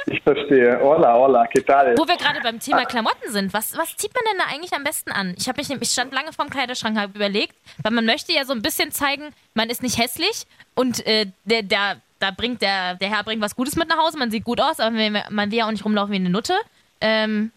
Ich 0.07 0.23
verstehe. 0.23 0.79
Hola, 0.83 1.15
hola, 1.15 1.47
¿qué 1.47 1.65
tal? 1.65 1.95
Wo 1.97 2.07
wir 2.07 2.17
gerade 2.17 2.41
beim 2.43 2.59
Thema 2.61 2.85
Klamotten 2.85 3.31
sind, 3.31 3.53
was, 3.53 3.77
was 3.77 3.97
zieht 3.97 4.13
man 4.15 4.23
denn 4.31 4.39
da 4.39 4.55
eigentlich 4.55 4.73
am 4.73 4.85
besten 4.85 5.11
an? 5.13 5.35
Ich, 5.39 5.47
mich, 5.57 5.71
ich 5.83 5.89
stand 5.91 6.13
lange 6.13 6.33
vorm 6.33 6.51
Kleiderschrank, 6.51 6.99
habe 6.99 7.13
überlegt, 7.17 7.55
weil 7.83 7.93
man 7.93 8.05
möchte 8.07 8.20
ja 8.29 8.45
so 8.45 8.53
ein 8.53 8.63
bisschen 8.63 8.91
zeigen, 8.93 9.31
man 9.55 9.69
ist 9.71 9.83
nicht 9.83 9.99
hässlich 9.99 10.47
und 10.75 11.07
äh, 11.07 11.27
der, 11.45 11.63
der, 11.63 11.97
da 12.19 12.31
bringt 12.37 12.63
der, 12.63 12.95
der 12.97 13.09
Herr 13.09 13.25
bringt 13.25 13.43
was 13.43 13.57
Gutes 13.57 13.77
mit 13.77 13.89
nach 13.89 13.99
Hause, 13.99 14.19
man 14.19 14.31
sieht 14.31 14.45
gut 14.45 14.61
aus, 14.61 14.79
aber 14.81 14.91
man 15.31 15.51
will 15.51 15.59
ja 15.59 15.67
auch 15.67 15.71
nicht 15.71 15.85
rumlaufen 15.85 16.13
wie 16.13 16.17
eine 16.17 16.31
Nutte. 16.31 16.55
Ähm, 17.01 17.51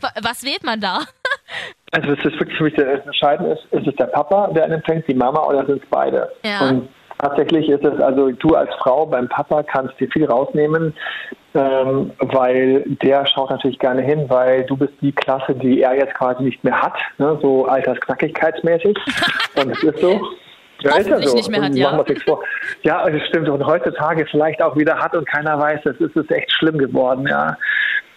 wa- 0.00 0.12
was 0.22 0.44
wählt 0.44 0.64
man 0.64 0.80
da? 0.80 1.00
Also 1.90 2.10
es 2.12 2.18
ist 2.18 2.38
wirklich 2.38 2.58
für 2.58 2.64
mich 2.64 2.74
der 2.74 3.02
entscheidend 3.06 3.48
ist, 3.48 3.64
ist 3.72 3.86
es 3.86 3.96
der 3.96 4.08
Papa, 4.08 4.48
der 4.48 4.64
einen 4.64 4.74
empfängt, 4.74 5.08
die 5.08 5.14
Mama 5.14 5.42
oder 5.44 5.64
sind 5.64 5.82
es 5.82 5.88
beide? 5.88 6.30
Ja. 6.44 6.68
Und 6.68 6.90
tatsächlich 7.18 7.66
ist 7.70 7.82
es, 7.82 7.98
also 8.02 8.30
du 8.30 8.54
als 8.54 8.68
Frau 8.82 9.06
beim 9.06 9.26
Papa 9.30 9.62
kannst 9.62 9.98
dir 9.98 10.10
viel 10.10 10.26
rausnehmen, 10.26 10.94
ähm, 11.58 12.12
weil 12.18 12.84
der 13.02 13.26
schaut 13.26 13.50
natürlich 13.50 13.80
gerne 13.80 14.02
hin, 14.02 14.26
weil 14.28 14.64
du 14.64 14.76
bist 14.76 14.92
die 15.00 15.10
Klasse, 15.10 15.54
die 15.54 15.82
er 15.82 15.96
jetzt 15.96 16.14
quasi 16.14 16.44
nicht 16.44 16.62
mehr 16.62 16.80
hat, 16.80 16.94
ne? 17.18 17.36
so 17.42 17.66
altersknackigkeitsmäßig. 17.66 18.96
Und 19.56 19.70
es 19.72 19.82
ist 19.82 19.98
so. 19.98 20.20
Ja, 20.80 20.96
ist 20.96 21.08
ja 21.08 21.20
so. 21.20 21.34
nicht 21.34 21.50
mehr 21.50 21.62
hat, 21.62 21.74
ja. 21.74 21.86
machen 21.86 21.96
wir 21.96 22.00
uns 22.00 22.08
nichts 22.10 22.24
vor. 22.24 22.44
Ja, 22.82 23.10
das 23.10 23.22
stimmt. 23.26 23.48
Und 23.48 23.66
heutzutage 23.66 24.24
vielleicht 24.30 24.62
auch 24.62 24.76
wieder 24.76 24.96
hat 24.96 25.16
und 25.16 25.26
keiner 25.26 25.58
weiß, 25.58 25.80
das 25.82 25.96
ist 25.96 26.16
es 26.16 26.30
echt 26.30 26.52
schlimm 26.52 26.78
geworden, 26.78 27.26
ja. 27.26 27.56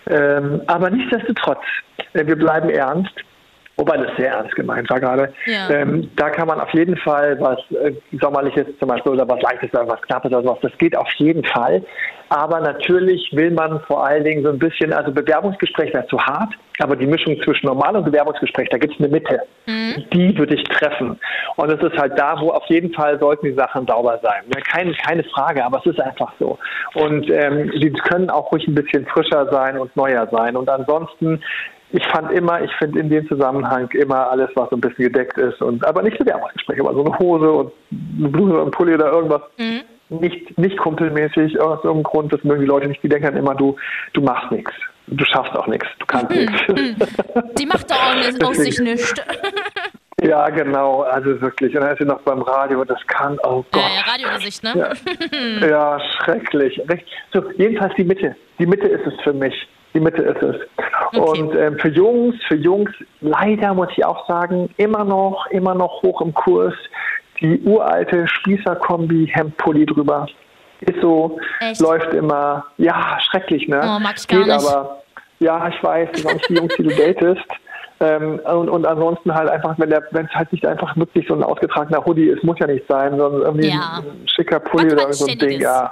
Ähm, 0.07 0.61
aber 0.67 0.91
nichtsdestotrotz, 0.91 1.63
äh, 2.13 2.27
wir 2.27 2.35
bleiben 2.35 2.69
ernst. 2.69 3.13
Wobei 3.81 3.97
das 3.97 4.15
sehr 4.15 4.29
ernst 4.33 4.55
gemeint 4.55 4.87
war 4.91 4.99
gerade. 4.99 5.33
Ja. 5.47 5.67
Ähm, 5.71 6.07
da 6.15 6.29
kann 6.29 6.47
man 6.47 6.59
auf 6.59 6.71
jeden 6.71 6.95
Fall 6.97 7.35
was 7.39 7.57
äh, 7.71 7.93
Sommerliches 8.21 8.67
zum 8.77 8.89
Beispiel 8.89 9.13
oder 9.13 9.27
was 9.27 9.41
Leichtes 9.41 9.73
oder 9.73 9.87
was 9.87 9.99
Knappes 10.03 10.31
oder 10.31 10.43
sowas, 10.43 10.59
das 10.61 10.77
geht 10.77 10.95
auf 10.95 11.09
jeden 11.17 11.43
Fall. 11.43 11.83
Aber 12.29 12.59
natürlich 12.59 13.27
will 13.33 13.49
man 13.49 13.79
vor 13.87 14.05
allen 14.05 14.23
Dingen 14.23 14.43
so 14.43 14.51
ein 14.51 14.59
bisschen, 14.59 14.93
also 14.93 15.11
Bewerbungsgespräch 15.11 15.95
wäre 15.95 16.05
zu 16.05 16.21
hart, 16.21 16.53
aber 16.77 16.95
die 16.95 17.07
Mischung 17.07 17.41
zwischen 17.41 17.65
normal 17.65 17.95
und 17.95 18.05
Bewerbungsgespräch, 18.05 18.69
da 18.69 18.77
gibt 18.77 18.93
es 18.93 18.99
eine 18.99 19.09
Mitte. 19.09 19.41
Die 20.13 20.37
würde 20.37 20.55
ich 20.55 20.63
treffen. 20.63 21.19
Und 21.55 21.71
es 21.71 21.81
ist 21.81 21.97
halt 21.97 22.17
da, 22.17 22.39
wo 22.39 22.51
auf 22.51 22.65
jeden 22.67 22.93
Fall 22.93 23.19
sollten 23.19 23.47
die 23.47 23.53
Sachen 23.53 23.87
sauber 23.87 24.19
sein. 24.21 24.43
Ja, 24.53 24.61
keine, 24.61 24.93
keine 24.93 25.23
Frage, 25.25 25.65
aber 25.65 25.79
es 25.79 25.91
ist 25.91 25.99
einfach 25.99 26.31
so. 26.39 26.57
Und 26.93 27.29
ähm, 27.31 27.71
die 27.79 27.91
können 27.91 28.29
auch 28.29 28.51
ruhig 28.51 28.67
ein 28.67 28.75
bisschen 28.75 29.05
frischer 29.07 29.47
sein 29.51 29.77
und 29.77 29.95
neuer 29.95 30.27
sein. 30.31 30.55
Und 30.55 30.69
ansonsten 30.69 31.41
ich 31.93 32.05
fand 32.07 32.31
immer, 32.31 32.61
ich 32.61 32.71
finde 32.75 32.99
in 32.99 33.09
dem 33.09 33.27
Zusammenhang 33.27 33.89
immer 33.91 34.29
alles, 34.29 34.49
was 34.55 34.69
so 34.69 34.77
ein 34.77 34.81
bisschen 34.81 35.05
gedeckt 35.05 35.37
ist 35.37 35.61
und 35.61 35.85
aber 35.85 36.01
nicht 36.03 36.17
Bewerbungsgespräch, 36.17 36.79
aber 36.79 36.93
so 36.93 37.03
eine 37.03 37.17
Hose 37.19 37.51
und 37.51 37.71
eine 38.19 38.29
Bluse 38.29 38.53
und 38.59 38.67
ein 38.67 38.71
Pulli 38.71 38.93
oder 38.93 39.11
irgendwas. 39.11 39.41
Nicht, 40.09 40.57
nicht 40.57 40.77
kumpelmäßig, 40.77 41.57
aus 41.61 41.79
irgendeinem 41.83 42.03
Grund, 42.03 42.33
das 42.33 42.43
mögen 42.43 42.61
die 42.61 42.67
Leute 42.67 42.87
nicht, 42.87 43.01
die 43.01 43.07
denken 43.07 43.27
dann 43.27 43.37
immer, 43.37 43.55
du, 43.55 43.77
du 44.13 44.21
machst 44.21 44.51
nichts. 44.51 44.73
Du 45.07 45.23
schaffst 45.25 45.53
auch 45.55 45.67
nichts, 45.67 45.87
du 45.99 46.05
kannst 46.05 46.31
nichts. 46.31 46.53
Die 47.57 47.65
macht 47.65 47.89
da 47.89 47.95
auch 47.95 48.15
nicht, 48.15 48.43
aus 48.43 48.57
sich 48.57 48.79
nichts. 48.79 49.13
ja, 50.21 50.49
genau, 50.49 51.01
also 51.01 51.39
wirklich. 51.41 51.73
Und 51.75 51.81
dann 51.81 51.91
ist 51.93 51.99
sie 51.99 52.05
noch 52.05 52.21
beim 52.21 52.41
Radio, 52.41 52.83
das 52.85 52.99
kann, 53.07 53.37
oh 53.43 53.63
Ja, 53.73 53.79
Gott. 53.81 53.83
ja, 53.83 54.11
Radiogesicht, 54.11 54.63
ne? 54.63 54.93
Ja, 55.61 55.67
ja 55.67 55.99
schrecklich. 56.23 56.81
So, 57.33 57.43
jedenfalls 57.57 57.93
die 57.95 58.03
Mitte. 58.03 58.35
Die 58.59 58.65
Mitte 58.65 58.87
ist 58.87 59.05
es 59.07 59.13
für 59.23 59.33
mich. 59.33 59.53
Die 59.93 59.99
Mitte 59.99 60.21
ist 60.21 60.41
es. 60.41 60.55
Okay. 61.13 61.41
Und 61.41 61.55
ähm, 61.55 61.77
für 61.79 61.89
Jungs, 61.89 62.35
für 62.47 62.55
Jungs, 62.55 62.91
leider 63.19 63.73
muss 63.73 63.89
ich 63.95 64.05
auch 64.05 64.25
sagen, 64.27 64.69
immer 64.77 65.03
noch, 65.03 65.45
immer 65.47 65.75
noch 65.75 66.01
hoch 66.03 66.21
im 66.21 66.33
Kurs. 66.33 66.73
Die 67.41 67.59
uralte 67.63 68.27
Spießer-Kombi, 68.27 69.27
Hemdpulli 69.33 69.85
drüber. 69.85 70.27
Ist 70.81 71.01
so, 71.01 71.39
Echt? 71.59 71.81
läuft 71.81 72.13
immer, 72.13 72.65
ja, 72.77 73.17
schrecklich, 73.29 73.67
ne? 73.67 73.81
Oh, 73.83 73.99
mag 73.99 74.15
ich 74.17 74.27
gar 74.27 74.39
Geht 74.39 74.47
nicht. 74.47 74.67
aber, 74.67 75.01
ja, 75.39 75.67
ich 75.67 75.83
weiß, 75.83 76.09
das 76.13 76.21
sind 76.21 76.33
nicht 76.33 76.49
die 76.49 76.53
Jungs, 76.55 76.73
die 76.77 76.83
du 76.83 76.89
datest. 76.95 77.45
Ähm, 77.99 78.39
und, 78.45 78.69
und 78.69 78.85
ansonsten 78.87 79.33
halt 79.33 79.49
einfach, 79.49 79.75
wenn 79.77 79.91
es 79.91 80.31
halt 80.33 80.51
nicht 80.51 80.65
einfach 80.65 80.95
wirklich 80.97 81.27
so 81.27 81.35
ein 81.35 81.43
ausgetragener 81.43 82.03
Hoodie 82.03 82.29
ist, 82.29 82.43
muss 82.43 82.57
ja 82.59 82.65
nicht 82.67 82.85
sein, 82.87 83.15
sondern 83.17 83.41
irgendwie 83.41 83.69
Ja. 83.69 83.99
ein 83.99 84.27
schicker 84.27 84.59
Pulli 84.59 84.91
oder 84.91 85.11
so 85.13 85.27
ein 85.27 85.37
Ding, 85.37 85.59
ja. 85.61 85.91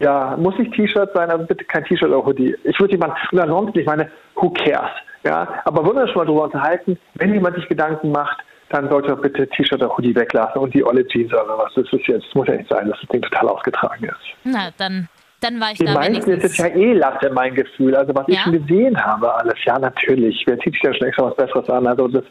Ja, 0.00 0.36
muss 0.36 0.58
nicht 0.58 0.72
T-Shirt 0.74 1.10
sein, 1.14 1.30
aber 1.30 1.44
bitte 1.44 1.64
kein 1.64 1.84
T-Shirt 1.84 2.08
oder 2.10 2.24
Hoodie. 2.24 2.54
Ich 2.64 2.78
würde 2.78 2.92
jemanden, 2.92 3.16
und 3.32 3.40
ansonsten, 3.40 3.78
ich 3.78 3.86
meine, 3.86 4.10
who 4.34 4.50
cares? 4.50 4.90
Ja, 5.24 5.48
aber 5.64 5.84
wollen 5.84 5.96
wir 5.96 6.02
uns 6.02 6.10
schon 6.10 6.18
mal 6.20 6.26
drüber 6.26 6.44
unterhalten, 6.44 6.98
wenn 7.14 7.32
jemand 7.32 7.56
sich 7.56 7.66
Gedanken 7.68 8.12
macht, 8.12 8.38
dann 8.68 8.90
sollte 8.90 9.08
er 9.08 9.16
bitte 9.16 9.48
T-Shirt 9.48 9.82
oder 9.82 9.96
Hoodie 9.96 10.14
weglassen 10.14 10.60
und 10.60 10.74
die 10.74 10.84
olle 10.84 11.06
Jeans 11.08 11.32
oder 11.32 11.56
was. 11.56 11.72
Das 11.74 11.84
ist 11.92 12.06
jetzt, 12.06 12.26
das 12.26 12.34
muss 12.34 12.46
ja 12.48 12.56
nicht 12.56 12.68
sein, 12.68 12.88
dass 12.88 13.00
das 13.00 13.08
Ding 13.08 13.22
total 13.22 13.48
ausgetragen 13.48 14.04
ist. 14.04 14.16
Na, 14.44 14.68
dann, 14.76 15.08
dann 15.40 15.58
war 15.60 15.70
ich 15.72 15.78
Die 15.78 15.86
da 15.86 15.94
meisten 15.94 16.14
ist 16.14 16.20
es 16.26 16.26
wenigstens. 16.26 16.58
ja 16.58 16.66
eh 16.66 16.92
Latte, 16.92 17.30
mein 17.30 17.54
Gefühl. 17.54 17.96
Also 17.96 18.14
was 18.14 18.28
ich 18.28 18.34
Ja? 18.36 18.42
schon 18.42 18.52
gesehen 18.52 19.02
habe, 19.02 19.32
alles. 19.34 19.54
Ja, 19.64 19.78
natürlich. 19.78 20.42
Wer 20.46 20.58
zieht 20.58 20.74
sich 20.74 20.82
ja 20.82 20.92
schon 20.92 21.06
extra 21.06 21.26
was 21.26 21.36
Besseres 21.36 21.70
an? 21.70 21.86
Also 21.86 22.08
das, 22.08 22.24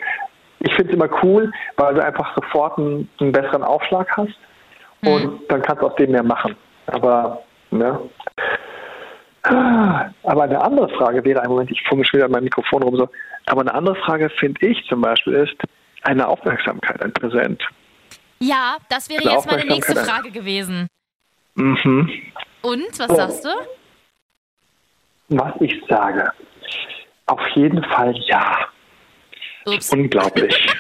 ich 0.60 0.74
finde 0.76 0.92
es 0.92 0.96
immer 0.98 1.10
cool, 1.24 1.52
weil 1.78 1.96
du 1.96 2.04
einfach 2.06 2.36
sofort 2.36 2.78
einen, 2.78 3.10
einen 3.20 3.32
besseren 3.32 3.64
Aufschlag 3.64 4.08
hast 4.16 4.38
Mhm. 5.02 5.08
und 5.12 5.40
dann 5.50 5.62
kannst 5.64 5.82
du 5.82 5.88
aus 5.88 5.96
dem 5.96 6.12
mehr 6.12 6.24
machen. 6.24 6.56
Aber, 6.88 7.42
ne? 7.78 8.10
Aber 10.24 10.44
eine 10.44 10.62
andere 10.62 10.90
Frage 10.98 11.24
wäre, 11.24 11.42
einen 11.42 11.52
Moment, 11.52 11.72
ich 11.72 11.82
fummel 11.88 12.06
schon 12.06 12.18
wieder 12.18 12.26
an 12.26 12.32
meinem 12.32 12.46
Mikrofon 12.46 12.84
rum 12.84 12.98
so. 12.98 13.10
Aber 13.46 13.62
eine 13.62 13.74
andere 13.74 13.96
Frage 13.96 14.30
finde 14.40 14.68
ich 14.68 14.84
zum 14.88 15.02
Beispiel 15.02 15.34
ist 15.34 15.56
eine 16.04 16.28
Aufmerksamkeit, 16.28 17.02
ein 17.04 17.14
Präsent. 17.14 17.62
Ja, 18.40 18.78
das 18.90 19.10
wäre 19.10 19.22
Eine 19.24 19.32
jetzt 19.34 19.46
meine 19.50 19.66
nächste. 19.66 19.96
Frage 20.04 20.32
gewesen. 20.32 20.88
Mhm. 21.56 22.10
Und, 22.62 23.00
was 23.00 23.10
Oh. 23.10 23.16
sagst 23.16 23.46
du? 23.46 23.50
Was 25.30 25.54
ich 25.62 25.82
sage. 25.88 26.32
Auf 27.28 27.42
jeden 27.56 27.84
Fall 27.86 28.14
ja. 28.28 28.68
Ups. 29.66 29.92
Unglaublich. 29.92 30.56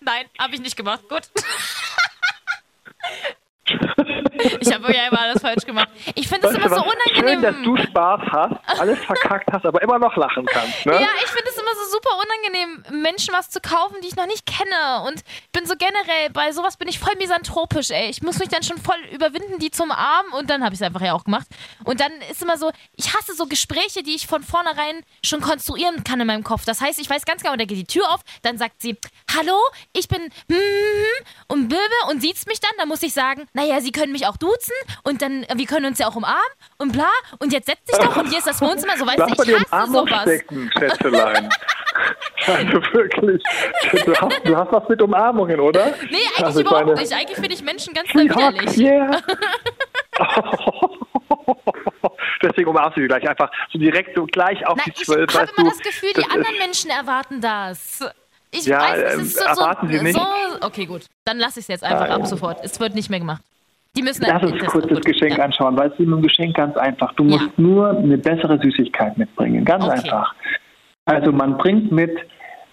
Nein, 0.00 0.24
habe 0.38 0.54
ich 0.54 0.60
nicht 0.60 0.76
gemacht. 0.76 1.02
Gut. 1.08 1.28
Ich 4.60 4.72
habe 4.72 4.94
ja 4.94 5.08
immer 5.08 5.20
alles 5.20 5.42
falsch 5.42 5.64
gemacht. 5.64 5.88
Ich 6.14 6.28
finde 6.28 6.48
es 6.48 6.54
immer 6.54 6.68
so 6.68 6.76
was? 6.76 6.84
Schön, 7.14 7.42
dass 7.42 7.54
unangenehm. 7.54 7.64
du 7.64 7.76
Spaß 7.76 8.20
hast, 8.30 8.80
alles 8.80 8.98
verkackt 9.04 9.52
hast, 9.52 9.66
aber 9.66 9.82
immer 9.82 9.98
noch 9.98 10.14
lachen 10.16 10.44
kannst. 10.46 10.86
Ne? 10.86 10.92
Ja, 10.92 11.08
ich 11.16 11.30
finde 11.30 11.50
es 11.50 11.58
immer 11.58 11.74
so 11.74 11.90
super 11.90 12.15
unangenehm, 12.56 13.02
Menschen 13.02 13.34
was 13.34 13.50
zu 13.50 13.60
kaufen, 13.60 13.96
die 14.02 14.08
ich 14.08 14.16
noch 14.16 14.26
nicht 14.26 14.46
kenne. 14.46 15.02
Und 15.06 15.16
ich 15.16 15.52
bin 15.52 15.66
so 15.66 15.74
generell, 15.76 16.30
bei 16.32 16.52
sowas 16.52 16.76
bin 16.76 16.88
ich 16.88 16.98
voll 16.98 17.14
misanthropisch, 17.18 17.90
ey. 17.90 18.08
Ich 18.08 18.22
muss 18.22 18.38
mich 18.38 18.48
dann 18.48 18.62
schon 18.62 18.78
voll 18.78 18.98
überwinden, 19.12 19.58
die 19.58 19.70
zum 19.70 19.90
Arm. 19.90 20.32
Und 20.32 20.50
dann 20.50 20.64
habe 20.64 20.74
ich 20.74 20.80
es 20.80 20.86
einfach 20.86 21.00
ja 21.00 21.14
auch 21.14 21.24
gemacht. 21.24 21.46
Und 21.84 22.00
dann 22.00 22.12
ist 22.30 22.42
immer 22.42 22.58
so, 22.58 22.70
ich 22.94 23.14
hasse 23.14 23.34
so 23.34 23.46
Gespräche, 23.46 24.02
die 24.02 24.14
ich 24.14 24.26
von 24.26 24.42
vornherein 24.42 25.02
schon 25.24 25.40
konstruieren 25.40 26.04
kann 26.04 26.20
in 26.20 26.26
meinem 26.26 26.44
Kopf. 26.44 26.64
Das 26.64 26.80
heißt, 26.80 26.98
ich 26.98 27.08
weiß 27.08 27.24
ganz 27.24 27.42
genau, 27.42 27.56
da 27.56 27.64
geht 27.64 27.78
die 27.78 27.84
Tür 27.84 28.12
auf, 28.12 28.20
dann 28.42 28.58
sagt 28.58 28.82
sie, 28.82 28.96
hallo, 29.36 29.58
ich 29.92 30.08
bin 30.08 30.20
und 31.48 31.68
Böbe 31.68 31.80
und 32.10 32.20
sieht's 32.20 32.46
mich 32.46 32.60
dann. 32.60 32.70
Dann 32.78 32.88
muss 32.88 33.02
ich 33.02 33.12
sagen, 33.12 33.46
naja, 33.52 33.80
sie 33.80 33.92
können 33.92 34.12
mich 34.12 34.26
auch 34.26 34.36
duzen 34.36 34.74
und 35.02 35.22
dann, 35.22 35.46
wir 35.54 35.66
können 35.66 35.86
uns 35.86 35.98
ja 35.98 36.08
auch 36.08 36.16
umarmen 36.16 36.40
und 36.78 36.92
bla. 36.92 37.10
Und 37.38 37.52
jetzt 37.52 37.66
setzt 37.66 37.86
sich 37.86 37.96
doch 37.98 38.16
und 38.16 38.28
hier 38.28 38.38
ist 38.38 38.46
das 38.46 38.60
Wohnzimmer. 38.60 38.96
So 38.96 39.06
weißt 39.06 39.18
du, 39.18 39.42
ich 39.52 39.70
hasse 39.70 39.92
sowas. 39.92 40.22
Stecken. 40.22 40.70
also 42.46 42.80
wirklich. 42.92 43.42
Du 44.04 44.14
hast, 44.14 44.40
du 44.44 44.56
hast 44.56 44.72
was 44.72 44.88
mit 44.88 45.02
Umarmungen, 45.02 45.60
oder? 45.60 45.86
Nee, 45.86 46.16
eigentlich 46.16 46.44
also 46.44 46.60
überhaupt 46.60 46.86
meine... 46.86 47.00
nicht. 47.00 47.12
Eigentlich 47.12 47.36
finde 47.36 47.54
ich 47.54 47.62
Menschen 47.62 47.94
ganz 47.94 48.14
widerlich. 48.14 48.76
Yeah. 48.78 49.20
Deswegen 52.42 52.68
umarmst 52.68 52.96
du 52.96 53.00
die 53.02 53.08
gleich 53.08 53.28
einfach 53.28 53.50
so 53.72 53.78
direkt 53.78 54.16
so 54.16 54.26
gleich 54.26 54.66
auf 54.66 54.76
Na, 54.76 54.84
die 54.86 54.92
Zwölf. 54.92 55.30
Ich 55.30 55.38
habe 55.38 55.50
immer 55.56 55.70
das 55.70 55.78
Gefühl, 55.78 56.10
die 56.16 56.24
anderen 56.24 56.58
Menschen 56.58 56.90
erwarten 56.90 57.40
das. 57.40 58.04
Ich 58.50 58.66
ja, 58.66 58.80
weiß, 58.80 58.98
es 58.98 59.14
ähm, 59.14 59.20
ist 59.20 59.38
so, 59.38 59.44
erwarten 59.44 59.88
Sie 59.88 60.02
nicht. 60.02 60.14
So, 60.14 60.26
okay, 60.60 60.86
gut. 60.86 61.06
Dann 61.24 61.38
lasse 61.38 61.60
ich 61.60 61.64
es 61.64 61.68
jetzt 61.68 61.84
einfach 61.84 62.08
ah, 62.08 62.14
ab 62.14 62.26
sofort. 62.26 62.58
Es 62.62 62.78
wird 62.80 62.94
nicht 62.94 63.10
mehr 63.10 63.18
gemacht. 63.18 63.42
Die 63.96 64.02
müssen 64.02 64.24
Lass 64.26 64.42
uns 64.42 64.62
kurz 64.66 64.86
das 64.88 65.00
Geschenk 65.00 65.38
ja. 65.38 65.44
anschauen, 65.44 65.76
weil 65.76 65.88
es 65.88 65.94
ist 65.94 66.00
mit 66.00 66.10
dem 66.10 66.22
Geschenk 66.22 66.54
ganz 66.54 66.76
einfach. 66.76 67.12
Du 67.14 67.24
musst 67.24 67.46
ja. 67.46 67.52
nur 67.56 67.90
eine 67.90 68.18
bessere 68.18 68.58
Süßigkeit 68.58 69.16
mitbringen. 69.16 69.64
Ganz 69.64 69.84
okay. 69.84 69.94
einfach. 69.94 70.34
Also 71.06 71.32
man 71.32 71.56
bringt 71.56 71.90
mit 71.92 72.18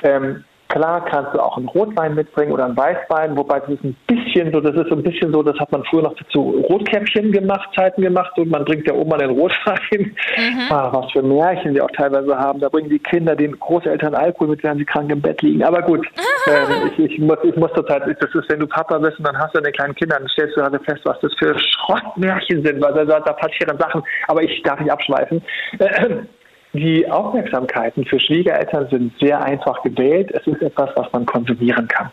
ähm, 0.04 0.44
Klar 0.74 1.06
kannst 1.06 1.36
du 1.36 1.40
auch 1.40 1.56
einen 1.56 1.68
Rotwein 1.68 2.16
mitbringen 2.16 2.52
oder 2.52 2.66
einen 2.66 2.76
Weißwein, 2.76 3.38
wobei 3.38 3.60
das 3.60 3.70
ist 3.70 3.84
ein 3.84 3.96
bisschen 4.08 4.52
so, 4.52 4.60
das 4.60 4.76
ist 4.76 4.90
so 4.90 4.96
ein 4.96 5.04
bisschen 5.04 5.32
so, 5.32 5.44
das 5.44 5.56
hat 5.60 5.72
man 5.72 5.84
früher 5.84 6.02
noch 6.02 6.16
zu 6.32 6.64
Rotkäppchen 6.68 7.32
gemacht, 7.32 7.70
Zeiten 7.76 8.02
gemacht 8.02 8.36
und 8.40 8.50
man 8.50 8.66
bringt 8.66 8.88
ja 8.88 8.96
Oma 8.96 9.18
den 9.18 9.30
Rotwein. 9.30 10.16
Mhm. 10.36 10.72
Ah, 10.72 10.90
was 10.92 11.12
für 11.12 11.22
Märchen 11.22 11.76
die 11.76 11.82
auch 11.82 11.92
teilweise 11.92 12.36
haben. 12.36 12.60
Da 12.60 12.70
bringen 12.70 12.90
die 12.90 12.98
Kinder 12.98 13.36
den 13.36 13.60
Großeltern 13.60 14.16
Alkohol 14.16 14.48
mit, 14.48 14.64
während 14.64 14.80
sie 14.80 14.86
krank 14.86 15.12
im 15.12 15.22
Bett 15.22 15.44
liegen. 15.44 15.64
Aber 15.64 15.84
gut, 15.84 16.08
äh, 16.48 16.88
ich, 16.88 16.98
ich, 16.98 17.20
muss, 17.20 17.38
ich 17.44 17.56
muss 17.56 17.72
zurzeit, 17.74 18.02
das 18.08 18.34
ist, 18.34 18.50
wenn 18.50 18.60
du 18.60 18.66
Papa 18.66 18.98
bist 18.98 19.20
und 19.20 19.28
dann 19.28 19.38
hast 19.38 19.54
du 19.54 19.60
deine 19.60 19.74
kleinen 19.74 19.94
Kinder, 19.94 20.18
dann 20.18 20.28
stellst 20.30 20.58
du 20.58 20.62
gerade 20.62 20.80
fest, 20.80 21.02
was 21.04 21.20
das 21.20 21.32
für 21.38 21.56
Schrottmärchen 21.60 22.66
sind, 22.66 22.82
weil 22.82 22.94
da, 22.94 23.20
da 23.20 23.34
passieren 23.34 23.78
Sachen. 23.78 24.02
Aber 24.28 24.42
ich 24.42 24.64
darf 24.64 24.80
nicht 24.80 24.92
abschweifen. 24.92 25.44
Äh, 25.78 26.16
die 26.74 27.10
Aufmerksamkeiten 27.10 28.04
für 28.06 28.20
Schwiegereltern 28.20 28.88
sind 28.90 29.14
sehr 29.20 29.42
einfach 29.44 29.82
gewählt. 29.84 30.32
Es 30.32 30.46
ist 30.48 30.62
etwas, 30.62 30.90
was 30.96 31.12
man 31.14 31.26
konsumieren 31.26 31.88
kann. 31.88 32.12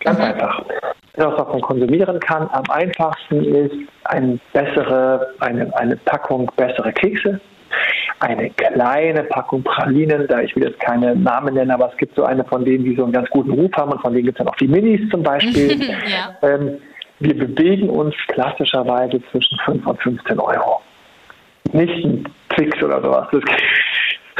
Ganz 0.00 0.18
mhm. 0.18 0.24
einfach. 0.24 0.62
Etwas, 1.12 1.38
was 1.38 1.48
man 1.48 1.60
konsumieren 1.60 2.18
kann. 2.20 2.48
Am 2.52 2.64
einfachsten 2.70 3.44
ist 3.44 3.74
eine 4.04 4.38
bessere, 4.52 5.34
eine, 5.40 5.76
eine 5.76 5.96
Packung 5.96 6.50
bessere 6.56 6.92
Kekse, 6.92 7.38
eine 8.20 8.50
kleine 8.50 9.24
Packung 9.24 9.62
Pralinen, 9.62 10.26
da 10.26 10.40
ich 10.40 10.56
will 10.56 10.64
jetzt 10.64 10.80
keine 10.80 11.14
Namen 11.14 11.54
nennen, 11.54 11.70
aber 11.70 11.90
es 11.90 11.96
gibt 11.98 12.16
so 12.16 12.24
eine 12.24 12.44
von 12.44 12.64
denen, 12.64 12.84
die 12.84 12.96
so 12.96 13.04
einen 13.04 13.12
ganz 13.12 13.28
guten 13.30 13.50
Ruf 13.50 13.72
haben 13.76 13.92
und 13.92 14.00
von 14.00 14.12
denen 14.12 14.24
gibt 14.24 14.38
es 14.38 14.44
dann 14.44 14.48
auch 14.48 14.56
die 14.56 14.68
Minis 14.68 15.08
zum 15.10 15.22
Beispiel. 15.22 15.78
ja. 15.82 16.34
ähm, 16.48 16.78
wir 17.20 17.36
bewegen 17.36 17.90
uns 17.90 18.14
klassischerweise 18.28 19.20
zwischen 19.30 19.58
5 19.64 19.86
und 19.86 20.00
15 20.00 20.38
Euro. 20.38 20.80
Nicht 21.72 22.04
ein 22.04 22.24
Twix 22.54 22.82
oder 22.82 23.02
sowas. 23.02 23.28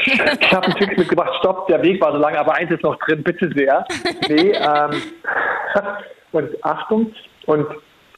Ich 0.07 0.53
habe 0.53 0.67
einen 0.67 0.75
Twix 0.77 0.97
mitgebracht, 0.97 1.35
stopp, 1.41 1.67
der 1.67 1.83
Weg 1.83 2.01
war 2.01 2.13
so 2.13 2.19
lang, 2.19 2.35
aber 2.37 2.55
eins 2.55 2.71
ist 2.71 2.85
noch 2.85 2.97
drin, 3.01 3.23
bitte 3.23 3.51
sehr. 3.55 3.85
Nee, 4.29 4.53
ähm, 4.53 5.03
und 6.33 6.65
Achtung, 6.65 7.13
und 7.47 7.67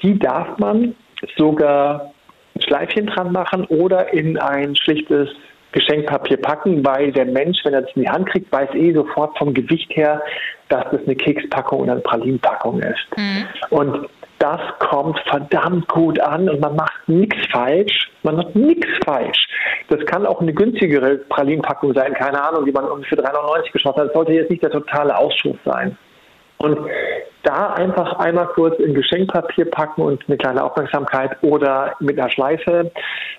die 0.02 0.18
darf 0.18 0.58
man 0.58 0.94
sogar 1.36 2.12
ein 2.54 2.62
Schleifchen 2.62 3.06
dran 3.06 3.32
machen 3.32 3.64
oder 3.66 4.12
in 4.12 4.38
ein 4.38 4.76
schlichtes 4.76 5.30
Geschenkpapier 5.72 6.36
packen, 6.36 6.84
weil 6.84 7.12
der 7.12 7.26
Mensch, 7.26 7.58
wenn 7.64 7.74
er 7.74 7.82
das 7.82 7.90
in 7.94 8.02
die 8.02 8.08
Hand 8.08 8.28
kriegt, 8.28 8.52
weiß 8.52 8.70
eh 8.74 8.92
sofort 8.92 9.36
vom 9.38 9.54
Gewicht 9.54 9.94
her, 9.96 10.20
dass 10.68 10.84
das 10.90 11.00
eine 11.04 11.14
Kekspackung 11.14 11.80
oder 11.80 11.92
eine 11.92 12.00
Pralinenpackung 12.00 12.80
ist. 12.82 13.06
Mhm. 13.16 13.46
Und 13.70 14.08
das 14.40 14.60
kommt 14.78 15.20
verdammt 15.28 15.86
gut 15.88 16.18
an 16.18 16.48
und 16.48 16.60
man 16.60 16.74
macht 16.74 17.06
nichts 17.06 17.36
falsch. 17.52 18.10
Man 18.22 18.36
macht 18.36 18.56
nichts 18.56 18.88
falsch. 19.04 19.46
Das 19.88 20.04
kann 20.06 20.24
auch 20.24 20.40
eine 20.40 20.54
günstigere 20.54 21.18
Pralinenpackung 21.28 21.92
sein, 21.92 22.14
keine 22.14 22.42
Ahnung, 22.42 22.64
die 22.64 22.72
man 22.72 22.86
für 23.04 23.16
3,99 23.16 23.72
geschossen 23.72 24.00
hat. 24.00 24.06
Das 24.08 24.14
sollte 24.14 24.32
jetzt 24.32 24.50
nicht 24.50 24.62
der 24.62 24.70
totale 24.70 25.16
Ausschuss 25.16 25.58
sein. 25.64 25.96
Und 26.56 26.78
da 27.42 27.74
einfach 27.74 28.18
einmal 28.18 28.46
kurz 28.48 28.78
in 28.80 28.94
Geschenkpapier 28.94 29.70
packen 29.70 30.02
und 30.02 30.24
eine 30.26 30.38
kleine 30.38 30.64
Aufmerksamkeit 30.64 31.36
oder 31.42 31.94
mit 32.00 32.18
einer 32.18 32.30
Schleife 32.30 32.90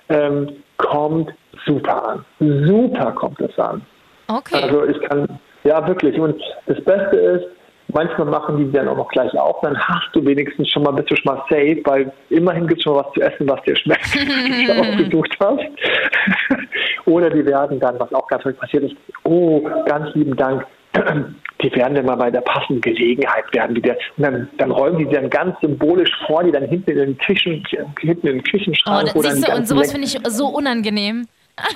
ähm, 0.09 0.51
kommt 0.77 1.31
super 1.65 2.09
an. 2.09 2.25
Super 2.39 3.11
kommt 3.13 3.41
es 3.41 3.57
an. 3.57 3.83
Okay. 4.27 4.63
Also 4.63 4.85
ich 4.85 5.01
kann, 5.01 5.39
ja 5.63 5.87
wirklich. 5.87 6.19
Und 6.19 6.41
das 6.67 6.83
Beste 6.83 7.17
ist, 7.17 7.45
Manchmal 7.93 8.27
machen 8.27 8.57
die 8.57 8.71
dann 8.71 8.87
auch 8.87 8.97
noch 8.97 9.09
gleich 9.09 9.33
auf, 9.37 9.59
dann 9.61 9.77
hast 9.77 10.09
du 10.13 10.25
wenigstens 10.25 10.69
schon 10.69 10.83
mal, 10.83 10.91
bist 10.91 11.11
du 11.11 11.15
schon 11.15 11.35
mal 11.35 11.43
safe, 11.49 11.81
weil 11.85 12.11
immerhin 12.29 12.67
gibt 12.67 12.79
es 12.79 12.83
schon 12.83 12.95
was 12.95 13.11
zu 13.13 13.21
essen, 13.21 13.49
was 13.49 13.61
dir 13.63 13.75
schmeckt, 13.75 14.13
wie 14.15 14.65
du 14.65 14.73
auch 14.73 14.97
gesucht 14.97 15.37
hast. 15.39 16.57
Oder 17.05 17.29
die 17.29 17.45
werden 17.45 17.79
dann, 17.79 17.99
was 17.99 18.13
auch 18.13 18.27
ganz 18.27 18.43
häufig 18.45 18.59
passiert 18.59 18.83
ist, 18.83 18.95
oh, 19.23 19.61
ganz 19.85 20.13
lieben 20.15 20.35
Dank, 20.35 20.65
die 21.61 21.75
werden 21.75 21.95
dann 21.95 22.05
mal 22.05 22.15
bei 22.15 22.31
der 22.31 22.41
passenden 22.41 22.81
Gelegenheit 22.81 23.45
werden 23.53 23.75
die 23.75 23.81
der, 23.81 23.97
und 24.17 24.23
dann, 24.23 24.49
dann 24.57 24.71
räumen 24.71 24.99
die 24.99 25.13
dann 25.13 25.29
ganz 25.29 25.59
symbolisch 25.61 26.11
vor, 26.27 26.43
die 26.43 26.51
dann 26.51 26.65
hinten 26.65 26.91
in 26.91 26.97
den 26.97 27.17
Küchen, 27.17 27.63
hinten 27.99 28.27
in 28.27 28.33
den 28.37 28.43
Küchenschrank 28.43 29.11
oh, 29.15 29.21
das, 29.21 29.35
siehst 29.35 29.47
du, 29.47 29.55
und 29.55 29.67
sowas 29.67 29.91
finde 29.91 30.07
ich 30.07 30.17
so 30.27 30.47
unangenehm. 30.47 31.27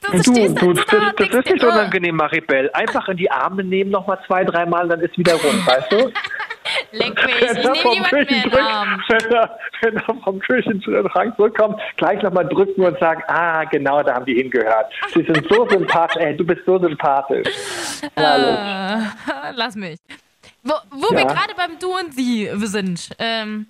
Das 0.00 0.14
ist 0.14 0.26
so, 0.26 0.32
du, 0.32 0.54
du, 0.54 0.72
das, 0.72 0.86
da, 0.86 1.12
das 1.16 1.28
ist 1.28 1.52
nicht 1.52 1.64
unangenehm, 1.64 2.16
Maribel. 2.16 2.70
Einfach 2.72 3.08
in 3.08 3.16
die 3.16 3.30
Arme 3.30 3.64
nehmen, 3.64 3.90
nochmal 3.90 4.18
zwei, 4.26 4.44
dreimal, 4.44 4.88
dann 4.88 5.00
ist 5.00 5.16
wieder 5.16 5.34
rund, 5.34 5.66
weißt 5.66 5.92
du? 5.92 6.12
Leck 6.92 7.24
mich, 7.26 7.34
ich 7.42 7.52
nehme 7.52 8.24
niemanden 8.24 8.50
mehr. 8.50 8.98
Wenn 9.08 9.32
er, 9.32 9.58
wenn 9.82 9.96
er 9.96 10.02
vom 10.22 10.38
Küchenschrank 10.40 11.36
zurückkommt, 11.36 11.80
gleich 11.96 12.22
nochmal 12.22 12.48
drücken 12.48 12.82
und 12.82 12.98
sagen, 12.98 13.22
ah, 13.28 13.64
genau, 13.64 14.02
da 14.02 14.14
haben 14.14 14.24
die 14.24 14.34
hingehört. 14.34 14.92
Sie 15.12 15.22
sind 15.24 15.46
so 15.48 15.68
sympathisch, 15.70 16.22
ey, 16.22 16.36
du 16.36 16.44
bist 16.44 16.62
so 16.64 16.78
sympathisch. 16.78 17.48
Uh, 18.16 19.02
lass 19.54 19.74
mich. 19.74 19.98
Wo, 20.62 20.74
wo 20.90 21.14
ja. 21.14 21.18
wir 21.18 21.26
gerade 21.26 21.54
beim 21.56 21.78
Du 21.78 21.92
und 21.92 22.14
Sie 22.14 22.50
sind, 22.54 23.10
ähm, 23.18 23.66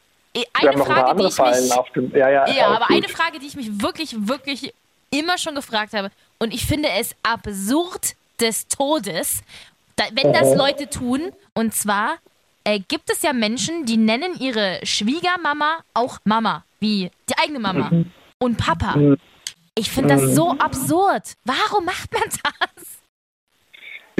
eine 0.52 0.78
Frage, 0.78 1.16
die 1.16 1.26
ich 1.26 1.38
mich, 1.38 1.92
dem, 1.94 2.10
ja, 2.16 2.28
ja, 2.28 2.48
ja 2.48 2.66
aber 2.66 2.86
gut. 2.86 2.96
eine 2.96 3.08
Frage, 3.08 3.38
die 3.38 3.46
ich 3.46 3.56
mich 3.56 3.82
wirklich, 3.82 4.14
wirklich 4.28 4.72
immer 5.18 5.38
schon 5.38 5.54
gefragt 5.54 5.92
habe. 5.94 6.10
Und 6.38 6.52
ich 6.52 6.66
finde 6.66 6.88
es 6.98 7.14
absurd 7.22 8.14
des 8.40 8.68
Todes, 8.68 9.42
da, 9.96 10.04
wenn 10.12 10.32
das 10.32 10.54
Leute 10.56 10.88
tun. 10.88 11.32
Und 11.54 11.74
zwar 11.74 12.16
äh, 12.64 12.80
gibt 12.80 13.10
es 13.10 13.22
ja 13.22 13.32
Menschen, 13.32 13.84
die 13.86 13.96
nennen 13.96 14.34
ihre 14.38 14.80
Schwiegermama 14.82 15.78
auch 15.94 16.18
Mama, 16.24 16.64
wie 16.80 17.10
die 17.28 17.34
eigene 17.42 17.60
Mama 17.60 17.90
mhm. 17.90 18.10
und 18.38 18.56
Papa. 18.56 18.96
Mhm. 18.96 19.16
Ich 19.76 19.90
finde 19.90 20.14
das 20.14 20.34
so 20.34 20.50
absurd. 20.52 21.34
Warum 21.44 21.84
macht 21.84 22.12
man 22.12 22.22
das? 22.24 23.02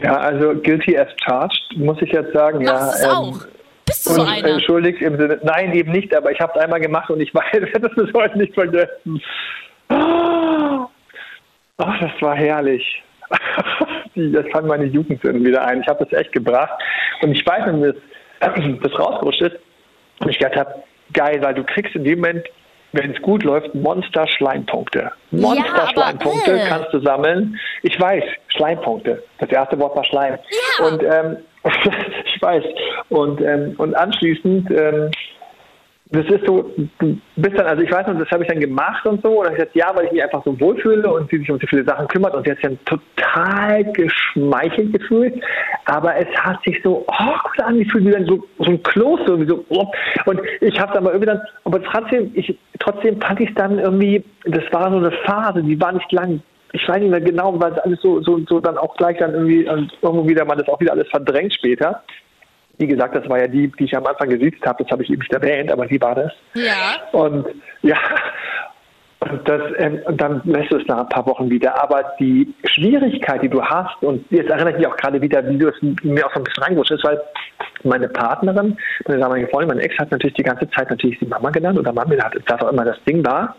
Ja, 0.02 0.16
also 0.16 0.54
guilty 0.61 0.98
as 0.98 1.09
charged, 1.24 1.76
muss 1.76 1.96
ich 2.02 2.11
jetzt 2.11 2.33
sagen. 2.33 2.64
Machst 2.64 3.02
ja, 3.02 3.11
ähm, 3.11 3.16
auch? 3.16 3.46
Bist 3.87 4.07
du 4.07 4.11
so 4.11 4.22
einer? 4.22 4.48
Entschuldigt 4.48 5.00
im 5.00 5.18
Sinne, 5.18 5.38
nein, 5.44 5.72
eben 5.72 5.92
nicht, 5.92 6.14
aber 6.14 6.33
ich 6.33 6.40
habe 6.40 6.52
es 6.57 6.61
einmal 6.61 6.80
gemacht 6.80 7.11
und 7.11 7.20
ich 7.20 7.33
weiß, 7.35 7.52
werde 7.52 7.80
das 7.80 7.94
bis 7.94 8.12
heute 8.14 8.38
nicht 8.38 8.54
vergessen. 8.54 9.22
Ach, 9.88 10.88
das 12.00 12.12
war 12.20 12.36
herrlich. 12.36 13.02
Das 14.16 14.46
fand 14.52 14.68
meine 14.68 14.84
Jugend 14.84 15.24
wieder 15.24 15.66
ein. 15.66 15.80
Ich 15.80 15.88
habe 15.88 16.04
das 16.04 16.16
echt 16.16 16.30
gebracht. 16.30 16.70
Und 17.22 17.32
ich 17.32 17.44
weiß, 17.44 17.66
wenn 17.66 17.82
das, 17.82 17.96
das 18.38 18.96
rausgerutscht 18.96 19.40
ist, 19.40 19.56
und 20.20 20.30
ich 20.30 20.38
gedacht 20.38 20.56
habe, 20.56 20.84
geil, 21.12 21.42
weil 21.42 21.54
du 21.54 21.64
kriegst 21.64 21.96
in 21.96 22.04
dem 22.04 22.20
Moment, 22.20 22.46
wenn 22.92 23.12
es 23.12 23.20
gut 23.22 23.42
läuft, 23.42 23.74
Monster-Schleimpunkte. 23.74 25.10
Monster-Schleimpunkte 25.32 26.56
ja, 26.56 26.66
kannst 26.66 26.92
du 26.92 27.00
sammeln. 27.00 27.58
Ich 27.82 27.98
weiß, 27.98 28.22
Schleimpunkte. 28.48 29.22
Das 29.40 29.50
erste 29.50 29.78
Wort 29.80 29.96
war 29.96 30.04
Schleim. 30.04 30.38
Ja. 30.78 30.86
Und 30.86 31.02
ähm, 31.02 31.36
ich 32.24 32.40
weiß. 32.40 32.64
Und, 33.08 33.40
ähm, 33.40 33.74
und 33.78 33.94
anschließend 33.96 34.70
ähm, 34.70 35.10
das 36.14 36.27
ist 36.27 36.46
so, 36.46 36.70
du 36.98 37.18
bist 37.37 37.59
dann, 37.59 37.66
also 37.66 37.83
ich 37.83 37.90
weiß 37.90 38.07
noch, 38.07 38.18
das 38.18 38.31
habe 38.31 38.44
ich 38.44 38.48
dann 38.48 38.61
gemacht 38.61 39.05
und 39.07 39.22
so, 39.22 39.40
und 39.40 39.46
ich 39.46 39.55
gesagt, 39.55 39.74
ja, 39.74 39.90
weil 39.94 40.07
ich 40.07 40.12
mich 40.12 40.22
einfach 40.22 40.44
so 40.44 40.59
wohlfühle 40.61 41.12
und 41.12 41.31
sie 41.31 41.38
sich 41.38 41.50
um 41.50 41.59
so 41.59 41.66
viele 41.66 41.85
Sachen 41.85 42.07
kümmert 42.09 42.35
und 42.35 42.44
sie 42.44 42.50
hat 42.50 42.59
sich 42.59 42.66
dann 42.66 42.79
total 42.85 43.85
geschmeichelt 43.92 44.92
gefühlt, 44.92 45.42
aber 45.87 46.16
es 46.16 46.29
hat 46.37 46.62
sich 46.64 46.81
so 46.85 47.05
awkward 47.09 47.62
angefühlt, 47.62 48.07
wie 48.07 48.11
dann 48.11 48.27
so, 48.27 48.44
so 48.59 48.70
ein 48.70 48.83
Kloß, 48.83 49.20
so, 49.27 49.44
so 49.44 49.64
oh. 49.70 49.87
und 50.27 50.40
ich 50.61 50.79
habe 50.81 50.92
dann 50.94 51.05
mal 51.05 51.11
irgendwie 51.11 51.31
dann, 51.31 51.40
aber 51.64 51.83
trotzdem, 51.83 52.31
ich, 52.35 52.57
trotzdem 52.79 53.20
fand 53.20 53.40
ich 53.40 53.48
es 53.48 53.55
dann 53.57 53.79
irgendwie, 53.79 54.25
das 54.44 54.65
war 54.73 54.90
so 54.90 54.98
eine 54.98 55.12
Phase, 55.25 55.62
die 55.62 55.81
war 55.81 55.92
nicht 55.92 56.10
lang, 56.12 56.40
ich 56.73 56.88
weiß 56.88 56.98
nicht 56.98 57.10
mehr 57.10 57.21
genau, 57.21 57.58
weil 57.60 57.73
alles 57.81 58.00
so, 58.02 58.21
so, 58.23 58.40
so 58.48 58.60
dann 58.60 58.77
auch 58.77 58.96
gleich 58.96 59.19
dann 59.19 59.33
irgendwie, 59.33 59.69
und 59.69 59.92
irgendwo 60.02 60.29
wieder, 60.29 60.44
man 60.44 60.58
das 60.58 60.69
auch 60.69 60.81
wieder 60.81 60.92
alles 60.92 61.08
verdrängt 61.08 61.54
später. 61.54 62.02
Wie 62.79 62.87
gesagt, 62.87 63.14
das 63.14 63.29
war 63.29 63.38
ja 63.38 63.46
die, 63.46 63.70
die 63.79 63.85
ich 63.85 63.96
am 63.96 64.06
Anfang 64.06 64.29
gesiezt 64.29 64.64
habe, 64.66 64.83
das 64.83 64.90
habe 64.90 65.02
ich 65.02 65.10
eben 65.10 65.20
nicht 65.20 65.33
erwähnt, 65.33 65.70
aber 65.70 65.87
die 65.87 66.00
war 66.00 66.14
das. 66.14 66.33
Ja. 66.54 66.96
Und 67.12 67.46
ja, 67.83 67.98
und, 69.31 69.48
das, 69.48 69.60
ähm, 69.79 70.00
und 70.04 70.20
dann 70.20 70.42
lässt 70.44 70.70
du 70.72 70.77
es 70.77 70.87
nach 70.87 70.98
ein 70.98 71.08
paar 71.08 71.27
Wochen 71.27 71.48
wieder. 71.48 71.83
Aber 71.83 72.12
die 72.18 72.52
Schwierigkeit, 72.64 73.42
die 73.42 73.48
du 73.48 73.62
hast, 73.62 74.02
und 74.02 74.25
jetzt 74.31 74.50
erinnere 74.50 74.72
ich 74.72 74.79
mich 74.79 74.87
auch 74.87 74.96
gerade 74.96 75.20
wieder, 75.20 75.46
wie 75.48 75.56
du 75.56 75.68
es 75.68 75.83
mir 76.02 76.27
auch 76.27 76.33
so 76.33 76.40
ein 76.40 76.44
bisschen 76.44 76.62
reingerutscht 76.62 76.92
ist, 76.92 77.04
weil 77.04 77.20
meine 77.85 78.08
Partnerin, 78.08 78.77
meine 79.06 79.20
damalige 79.20 79.48
Freundin, 79.48 79.77
mein 79.77 79.85
Ex 79.85 79.96
hat 79.98 80.10
natürlich 80.10 80.37
die 80.37 80.42
ganze 80.42 80.68
Zeit 80.70 80.90
natürlich 80.90 81.18
die 81.18 81.27
Mama 81.27 81.50
genannt 81.50 81.79
oder 81.79 81.92
Mami, 81.92 82.16
das 82.16 82.60
auch 82.60 82.70
immer 82.70 82.85
das 82.85 83.02
Ding 83.04 83.25
war. 83.25 83.56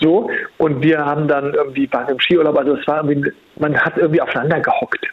So. 0.00 0.30
Und 0.58 0.82
wir 0.82 0.98
haben 0.98 1.26
dann 1.28 1.54
irgendwie 1.54 1.88
waren 1.92 2.08
im 2.08 2.20
Skiurlaub, 2.20 2.58
also 2.58 2.76
es 2.76 2.86
war 2.86 3.04
irgendwie, 3.04 3.32
man 3.58 3.76
hat 3.78 3.96
irgendwie 3.96 4.20
aufeinander 4.20 4.60
gehockt. 4.60 5.06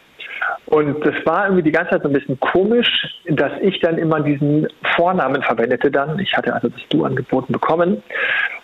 Und 0.67 1.05
das 1.05 1.15
war 1.25 1.45
irgendwie 1.45 1.63
die 1.63 1.71
ganze 1.71 1.91
Zeit 1.91 2.03
so 2.03 2.09
ein 2.09 2.13
bisschen 2.13 2.39
komisch, 2.41 2.89
dass 3.25 3.53
ich 3.61 3.79
dann 3.79 3.97
immer 3.97 4.19
diesen 4.19 4.67
Vornamen 4.95 5.41
verwendete 5.41 5.89
dann. 5.89 6.19
Ich 6.19 6.33
hatte 6.33 6.53
also 6.53 6.67
das 6.67 6.81
Du 6.89 7.05
angeboten 7.05 7.53
bekommen. 7.53 8.03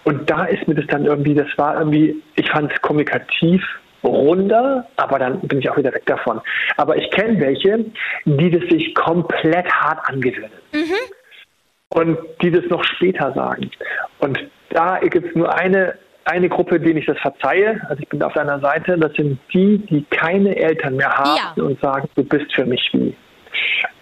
Und 0.04 0.30
da 0.30 0.46
ist 0.46 0.68
mir 0.68 0.76
das 0.76 0.86
dann 0.88 1.06
irgendwie, 1.06 1.34
das 1.34 1.48
war 1.56 1.80
irgendwie, 1.80 2.22
ich 2.36 2.50
fand 2.52 2.74
es 2.74 2.82
kommunikativ 2.82 3.64
runder, 4.04 4.86
aber 4.98 5.18
dann 5.18 5.40
bin 5.42 5.60
ich 5.60 5.70
auch 5.70 5.78
wieder 5.78 5.94
weg 5.94 6.06
davon. 6.06 6.42
Aber 6.76 6.98
ich 6.98 7.10
kenne 7.12 7.40
welche, 7.40 7.86
die 8.26 8.52
das 8.52 8.70
sich 8.70 8.94
komplett 8.96 9.72
hart 9.72 10.00
angewöhnen. 10.10 10.52
Mhm. 10.74 11.98
Und 11.98 12.18
die 12.42 12.52
das 12.52 12.66
noch 12.66 12.84
später 12.84 13.32
sagen. 13.34 13.72
Und 14.20 14.44
da 14.72 15.00
gibt 15.00 15.28
es 15.28 15.36
nur 15.36 15.54
eine 15.54 15.94
eine 16.26 16.50
Gruppe, 16.50 16.80
denen 16.80 16.98
ich 16.98 17.06
das 17.06 17.20
verzeihe, 17.20 17.82
also 17.90 18.02
ich 18.02 18.10
bin 18.10 18.22
auf 18.24 18.34
deiner 18.34 18.60
Seite, 18.60 18.98
das 18.98 19.14
sind 19.14 19.40
die, 19.54 19.78
die 19.90 20.06
keine 20.10 20.56
Eltern 20.56 20.96
mehr 20.96 21.14
haben 21.14 21.40
ja. 21.56 21.64
und 21.64 21.80
sagen, 21.82 22.10
du 22.16 22.24
bist 22.24 22.54
für 22.54 22.66
mich 22.66 22.90
wie. 22.94 23.16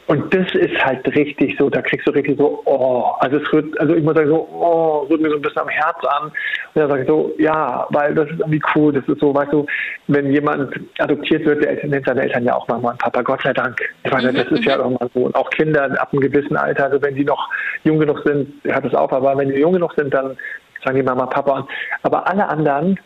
Und 0.07 0.33
das 0.33 0.53
ist 0.55 0.83
halt 0.83 1.07
richtig 1.15 1.55
so, 1.57 1.69
da 1.69 1.81
kriegst 1.81 2.05
du 2.05 2.11
richtig 2.11 2.37
so, 2.37 2.61
oh, 2.65 3.13
also 3.19 3.37
es 3.37 3.53
rührt, 3.53 3.79
also 3.79 3.95
ich 3.95 4.03
muss 4.03 4.13
sagen 4.13 4.27
so, 4.27 4.45
oh, 4.51 5.07
rührt 5.09 5.21
mir 5.21 5.29
so 5.29 5.37
ein 5.37 5.41
bisschen 5.41 5.61
am 5.61 5.69
Herz 5.69 5.97
an. 6.03 6.23
Und 6.25 6.33
dann 6.73 6.89
sage 6.89 7.03
ich 7.03 7.07
so, 7.07 7.31
ja, 7.37 7.87
weil 7.91 8.13
das 8.13 8.29
ist 8.29 8.39
irgendwie 8.39 8.61
cool, 8.75 8.91
das 8.91 9.07
ist 9.07 9.21
so, 9.21 9.33
weißt 9.33 9.53
du, 9.53 9.65
wenn 10.07 10.29
jemand 10.33 10.73
adoptiert 10.99 11.45
wird, 11.45 11.63
der 11.63 11.87
nennt 11.87 12.05
seine 12.05 12.23
Eltern 12.23 12.43
ja 12.43 12.55
auch 12.55 12.67
Mama 12.67 12.91
und 12.91 12.99
Papa, 12.99 13.21
Gott 13.21 13.41
sei 13.41 13.53
Dank. 13.53 13.79
Ich 14.03 14.11
meine, 14.11 14.33
das 14.33 14.47
ist 14.47 14.65
ja 14.65 14.75
mhm. 14.75 14.83
irgendwann 14.83 15.09
so. 15.13 15.19
Und 15.21 15.35
auch 15.35 15.49
Kinder 15.51 15.83
ab 15.97 16.09
einem 16.11 16.21
gewissen 16.21 16.57
Alter, 16.57 16.85
also 16.85 17.01
wenn 17.01 17.15
die 17.15 17.23
noch 17.23 17.47
jung 17.85 17.99
genug 17.99 18.21
sind, 18.25 18.53
hört 18.65 18.83
es 18.83 18.93
auf, 18.93 19.13
aber 19.13 19.37
wenn 19.37 19.47
die 19.47 19.59
jung 19.59 19.71
genug 19.71 19.93
sind, 19.95 20.13
dann 20.13 20.35
sagen 20.83 20.97
die 20.97 21.03
Mama, 21.03 21.25
Papa. 21.25 21.67
Aber 22.03 22.27
alle 22.27 22.47
anderen 22.47 22.99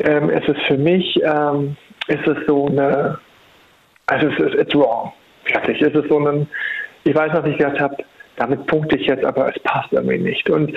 ähm, 0.00 0.30
ist 0.30 0.48
es 0.48 0.56
für 0.66 0.78
mich, 0.78 1.20
ähm, 1.22 1.76
ist 2.08 2.26
es 2.26 2.46
so 2.46 2.66
eine, 2.66 3.18
also 4.06 4.28
es 4.28 4.38
ist 4.38 4.54
it's 4.54 4.74
wrong. 4.74 5.12
Fertig. 5.44 5.80
Es 5.80 5.94
ist 5.94 6.08
so 6.08 6.18
ein, 6.18 6.48
ich 7.04 7.14
weiß, 7.14 7.32
was 7.32 7.46
ich 7.46 7.56
gesagt 7.58 7.80
habe, 7.80 7.96
damit 8.36 8.66
punkte 8.66 8.96
ich 8.96 9.06
jetzt, 9.06 9.24
aber 9.24 9.48
es 9.54 9.62
passt 9.62 9.92
irgendwie 9.92 10.18
nicht. 10.18 10.48
Und 10.50 10.72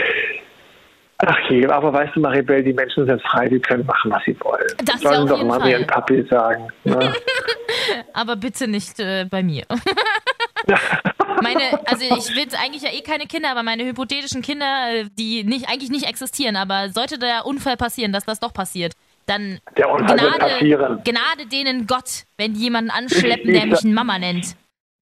Ach 1.24 1.38
je, 1.49 1.68
aber 1.68 1.93
weißt 1.93 2.16
du, 2.16 2.20
Maribel, 2.20 2.64
die 2.64 2.74
Menschen 2.74 3.06
sind 3.06 3.22
frei, 3.22 3.47
die 3.47 3.60
können 3.60 3.86
machen, 3.86 4.10
was 4.12 4.24
sie 4.26 4.36
wollen. 4.41 4.66
Das 4.86 5.02
Sollen 5.02 5.28
ja 5.28 5.36
doch 5.36 5.43
mal 5.43 5.68
ihren 5.68 5.86
Papi 5.86 6.26
sagen. 6.28 6.68
Ne? 6.84 7.14
aber 8.14 8.36
bitte 8.36 8.68
nicht 8.68 8.99
äh, 8.99 9.26
bei 9.30 9.43
mir. 9.43 9.64
meine, 11.42 11.88
also 11.88 12.04
ich 12.04 12.36
will 12.36 12.48
eigentlich 12.62 12.84
ja 12.84 12.92
eh 12.92 13.02
keine 13.02 13.26
Kinder, 13.26 13.50
aber 13.52 13.64
meine 13.64 13.86
hypothetischen 13.86 14.42
Kinder, 14.42 14.94
äh, 14.94 15.06
die 15.18 15.44
nicht, 15.44 15.70
eigentlich 15.70 15.89
nicht 15.89 16.08
existieren, 16.08 16.56
aber 16.56 16.89
sollte 16.89 17.18
der 17.18 17.46
Unfall 17.46 17.78
passieren, 17.78 18.14
dass 18.14 18.26
das 18.26 18.39
doch 18.39 18.54
passiert, 18.54 18.94
dann 19.26 19.60
Gnade, 19.76 21.02
Gnade 21.04 21.46
denen 21.52 21.88
Gott, 21.88 22.24
wenn 22.38 22.54
die 22.54 22.62
jemanden 22.62 22.89
anschleppen, 22.89 23.54
der 23.54 23.66
mich 23.68 23.84
Mama 23.84 24.20
nennt. 24.20 24.56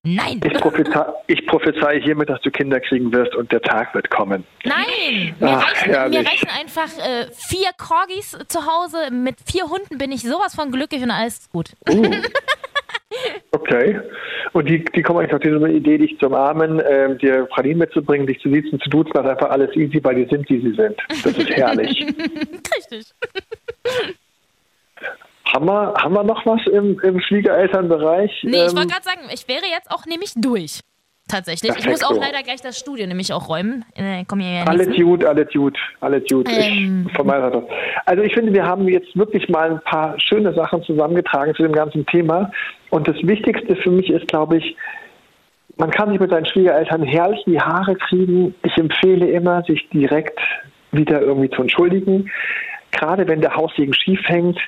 Nein! 0.03 0.39
Ich, 0.45 0.53
prophezei, 0.53 1.05
ich 1.27 1.45
prophezei 1.45 1.99
hiermit, 1.99 2.29
dass 2.29 2.39
du 2.41 2.51
Kinder 2.51 2.79
kriegen 2.79 3.11
wirst 3.11 3.35
und 3.35 3.51
der 3.51 3.61
Tag 3.61 3.93
wird 3.93 4.09
kommen. 4.09 4.45
Nein! 4.63 5.35
Mir, 5.39 5.49
Ach, 5.49 5.65
reichen, 5.85 6.11
mir 6.11 6.25
reichen, 6.25 6.47
einfach 6.57 6.89
äh, 6.99 7.27
vier 7.33 7.69
Corgis 7.77 8.37
zu 8.47 8.65
Hause. 8.65 9.11
Mit 9.11 9.35
vier 9.45 9.65
Hunden 9.69 9.97
bin 9.97 10.13
ich 10.13 10.21
sowas 10.21 10.55
von 10.55 10.71
glücklich 10.71 11.03
und 11.03 11.11
alles 11.11 11.39
ist 11.39 11.51
gut. 11.51 11.71
Uh. 11.89 12.11
Okay. 13.51 13.99
Und 14.53 14.69
die, 14.69 14.83
die 14.83 15.01
kommen 15.01 15.19
eigentlich 15.19 15.33
auf 15.33 15.41
diese 15.41 15.69
Idee, 15.69 15.97
dich 15.97 16.17
zu 16.19 16.27
umarmen, 16.27 16.79
äh, 16.79 17.15
dir 17.17 17.45
Pralinen 17.45 17.79
mitzubringen, 17.79 18.27
dich 18.27 18.39
zu 18.39 18.49
sitzen, 18.49 18.79
zu 18.79 18.89
duzen, 18.89 19.11
das 19.13 19.25
ist 19.25 19.31
einfach 19.31 19.49
alles 19.49 19.75
easy, 19.75 20.03
weil 20.03 20.15
die 20.15 20.29
sind, 20.29 20.49
wie 20.49 20.61
sie 20.61 20.75
sind. 20.75 20.95
Das 21.23 21.37
ist 21.37 21.49
herrlich. 21.49 21.99
Richtig. 22.75 23.13
Haben 25.53 25.65
wir, 25.65 25.93
haben 25.95 26.13
wir 26.13 26.23
noch 26.23 26.45
was 26.45 26.61
im, 26.67 26.99
im 26.99 27.19
Schwiegerelternbereich? 27.19 28.31
Nee, 28.43 28.65
ich 28.67 28.75
wollte 28.75 28.81
ähm, 28.81 28.87
gerade 28.87 29.03
sagen, 29.03 29.21
ich 29.33 29.47
wäre 29.47 29.65
jetzt 29.65 29.89
auch 29.89 30.05
nämlich 30.05 30.33
durch. 30.35 30.81
Tatsächlich. 31.29 31.71
Perfekt, 31.71 31.85
ich 31.85 31.91
muss 31.91 32.03
auch 32.03 32.19
leider 32.19 32.43
gleich 32.43 32.61
das 32.61 32.77
Studio 32.77 33.05
nämlich 33.05 33.31
auch 33.31 33.47
räumen. 33.47 33.85
Äh, 33.95 34.25
komm 34.27 34.39
hier 34.39 34.51
ja 34.51 34.63
alles 34.65 34.87
gut, 34.95 35.23
alles 35.23 35.47
gut, 35.53 35.77
alles 36.01 36.23
gut. 36.27 36.49
Ähm. 36.49 37.05
Ich, 37.07 37.15
von 37.15 37.27
meiner 37.27 37.51
Seite. 37.51 37.67
Also 38.05 38.23
ich 38.23 38.33
finde, 38.33 38.51
wir 38.51 38.65
haben 38.65 38.87
jetzt 38.87 39.15
wirklich 39.15 39.47
mal 39.47 39.71
ein 39.71 39.81
paar 39.81 40.19
schöne 40.19 40.53
Sachen 40.53 40.83
zusammengetragen 40.83 41.53
zu 41.55 41.63
dem 41.63 41.71
ganzen 41.71 42.05
Thema. 42.07 42.51
Und 42.89 43.07
das 43.07 43.15
Wichtigste 43.21 43.75
für 43.75 43.91
mich 43.91 44.09
ist, 44.09 44.27
glaube 44.27 44.57
ich, 44.57 44.75
man 45.77 45.91
kann 45.91 46.09
sich 46.09 46.19
mit 46.19 46.31
seinen 46.31 46.47
Schwiegereltern 46.47 47.03
herrlich 47.03 47.39
in 47.45 47.53
die 47.53 47.61
Haare 47.61 47.95
kriegen. 47.95 48.55
Ich 48.63 48.75
empfehle 48.77 49.29
immer, 49.29 49.63
sich 49.63 49.87
direkt 49.89 50.39
wieder 50.91 51.21
irgendwie 51.21 51.49
zu 51.51 51.61
entschuldigen. 51.61 52.29
Gerade 52.91 53.27
wenn 53.27 53.39
der 53.39 53.55
Haussegen 53.55 53.93
schief 53.93 54.19
hängt, 54.25 54.59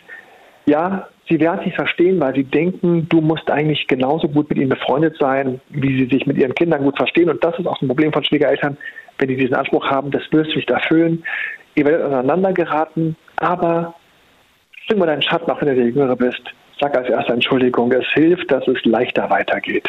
ja, 0.68 1.08
sie 1.32 1.40
werden 1.40 1.64
sich 1.64 1.74
verstehen, 1.74 2.20
weil 2.20 2.36
sie 2.36 2.44
denken, 2.44 3.08
du 3.08 3.22
musst 3.22 3.50
eigentlich 3.50 3.88
genauso 3.88 4.28
gut 4.28 4.50
mit 4.50 4.60
ihnen 4.60 4.70
befreundet 4.70 5.16
sein, 5.18 5.62
wie 5.70 5.98
sie 5.98 6.10
sich 6.14 6.26
mit 6.26 6.38
ihren 6.38 6.54
Kindern 6.54 6.84
gut 6.84 6.98
verstehen. 6.98 7.30
Und 7.30 7.44
das 7.44 7.58
ist 7.58 7.66
auch 7.66 7.82
ein 7.82 7.88
Problem 7.88 8.12
von 8.12 8.24
Schwiegereltern, 8.24 8.78
wenn 9.18 9.30
die 9.30 9.38
diesen 9.38 9.56
Anspruch 9.56 9.86
haben, 9.90 10.12
das 10.12 10.24
wirst 10.32 10.52
du 10.52 10.56
nicht 10.58 10.70
erfüllen. 10.70 11.24
Ihr 11.76 11.86
werdet 11.86 12.06
aneinander 12.06 12.52
geraten, 12.52 13.16
aber 13.38 13.96
spring 14.84 15.00
mal 15.00 15.06
deinen 15.06 15.22
Schatten, 15.22 15.50
auch 15.50 15.62
wenn 15.62 15.70
du 15.70 15.76
der 15.76 15.86
Jüngere 15.86 16.16
bist. 16.16 16.42
Sag 16.80 16.98
als 16.98 17.08
erste 17.08 17.34
Entschuldigung. 17.34 17.92
Es 17.92 18.08
hilft, 18.14 18.52
dass 18.52 18.68
es 18.68 18.84
leichter 18.84 19.30
weitergeht. 19.30 19.88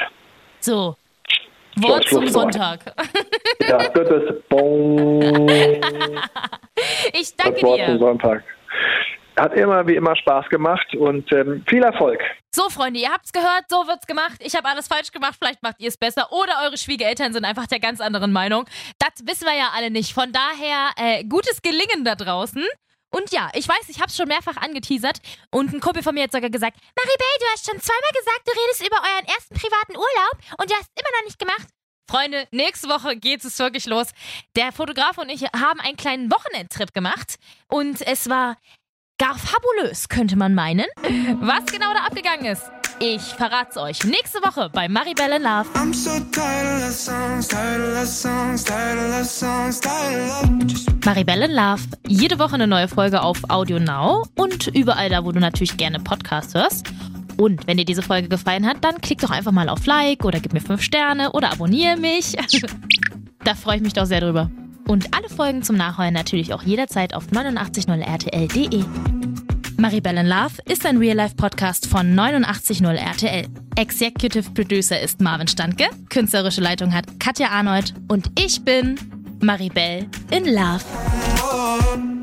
So. 0.61 0.95
Wort 1.77 2.07
zum 2.07 2.29
Sonntag. 2.29 2.95
Ja, 3.69 3.79
das 3.79 4.09
ist 4.11 4.49
bon. 4.49 5.49
Ich 7.13 7.37
danke 7.37 7.61
das 7.61 7.63
Wort 7.63 7.79
dir. 7.79 7.87
zum 7.87 7.99
Sonntag. 7.99 8.43
Hat 9.37 9.55
immer 9.55 9.87
wie 9.87 9.97
immer 9.97 10.15
Spaß 10.15 10.49
gemacht 10.49 10.95
und 10.95 11.33
ähm, 11.33 11.65
viel 11.69 11.83
Erfolg. 11.83 12.21
So, 12.55 12.69
Freunde, 12.69 13.01
ihr 13.01 13.11
habt's 13.11 13.33
gehört, 13.33 13.65
so 13.69 13.87
wird's 13.87 14.07
gemacht. 14.07 14.37
Ich 14.41 14.55
habe 14.55 14.69
alles 14.69 14.87
falsch 14.87 15.11
gemacht, 15.11 15.37
vielleicht 15.39 15.63
macht 15.63 15.77
ihr 15.79 15.89
es 15.89 15.97
besser. 15.97 16.31
Oder 16.33 16.61
eure 16.65 16.77
Schwiegereltern 16.77 17.33
sind 17.33 17.47
einfach 17.47 17.67
der 17.67 17.81
ganz 17.81 18.01
anderen 18.01 18.33
Meinung. 18.33 18.67
Das 18.99 19.27
wissen 19.27 19.47
wir 19.47 19.57
ja 19.57 19.71
alle 19.75 19.91
nicht. 19.91 20.13
Von 20.13 20.33
daher, 20.33 20.91
äh, 20.97 21.25
gutes 21.25 21.63
Gelingen 21.63 22.05
da 22.05 22.15
draußen. 22.15 22.63
Und 23.11 23.31
ja, 23.31 23.51
ich 23.55 23.69
weiß, 23.69 23.89
ich 23.89 24.01
hab's 24.01 24.17
schon 24.17 24.29
mehrfach 24.29 24.57
angeteasert. 24.57 25.19
Und 25.51 25.73
ein 25.73 25.81
Kumpel 25.81 26.03
von 26.03 26.15
mir 26.15 26.25
hat 26.25 26.33
sogar 26.33 26.51
gesagt, 26.51 26.77
Maribel, 26.97 27.27
du 27.41 27.47
hast 27.53 27.67
schon 27.67 27.81
zweimal 27.81 28.11
gesagt, 28.11 28.43
du 28.47 28.53
redest 28.53 28.87
über 28.87 28.97
euren 28.97 29.27
ersten 29.27 29.55
privaten 29.55 29.97
Urlaub 29.97 30.59
und 30.59 30.71
du 30.71 30.75
hast 30.75 30.91
immer 30.99 31.11
noch 31.19 31.25
nicht 31.25 31.39
gemacht. 31.39 31.69
Freunde, 32.11 32.47
nächste 32.51 32.89
Woche 32.89 33.17
geht 33.17 33.45
es 33.45 33.59
wirklich 33.59 33.87
los. 33.87 34.09
Der 34.57 34.73
Fotograf 34.73 35.19
und 35.19 35.31
ich 35.31 35.43
haben 35.45 35.81
einen 35.81 35.97
kleinen 35.97 36.31
Wochenendtrip 36.31 36.93
gemacht 36.93 37.37
und 37.69 38.01
es 38.07 38.29
war 38.29 38.57
Gar 39.19 39.37
fabulös, 39.39 40.09
könnte 40.09 40.37
man 40.37 40.55
meinen. 40.55 40.87
Was 41.41 41.67
genau 41.67 41.93
da 41.95 42.07
abgegangen 42.07 42.47
ist, 42.47 42.71
ich 42.99 43.23
verrat's 43.23 43.77
euch 43.77 44.03
nächste 44.05 44.39
Woche 44.41 44.69
bei 44.73 44.89
Maribel 44.89 45.29
in 45.37 45.43
Love. 45.43 45.69
Maribel 51.05 51.43
in 51.43 51.53
Love. 51.53 51.83
Jede 52.07 52.39
Woche 52.39 52.55
eine 52.55 52.67
neue 52.67 52.89
Folge 52.89 53.23
auf 53.23 53.39
Audio 53.49 53.79
Now 53.79 54.27
und 54.37 54.69
überall 54.69 55.09
da, 55.09 55.25
wo 55.25 55.33
du 55.33 55.41
natürlich 55.41 55.77
gerne 55.77 56.01
Podcast 56.01 56.55
hörst. 56.55 56.87
Und 57.37 57.67
wenn 57.67 57.77
dir 57.77 57.85
diese 57.85 58.03
Folge 58.03 58.29
gefallen 58.29 58.67
hat, 58.67 58.85
dann 58.85 59.01
klick 59.01 59.21
doch 59.21 59.31
einfach 59.31 59.53
mal 59.53 59.69
auf 59.69 59.87
Like 59.87 60.25
oder 60.25 60.41
gib 60.41 60.53
mir 60.53 60.61
5 60.61 60.83
Sterne 60.83 61.33
oder 61.33 61.53
abonniere 61.53 61.97
mich. 61.97 62.37
da 63.45 63.55
freue 63.55 63.77
ich 63.77 63.83
mich 63.83 63.93
doch 63.93 64.07
sehr 64.07 64.21
drüber. 64.21 64.51
Und 64.87 65.15
alle 65.15 65.29
Folgen 65.29 65.63
zum 65.63 65.77
Nachhören 65.77 66.15
natürlich 66.15 66.53
auch 66.53 66.63
jederzeit 66.63 67.15
auf 67.15 67.27
890rtl.de. 67.29 68.85
Maribel 69.79 70.17
in 70.17 70.27
Love 70.27 70.63
ist 70.67 70.87
ein 70.87 70.99
Real-Life-Podcast 70.99 71.87
von 71.87 72.19
890 72.19 72.83
RTL. 72.83 73.47
Executive 73.77 74.51
Producer 74.53 75.01
ist 75.01 75.21
Marvin 75.21 75.49
Standke, 75.49 75.87
künstlerische 76.09 76.61
Leitung 76.61 76.95
hat 76.95 77.07
Katja 77.19 77.49
Arnold 77.49 77.95
und 78.09 78.31
ich 78.39 78.65
bin 78.65 78.97
Maribel 79.41 80.07
in 80.31 80.45
Love. 80.45 82.22